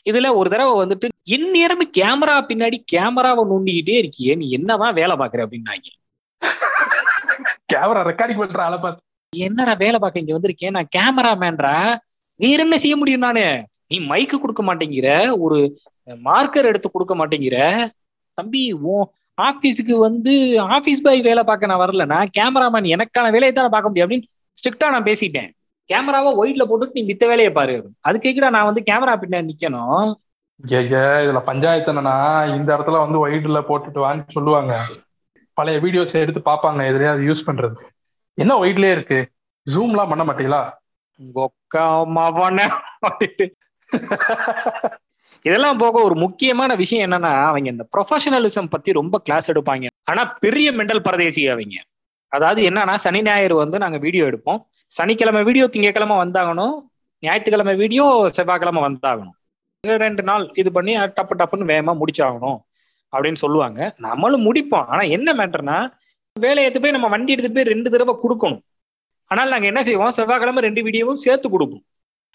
[0.06, 5.86] இதுல ஒரு தடவை வந்துட்டு இந்நேரமே கேமரா பின்னாடி கேமராவை நோண்டிக்கிட்டே இருக்கியே நீ என்னதான் வேலை பாக்குற அப்படின்னாங்க.
[7.72, 9.00] கேமரா ரெக்கார்டிங் பண்ற ஆளை பார்த்து.
[9.32, 11.76] என்னடா வேலை பார்க்க இங்க வந்திருக்கேன் நான் கேமராமேன்றா
[12.40, 13.46] வேற என்ன செய்ய முடியும் நானு?
[13.86, 15.08] நீ மைக்கு கொடுக்க மாட்டேங்கிற.
[15.44, 15.58] ஒரு
[16.28, 17.56] மார்க்கர் எடுத்து கொடுக்க மாட்டேங்கிற.
[18.38, 19.04] தம்பி உன்
[19.38, 20.32] ஆபீஸுக்கு வந்து
[20.76, 22.04] ஆபீஸ் பாய் வேலை பார்க்க நான் வரல.
[22.14, 22.90] நான் கேமராமேன்.
[22.94, 24.06] எனக்கான வேலையை தான் பார்க்க முடியும்?
[24.06, 24.28] அப்படின்னு
[24.58, 25.50] ஸ்ட்ரிக்டா நான் பேசிட்டேன்.
[25.84, 27.76] கேமராவை ஒயிட்ல போட்டுட்டு நீ மித்த வேலையை பாரு.
[28.00, 30.14] அது கேக்குடா நான் வந்து கேமரா பின்னாடி நிக்கணும்?
[30.64, 32.16] இதுல பஞ்சாயத்து என்னன்னா
[32.56, 34.74] இந்த இடத்துல வந்து ஒயிட்ல போட்டுட்டு வான்னு சொல்லுவாங்க.
[35.52, 37.76] பழைய வீடியோஸ் எடுத்து பார்ப்பாங்க எதுலயாவது யூஸ் பண்றது.
[38.34, 39.18] என்ன ஒயிட்லயே இருக்கு?
[39.66, 40.62] ஜூம்லாம் பண்ண மாட்டீங்களா.
[45.42, 49.86] இதெல்லாம் போக ஒரு முக்கியமான விஷயம் என்னன்னா அவங்க இந்த ப்ரொஃபஷனலிசம் பத்தி ரொம்ப கிளாஸ் எடுப்பாங்க.
[50.04, 51.82] ஆனா பெரிய மெண்டல் பரதேசி அவங்க
[52.36, 54.60] அதாவது என்னன்னா சனி ஞாயிறு வந்து நாங்க வீடியோ எடுப்போம்.
[54.96, 56.74] சனிக்கிழமை வீடியோ திங்கக்கிழமை வந்தாகணும்.
[57.22, 58.04] ஞாயிற்றுக்கிழமை வீடியோ
[58.36, 59.34] செவ்வாய்க்கிழமை வந்தாகணும்.
[60.04, 62.58] ரெண்டு நாள் இது பண்ணி டப்பு டப்புன்னு வேகமா முடிச்சாகணும்
[63.12, 63.80] அப்படின்னு சொல்லுவாங்க.
[64.06, 64.86] நம்மளும் முடிப்போம்.
[64.92, 65.78] ஆனா என்ன மேட்டர்னா
[66.36, 68.62] வேலையை எடுத்து போய் நம்ம வண்டி எடுத்துட்டு போய் ரெண்டு தடவை கொடுக்கணும்.
[69.30, 70.14] ஆனால் நாங்க என்ன செய்வோம்?
[70.18, 71.84] செவ்வாய்க்கிழமை ரெண்டு வீடியோவும் சேர்த்து கொடுப்போம்.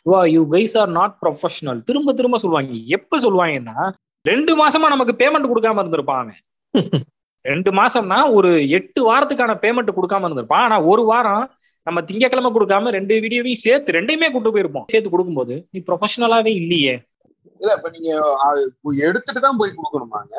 [0.06, 2.74] வா you guys are not professional திரும்ப திரும்ப சொல்லுவாங்க.
[2.98, 3.78] எப்ப சொல்லுவாங்கன்னா
[4.26, 6.40] ரெண்டு மாசமா நமக்கு பேமெண்ட் கொடுக்காம இருந்திருப்பான் அவன்
[7.52, 11.46] ரெண்டு மாசம்னா ஒரு எட்டு வாரத்துக்கான பேமெண்ட் கொடுக்காம இருந்திருப்பான் ஆனா ஒரு வாரம்
[11.88, 14.88] நம்ம திங்கக்கிழமை கொடுக்காம ரெண்டு வீடியோவையும் சேர்த்து ரெண்டையுமே கூட்டு போயிருப்போம்.
[14.94, 16.96] சேர்த்து கொடுக்கும்போது நீ ப்ரொஃபஷனலாவே இல்லையே.
[17.62, 18.12] இல்ல இப்ப நீங்க
[19.08, 20.36] எடுத்துட்டு தான் போய் கொடுக்கணுமாங்க?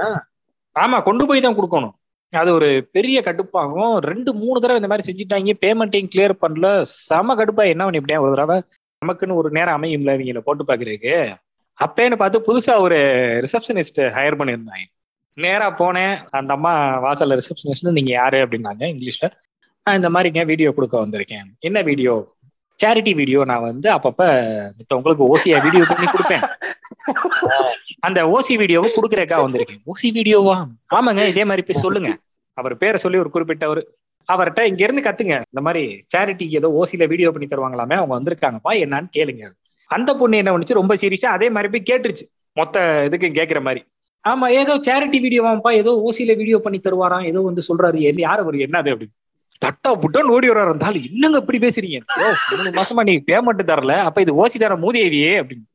[0.77, 1.95] ஆமா கொண்டு போய் தான் கொடுக்கணும்.
[2.33, 3.95] அது ஒரு பெரிய கடுப்பாகும்.
[4.11, 5.55] ரெண்டு மூணு தடவை இந்த மாதிரி செஞ்சுட்டாங்க.
[5.65, 6.69] பேமெண்ட்டையும் கிளியர் பண்ணல.
[7.09, 8.59] செம கடுப்பா என்ன பண்ணிவிட்டேன் ஒரு தடவை
[9.03, 11.15] நமக்குன்னு ஒரு நேரம் அமையும்ல இவங்கள போட்டு பாக்குறதுக்கு
[11.79, 12.97] அப்பேன்னு பார்த்து புதுசா ஒரு
[13.45, 14.87] ரிசப்ஷனிஸ்ட் ஹையர் பண்ணியிருந்தாங்க.
[15.37, 16.15] நேரா போனேன்.
[16.31, 16.73] அந்த அம்மா
[17.07, 18.39] வாசல்ல ரிசப்ஷனிஸ்ட் நீங்க யாரு?
[18.47, 19.31] அப்படின்னாங்க இங்கிலீஷ்ல.
[19.83, 21.47] நான் இந்த மாதிரிங்க வீடியோ கொடுக்க வந்திருக்கேன்.
[21.59, 22.37] என்ன வீடியோ?
[22.83, 24.27] சேரிட்டி வீடியோ நான் வந்து அப்பப்ப
[24.97, 26.45] உங்களுக்கு ஓசியா வீடியோ பண்ணி கொடுப்பேன்.
[28.01, 29.81] அந்த ஓசி வீடியோவை கொடுக்குறக்கா வந்திருக்கேன்.
[29.93, 30.67] ஓசி வீடியோவா
[30.97, 32.19] ஆமாங்க இதே மாதிரி போய் சொல்லுங்க.
[32.55, 33.83] அவர் பேரை சொல்லி ஒரு குறிப்பிட்டவர்.
[34.29, 35.37] அவர்கிட்ட இங்க இருந்து கத்துங்க.
[35.51, 39.51] இந்த மாதிரி சேரிட்டிக்கு ஏதோ ஓசியில வீடியோ பண்ணி தருவாங்களாமே அவங்க வந்திருக்காங்கப்பா என்னன்னு கேளுங்க.
[39.87, 40.81] அந்த பொண்ணு என்ன பண்ணுச்சு?
[40.81, 42.25] ரொம்ப சீரியஸா அதே மாதிரி போய் கேட்டுருச்சு.
[42.53, 43.83] மொத்த இதுக்கு கேட்கிற மாதிரி.
[44.25, 47.99] ஆமா ஏதோ சேரிட்டி வீடியோவாப்பா ஏதோ ஓசியில வீடியோ பண்ணி தருவாராம் ஏதோ வந்து சொல்றாரு.
[48.11, 48.57] என்ன யார் அவர்?
[48.67, 49.17] என்னது அப்படின்னு
[49.63, 50.71] தட்டா புட்டன் ஓடி வர்றாரு.
[50.71, 51.99] இருந்தாலும் என்னங்க இப்படி பேசுறீங்க?
[52.23, 53.95] ஓ மூணு மாசமா நீ பேமெண்ட் தரல.
[54.09, 55.67] அப்ப இது ஓசி தர மூதேவியே அப்படின்னு.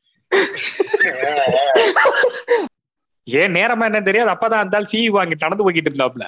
[3.28, 4.30] ஏன் நேரமா என்ன தெரியாது.
[4.34, 6.26] அப்பதான் அந்த சிஇ வாங்கி நடந்து போய்கிட்டு இருந்தாப்ல.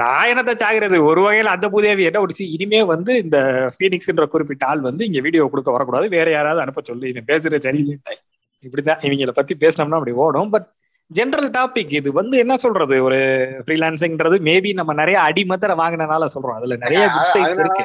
[0.00, 0.96] நான் என்னத்த சாகிறது?
[1.08, 3.38] ஒரு வகையில அந்த புதேவி என்ன ஒரு இனிமே வந்து இந்த
[3.80, 6.08] பீனிக்ஸ்ன்ற குறிப்பிட்ட ஆள் வந்து இங்க வீடியோ கொடுக்க வரக்கூடாது.
[6.16, 7.12] வேற யாராவது அனுப்ப சொல்லு.
[7.32, 7.96] பேசுற சரியில்லை
[8.62, 10.50] இப்படிதான் இவங்கள பத்தி பேசினோம்னா அப்படி ஓடும்.
[10.50, 10.68] பட்
[11.14, 13.02] ஜென்ரல் டாபிக் இது வந்து என்ன சொல்றது?
[13.02, 13.18] ஒரு
[13.66, 16.56] ஃப்ரீலான்சிங்ன்றது மேபி நம்ம நிறைய அடிமத்தர வாங்கினனால சொல்றோம்.
[16.56, 17.84] அதுல நிறைய குட் சைட்ஸ் இருக்கு.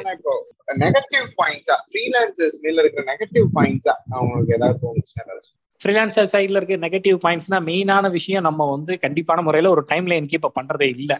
[0.82, 5.36] நெகட்டிவ் பாயிண்ட்ஸா ஃப்ரீலான்சர்ஸ் மேல இருக்கிற நெகட்டிவ் பாயிண்ட்ஸா அவங்களுக்கு ஏதாவது தோணுச்சுன்னா
[5.80, 10.58] ஃப்ரீலான்சர் சைட்ல இருக்க நெகட்டிவ் பாயிண்ட்ஸ்னா மெயினான விஷயம் நம்ம வந்து கண்டிப்பான முறையில ஒரு டைம் லைன் கீப்
[10.60, 11.16] பண்றதே இல்லை.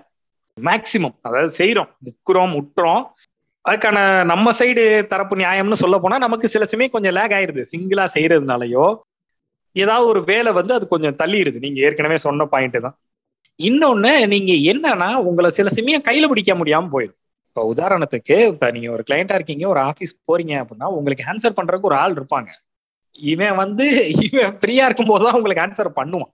[0.60, 3.02] மேக்சிமம் அதாவது செய்யறோம் முக்குறோம் முட்டுறோம்.
[3.68, 7.64] அதுக்கான நம்ம சைடு தரப்பு நியாயம்னு சொல்ல போனா நமக்கு சில சமயம் கொஞ்சம் லேக் ஆயிருது.
[7.72, 8.86] சிங்கிளா செய்யறதுனாலயோ
[9.76, 12.96] ஏதாவது ஒரு வேலை வந்து அது கொஞ்சம் தள்ளிடுது நீங்க ஏற்கனவே சொன்ன பாயிண்ட் தான்.
[13.60, 17.18] இன்னொன்னு நீங்க என்னன்னா உங்களை சில சமயம் கையில பிடிக்க முடியாம போயிடும்.
[17.48, 21.94] இப்போ உதாரணத்துக்கு இப்ப நீங்க ஒரு கிளைண்டா இருக்கீங்க ஒரு ஆபீஸ் போறீங்க அப்படின்னா உங்களுக்கு ஆன்சர் பண்றதுக்கு ஒரு
[21.94, 22.50] ஆள் இருப்பாங்க.
[23.18, 23.86] இவன் வந்து
[24.22, 26.32] இவன் ஃப்ரீயா இருக்கும் போதுதான் உங்களுக்கு ஆன்சர் பண்ணுவான்.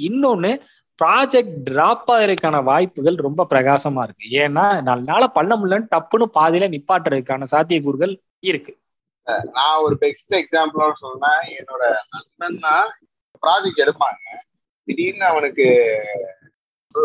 [0.00, 0.50] இன்னொன்னு
[0.98, 4.26] ப்ராஜெக்ட் டிராப் ஆகிறதுக்கான வாய்ப்புகள் ரொம்ப பிரகாசமா இருக்கு.
[4.30, 8.72] ஏன்னா நல்லால பண்ண முடியலன்னு டப்புன்னு பாதியில நிப்பாட்டுறதுக்கான சாத்தியக்கூறுகள் இருக்கு.
[9.52, 12.98] நான் ஒரு பெஸ்ட் எக்ஸாம்பிளோட சொன்னேன் என்னோட நண்பன் தான்
[13.46, 14.36] ப்ராஜெக்ட் எடுப்பாங்க.
[14.84, 15.66] திடீர்னு அவனுக்கு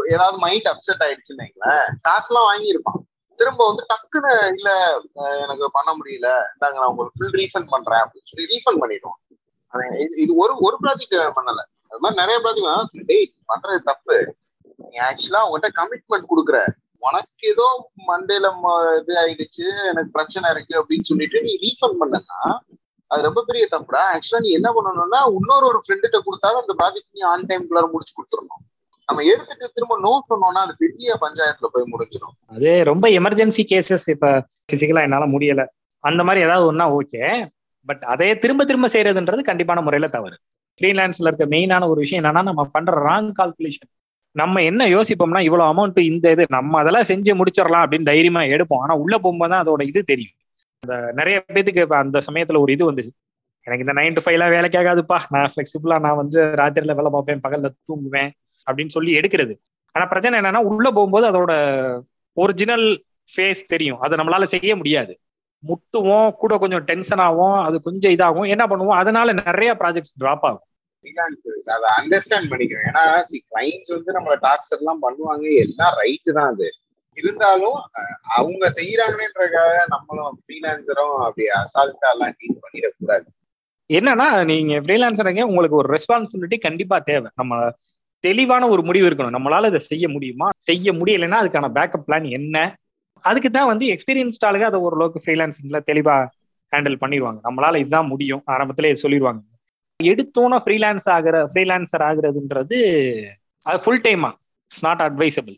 [0.10, 1.88] ஏதாவது மைண்ட் அப்செட் ஆயிடுச்சுன்னு வைங்களேன்.
[2.08, 3.02] காசுலாம் வாங்கியிருப்பான்.
[3.36, 5.02] திரும்ப வந்து டக்குன்னு இல்ல
[5.42, 6.30] எனக்கு பண்ண முடியல.
[6.54, 8.00] இந்தாங்க நான் உங்களுக்கு ஃபுல் ரீஃபண்ட் பண்றேன்.
[8.00, 9.20] அப்படின்னு சொல்லி ரீஃபண்ட் பண்ணிடுவான்.
[10.18, 11.62] இது ஒரு ஒரு ப்ராஜெக்ட் பண்ணல.
[11.88, 14.36] அது மாதிரி நிறைய ப்ராஜெக்ட் டேய் பண்றது தப்பு.
[14.78, 16.68] நீ ஆக்சுவலா உங்ககிட்ட கமிட்மெண்ட் கொடுக்குற.
[17.08, 17.66] உனக்கு ஏதோ
[18.10, 18.50] மண்டேல
[19.00, 22.40] இது ஆயிடுச்சு எனக்கு பிரச்சனை இருக்கு அப்படின்னு சொல்லிட்டு நீ ரீஃபண்ட் பண்ணனா
[23.12, 24.04] அது ரொம்ப பெரிய தப்புடா.
[24.14, 28.64] ஆக்சுவலா நீ என்ன பண்ணணும்னா இன்னொரு ஒரு ஃப்ரெண்டுகிட்ட கொடுத்தாலும் அந்த ப்ராஜெக்ட் நீ ஆன் டைம்குள்ளார முடிச்சு கொடுத்துடணும்.
[29.10, 32.36] நம்ம எடுத்துட்டு திரும்ப நோ சொன்னோம்னா அது பெரிய பஞ்சாயத்துல போய் முடிஞ்சிடும்.
[32.56, 34.30] அது ரொம்ப எமர்ஜென்சி கேசஸ் இப்ப
[34.72, 35.64] பிசிக்கலா என்னால முடியல.
[36.04, 37.24] அந்த மாதிரி ஏதாவது ஒன்னா ஓகே
[37.88, 40.36] பட் அதையே திரும்ப திரும்ப செய்யறதுன்றது கண்டிப்பான முறையில தவறு.
[40.80, 43.92] ஃப்ரீலான்ஸ்ல இருக்க மெயினான ஒரு விஷயம் என்னன்னா நம்ம பண்ற ராங் கால்குலேஷன்
[44.42, 48.82] நம்ம என்ன யோசிப்போம்னா இவ்வளவு அமௌண்ட் இந்த இது நம்ம அதெல்லாம் செஞ்சு முடிச்சிடலாம் அப்படின்னு தைரியமா எடுப்போம்.
[48.86, 50.36] ஆனா உள்ள போகும்போது தான் அதோட இது தெரியும்.
[50.84, 53.12] அந்த நிறைய பேத்துக்கு அந்த சமயத்துல ஒரு இது வந்துச்சு.
[53.66, 58.32] எனக்கு இந்த நைன் டு ஃபைவ்லாம் வேலைக்காகாதுப்பா நான் ஃபிளெக்சிபிளா நான் வந்து ராத்திரில வேலை பார்ப்பேன் பகல்ல தூங்குவேன்
[58.68, 59.54] அப்படின்னு சொல்லி எடுக்கிறது.
[59.92, 61.54] ஆனா பிரச்சனை என்னன்னா உள்ள போகும்போது அதோட
[62.38, 62.88] ஒரிஜினல்
[63.34, 64.00] ஃபேஸ் தெரியும்.
[64.00, 65.14] அதை நம்மளால செய்ய முடியாது.
[65.68, 68.48] முட்டுவோம் கூட கொஞ்சம் டென்ஷன் ஆகும் அது கொஞ்சம் இதாகும்.
[68.48, 69.00] என்ன பண்ணுவோம்?
[69.02, 70.66] அதனால நிறைய ப்ராஜெக்ட்ஸ் டிராப் ஆகும்.
[71.04, 75.56] ஃப்ரீலான்சர்ஸ் அதை அண்டர்ஸ்டாண்ட் பண்ணிக்கிறேன் ஏன்னா சி கிளைண்ட்ஸ் வந்து நம்மள டார்ச்சர் எல்லாம் பண்ணுவாங்க.
[75.56, 76.70] எல்லாம் ரைட்டு தான் அது.
[77.14, 77.80] இருந்தாலும்
[78.36, 83.28] அவங்க செய்யறாங்கன்றக்காக நம்மளும் ஃப்ரீலான்சரும் அப்படி அசால்ட்டா எல்லாம் டீல் பண்ணிடக்கூடாது.
[83.94, 87.30] என்னன்னா நீங்க ஃப்ரீலான்சருங்க உங்களுக்கு ஒரு ரெஸ்பான்சிபிலிட்டி கண்டிப்பா தேவை.
[87.36, 87.72] நம்ம
[88.20, 89.36] தெளிவான ஒரு முடிவு இருக்கணும்.
[89.38, 90.50] நம்மளால இதை செய்ய முடியுமா?
[90.58, 92.76] செய்ய முடியலைன்னா அதுக்கான பேக்கப் பிளான் என்ன?
[93.20, 96.28] அதுக்கு தான் வந்து எக்ஸ்பீரியன்ஸ்டாலுக்கு அதை ஓரளவுக்கு ஃப்ரீலான்சிங்ல தெளிவா
[96.72, 97.40] ஹேண்டில் பண்ணிடுவாங்க.
[97.44, 98.44] நம்மளால இதுதான் முடியும்.
[98.48, 99.42] ஆரம்பத்திலே சொல்லிடுவாங்க.
[100.12, 102.80] எடுத்தோன்னா ஃப்ரீலான்ஸ் ஆகிற ஃப்ரீலான்சர் ஆகுறதுன்றது
[103.66, 104.32] அது ஃபுல் டைமா
[104.72, 105.58] இட்ஸ் நாட் அட்வைசபிள்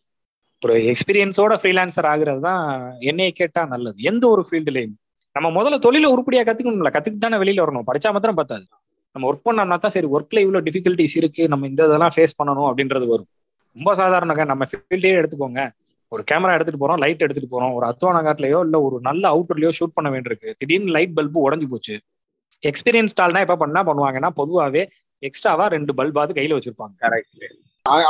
[0.61, 2.63] ஒரு எக்ஸ்பீரியன்ஸோட ஃப்ரீலான்சர் ஆகுறது தான்
[2.99, 3.97] என்னைய கேட்டா நல்லது.
[4.01, 4.95] எந்த ஒரு ஃபீல்டுலையும்
[5.35, 6.91] நம்ம முதல்ல தொழில உருப்படியா கத்துக்கணும்ல.
[6.95, 7.85] கத்துக்கிட்டு தானே வெளியில வரணும்.
[7.89, 8.65] படிச்சா மாத்திரம் பத்தாது.
[9.15, 13.05] நம்ம ஒர்க் பண்ணோம்னா தான் சரி ஒர்க்ல இவ்வளவு டிஃபிகல்ட்டிஸ் இருக்கு நம்ம இந்த இதெல்லாம் ஃபேஸ் பண்ணணும் அப்படின்றது
[13.13, 13.29] வரும்.
[13.75, 15.61] ரொம்ப சாதாரணங்க நம்ம ஃபீல்டே எடுத்துக்கோங்க.
[16.11, 17.73] ஒரு கேமரா எடுத்துட்டு போறோம் லைட் எடுத்துட்டு போறோம்.
[17.73, 20.49] ஒரு அத்வானா காட்டுலயோ இல்ல ஒரு நல்ல அவுட்டர்லயோ ஷூட் பண்ண வேண்டியிருக்கு.
[20.57, 21.95] திடீர்னு லைட் பல்பு உடஞ்சு போச்சு.
[22.61, 24.87] எக்ஸ்பீரியன்ஸ் டால்னா எப்ப பண்ணா பண்ணுவாங்கன்னா பொதுவாவே
[25.19, 26.95] எக்ஸ்ட்ராவா ரெண்டு பல்பாவது கையில வச்சிருப்பாங்க.
[27.01, 27.45] கரெக்ட்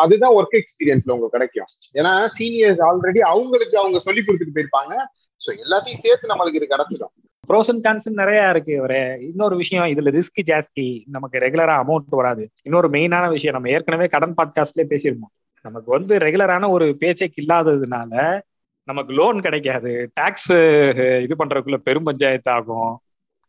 [0.03, 1.69] அதுதான் ஒர்க் எக்ஸ்பீரியன்ஸ்ல உங்களுக்கு கிடைக்கும்.
[1.93, 4.93] ஏன்னா சீனியர்ஸ் ஆல்ரெடி அவங்களுக்கு அவங்க சொல்லி கொடுத்துட்டு போயிருப்பாங்க.
[5.41, 7.13] சோ எல்லாத்தையும் சேர்த்து நம்மளுக்கு இது கிடைச்சிடும்.
[7.49, 11.03] ப்ரோஸ் அண்ட் கான்ஸ் நிறைய இருக்கு ஒரு இன்னொரு விஷயம் இதுல ரிஸ்க் ஜாஸ்தி.
[11.07, 12.49] நமக்கு ரெகுலரா அமௌண்ட் வராது.
[12.63, 18.39] இன்னொரு மெயினான விஷயம் நம்ம ஏற்கனவே கடன் பாட்காஸ்ட்லயே பேசியிருப்போம் நமக்கு வந்து ரெகுலரான ஒரு பேச்சைக்கு இல்லாததுனால
[18.83, 20.09] நமக்கு லோன் கிடைக்காது.
[20.13, 20.51] டாக்ஸ்
[21.25, 22.99] இது பண்றதுக்குள்ள பெரும் பஞ்சாயத்து ஆகும்.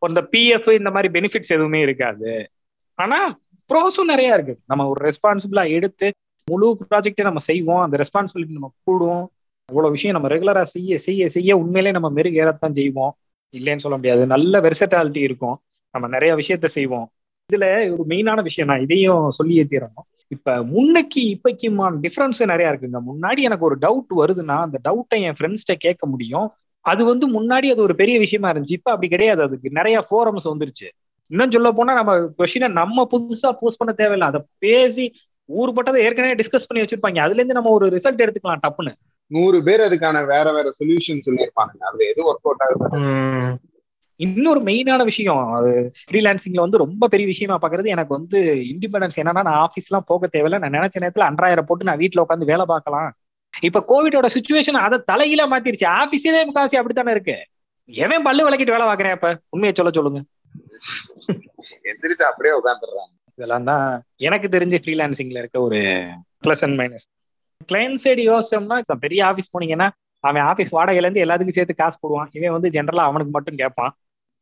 [0.00, 2.50] இந்த பிஎஃப் இந்த மாதிரி பெனிஃபிட்ஸ் எதுவுமே இருக்காது.
[2.94, 3.38] ஆனா
[3.74, 4.58] ப்ரோஸும் நிறைய இருக்கு.
[4.66, 6.12] நம்ம ஒரு ரெஸ்பான்சிபிளா எடுத்து
[6.50, 7.80] முழு ப்ராஜெக்டை நம்ம செய்வோம்.
[7.80, 9.26] அந்த ரெஸ்பான்சிபிலிட்டி நம்ம கூடுவோம்
[9.68, 13.16] இவ்வளவு விஷயம் நம்ம ரெகுலரா செய்ய செய்ய செய்ய உண்மையிலே நம்ம மெருகு ஏறத்தான் செய்வோம்.
[13.52, 14.26] இல்லைன்னு சொல்ல முடியாது.
[14.26, 15.60] நல்ல வெர்சட்டாலிட்டி இருக்கும்.
[15.90, 17.10] நம்ம நிறைய விஷயத்த செய்வோம்.
[17.52, 20.06] இதுல ஒரு மெயினான விஷயம் நான் இதையும் சொல்லியே தீரணும்.
[20.28, 23.00] இப்ப முன்னைக்கு இப்பைக்குமான டிஃபரன்ஸ் நிறைய இருக்குங்க.
[23.12, 26.52] முன்னாடி எனக்கு ஒரு டவுட் வருதுன்னா அந்த டவுட்டை என் ஃப்ரெண்ட்ஸ்கிட்ட கேட்க முடியும்.
[26.86, 28.78] அது வந்து முன்னாடி அது ஒரு பெரிய விஷயமா இருந்துச்சு.
[28.78, 29.42] இப்ப அப்படி கிடையாது.
[29.42, 30.88] அதுக்கு நிறைய ஃபோரம்ஸ் வந்துருச்சு.
[31.30, 34.26] இன்னும் சொல்ல போனா நம்ம கொஸ்டினை நம்ம புதுசா போஸ்ட் பண்ண தேவையில்லை.
[34.28, 35.04] அதை பேசி
[35.48, 37.20] ஊர்பட்டதை ஏற்கனவே டிஸ்கஸ் பண்ணி வச்சிருப்பாங்க.
[37.26, 38.92] அதுல இருந்து நம்ம ஒரு ரிசல்ட் எடுத்துக்கலாம் டப்புன்னு.
[39.30, 43.58] நூறு பேர் அதுக்கான வேற வேற சொல்யூஷன் சொல்லியிருப்பாங்க அதுல எது ஒர்க் அவுட் ஆகுது
[44.20, 48.38] இன்னொரு மெயினான விஷயம் அது ஃப்ரீலான்சிங்ல வந்து ரொம்ப பெரிய விஷயமா பாக்குறது எனக்கு வந்து
[48.72, 50.58] இண்டிபெண்டன்ஸ் என்னன்னா நான் ஆஃபீஸ் எல்லாம் போக தேவையில்ல.
[50.58, 53.10] நான் நினைச்ச நேரத்துல அன்றாயிரம் போட்டு நான் வீட்டுல உட்காந்து வேலை பார்க்கலாம்.
[53.66, 55.86] இப்ப கோவிடோட சுச்சுவேஷன் அதை தலையில மாத்திருச்சு.
[56.00, 57.36] ஆபீஸே முக்காசி அப்படித்தானே இருக்கு?
[57.88, 60.22] எவன் பல்லு விளக்கிட்டு வேலை பார்க்கறேன் அப்ப உண்மையை சொல்ல சொல்லுங்க.
[61.90, 63.86] எந்திரிச்சு அப்படியே உட்காந்துடுறாங்க இதெல்லாம் தான்
[64.26, 65.78] எனக்கு தெரிஞ்ச ஃப்ரீலான்சிங்ல இருக்க ஒரு
[66.44, 67.06] plus and minus
[67.72, 69.88] client side யோசிச்சோம்னா பெரிய ஆபீஸ் போனீங்கன்னா
[70.24, 72.30] அவன் ஆபீஸ் வாடகையில இருந்து எல்லாத்துக்கும் சேர்த்து காசு போடுவான்.
[72.32, 73.92] இவன் வந்து ஜென்ரலா அவனுக்கு மட்டும் கேட்பான்.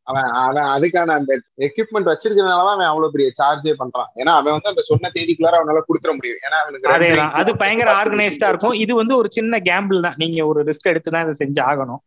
[0.09, 1.33] அவன் அவன் அதுக்கான அந்த
[1.67, 4.09] எக்யூப்மெண்ட் வச்சிருக்கிறதுனாலதான் அவன் அவ்வளவு பெரிய சார்ஜே பண்றான்.
[4.21, 6.41] ஏன்னா அவன் வந்து அந்த சொன்ன தேதிக்குள்ளார அவனால கொடுத்துட முடியும்.
[6.47, 8.77] ஏன்னா அவனுக்கு அது பயங்கர ஆர்கனைஸ்டா இருக்கும்.
[8.85, 10.19] இது வந்து ஒரு சின்ன கேம்பிள் தான்.
[10.23, 12.03] நீங்க ஒரு ரிஸ்க் எடுத்து தான் இதை செஞ்சு ஆகணும்.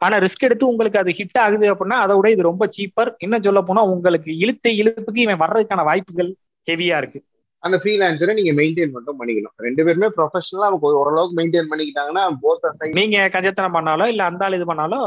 [0.00, 3.60] ஆனா ரிஸ்க் எடுத்து உங்களுக்கு அது ஹிட் ஆகுது அப்படின்னா அதை விட இது ரொம்ப சீப்பர் இன்னும் சொல்ல
[3.68, 6.30] போனா உங்களுக்கு இழுத்த இழுப்புக்கு இவன் வர்றதுக்கான வாய்ப்புகள்
[6.68, 7.20] ஹெவியா இருக்கு.
[7.62, 9.54] அந்த ஃப்ரீலான்சரை நீங்க மெயின்டைன் மட்டும் பண்ணிக்கணும்.
[9.66, 10.70] ரெண்டு பேருமே ப்ரொஃபஷனலா
[11.02, 12.24] ஓரளவுக்கு மெயின்டைன் பண்ணிக்கிட்டாங்கன்னா
[12.80, 15.06] சைட் நீங்க கஜத்தனம் பண்ணாலோ இல்ல அந்த ஆள் இது பண்ணாலும்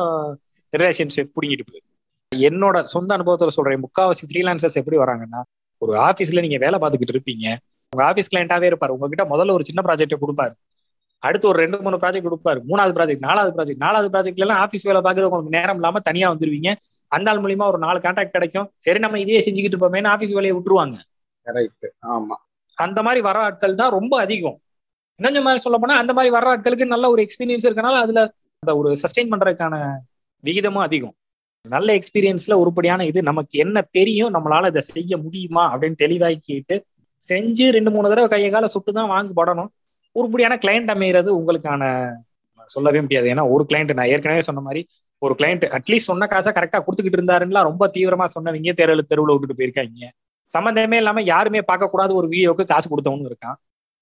[0.73, 1.91] ரிலேஷன்ஷிப் புடிங்கிட்டு போயிடும்.
[2.39, 3.83] என்னோட சொந்த அனுபவத்துல சொல்றேன்.
[3.83, 5.41] முக்காவாசி ஃப்ரீலான்சர்ஸ் எப்படி வராங்கன்னா
[5.77, 7.55] ஒரு ஆபீஸ்ல நீங்க வேலை பார்த்துக்கிட்டு இருப்பீங்க.
[7.89, 8.87] உங்க ஆபீஸ் கிளைண்டாவே இருப்பாரு.
[8.87, 10.53] உங்ககிட்ட முதல்ல ஒரு சின்ன ப்ராஜெக்ட் கொடுப்பாரு.
[11.19, 12.59] அடுத்து ஒரு ரெண்டு மூணு ப்ராஜெக்ட் கொடுப்பாரு.
[12.69, 16.75] மூணாவது ப்ராஜெக்ட் நாலாவது ப்ராஜெக்ட் நாலாவது ப்ராஜெக்ட்ல எல்லாம் ஆபீஸ் வேலை பார்க்கறது உங்களுக்கு நேரம் இல்லாம தனியா வந்துருவீங்க.
[17.07, 18.71] அந்த ஆள் மூலியமா ஒரு நாலு கான்டாக்ட் கிடைக்கும்.
[18.77, 20.95] சரி நம்ம இதே செஞ்சுக்கிட்டு இருப்போமேனு ஆபீஸ் வேலையை விட்டுருவாங்க.
[21.45, 22.35] கரெக்ட் ஆமா.
[22.73, 24.59] அந்த மாதிரி வர ஆட்கள் தான் ரொம்ப அதிகம்.
[25.15, 28.95] இன்னும் மாதிரி சொல்ல போனா அந்த மாதிரி வர ஆட்களுக்கு நல்ல ஒரு எக்ஸ்பீரியன்ஸ் இருக்கனால அதுல அந்த ஒரு
[28.95, 29.93] சஸ்டெயின் பண்றதுக்கான
[30.43, 31.15] விகிதமும் அதிகம்.
[31.73, 36.75] நல்ல எக்ஸ்பீரியன்ஸ்ல உருப்படியான இது நமக்கு என்ன தெரியும் நம்மளால இதை செய்ய முடியுமா அப்படின்னு தெளிவாக்கிட்டு
[37.23, 39.69] செஞ்சு ரெண்டு மூணு தடவை கையை கால சுட்டு தான் வாங்கி படணும்.
[40.15, 41.83] உருப்படியான கிளைண்ட் அமைகிறது உங்களுக்கான
[42.69, 43.27] சொல்லவே முடியாது.
[43.33, 44.81] ஏன்னா ஒரு கிளைண்ட் நான் ஏற்கனவே சொன்ன மாதிரி
[45.21, 50.09] ஒரு கிளைண்ட் அட்லீஸ்ட் சொன்ன காசை கரெக்டா கொடுத்துக்கிட்டு இருந்தாருன்னா ரொம்ப தீவிரமா சொன்னவங்க தெருவில் தெருவில் விட்டுட்டு போயிருக்காங்க.
[50.53, 53.57] சம்மந்தமே இல்லாம யாருமே பார்க்கக்கூடாத ஒரு வீடியோக்கு காசு கொடுத்தவனு இருக்கான்.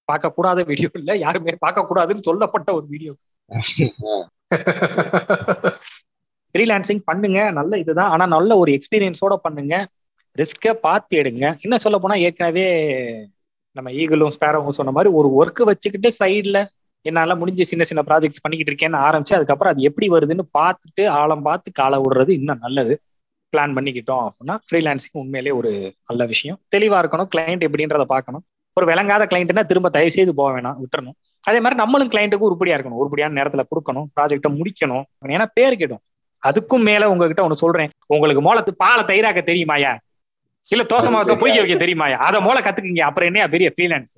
[0.08, 3.14] பார்க்கக்கூடாத வீடியோ இல்ல யாருமே பார்க்கக்கூடாதுன்னு சொல்லப்பட்ட ஒரு வீடியோ
[6.54, 8.10] ஃப்ரீலான்சிங் பண்ணுங்க நல்ல இதுதான்.
[8.10, 9.86] ஆனா நல்ல ஒரு எக்ஸ்பீரியன்ஸோட பண்ணுங்க.
[10.36, 11.60] ரிஸ்க்கை பார்த்து எடுங்க.
[11.60, 12.66] என்ன சொல்ல போனா ஏற்கனவே
[13.76, 16.66] நம்ம ஈகிளும் ஸ்பேரவும் சொன்ன மாதிரி ஒரு ஒர்க் வச்சுக்கிட்டு சைட்ல
[17.02, 21.72] என்னால முடிஞ்ச சின்ன சின்ன ப்ராஜெக்ட்ஸ் பண்ணிக்கிட்டு இருக்கேன்னு ஆரம்பிச்சு அதுக்கப்புறம் அது எப்படி வருதுன்னு பார்த்துட்டு ஆழம் பார்த்து
[21.72, 22.94] காலை விடுறது இன்னும் நல்லது.
[23.52, 26.58] பிளான் பண்ணிக்கிட்டோம் அப்படின்னா ஃப்ரீலான்சிங் உண்மையிலேயே ஒரு நல்ல விஷயம்.
[26.76, 27.28] தெளிவா இருக்கணும்.
[27.34, 28.44] கிளைண்ட் எப்படின்றத பார்க்கணும்.
[28.72, 31.16] ஒரு விளங்காத கிளைண்ட்னா திரும்ப தயவு செய்து போக வேணாம் விட்டுறணும்.
[31.40, 33.00] அதே மாதிரி நம்மளும் கிளைண்ட்டுக்கு உருப்படியா இருக்கணும்.
[33.02, 35.04] உருப்படியான நேரத்துல கொடுக்கணும் ப்ராஜெக்டை முடிக்கணும்.
[35.26, 36.02] ஏன்னா பேர் கிடும்.
[36.44, 37.90] அதுக்கும் மேல உங்ககிட்ட ஒண்ணு சொல்றேன்.
[38.06, 39.96] உங்களுக்கு மோளத்து பாலை தயிராக்க தெரியுமாயா
[40.68, 43.00] இல்ல தோசை மாவட்ட பொய்ய வைக்க தெரியுமாயா அதை மூளை கத்துக்குங்க.
[43.00, 44.14] அப்புறம் என்ன பெரிய ஃப்ரீலான்ஸ்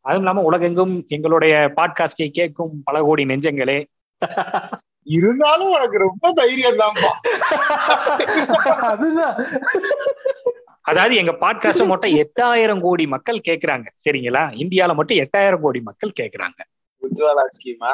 [0.00, 3.84] அதுவும் இல்லாம உலகெங்கும் எங்களுடைய பாட்காஸ்டை கேட்கும் பல கோடி நெஞ்சங்களே.
[5.02, 7.10] இருந்தாலும் உனக்கு ரொம்ப தைரியம் தான்ப்பா.
[8.64, 9.46] அதுதான்.
[10.80, 13.86] அதாவது எங்க பாட்காஸ்ட் மட்டும் எட்டாயிரம் கோடி மக்கள் கேக்குறாங்க.
[14.04, 14.44] சரிங்களா?
[14.62, 16.60] இந்தியால மட்டும் எட்டாயிரம் கோடி மக்கள் கேக்குறாங்க.
[17.02, 17.92] உஜ்வாலா ஸ்கீமா?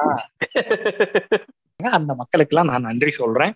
[1.91, 3.55] அந்த மக்களுக்கெல்லாம் நான் நன்றி சொல்றேன்.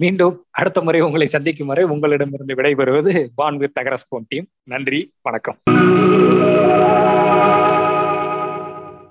[0.00, 4.46] மீண்டும் அடுத்த முறை உங்களை சந்திக்கும் வரை உங்களிடமிருந்து விடைபெறுவது பான் தகரஸ்போன் டீம்.
[4.62, 5.58] நன்றி வணக்கம்.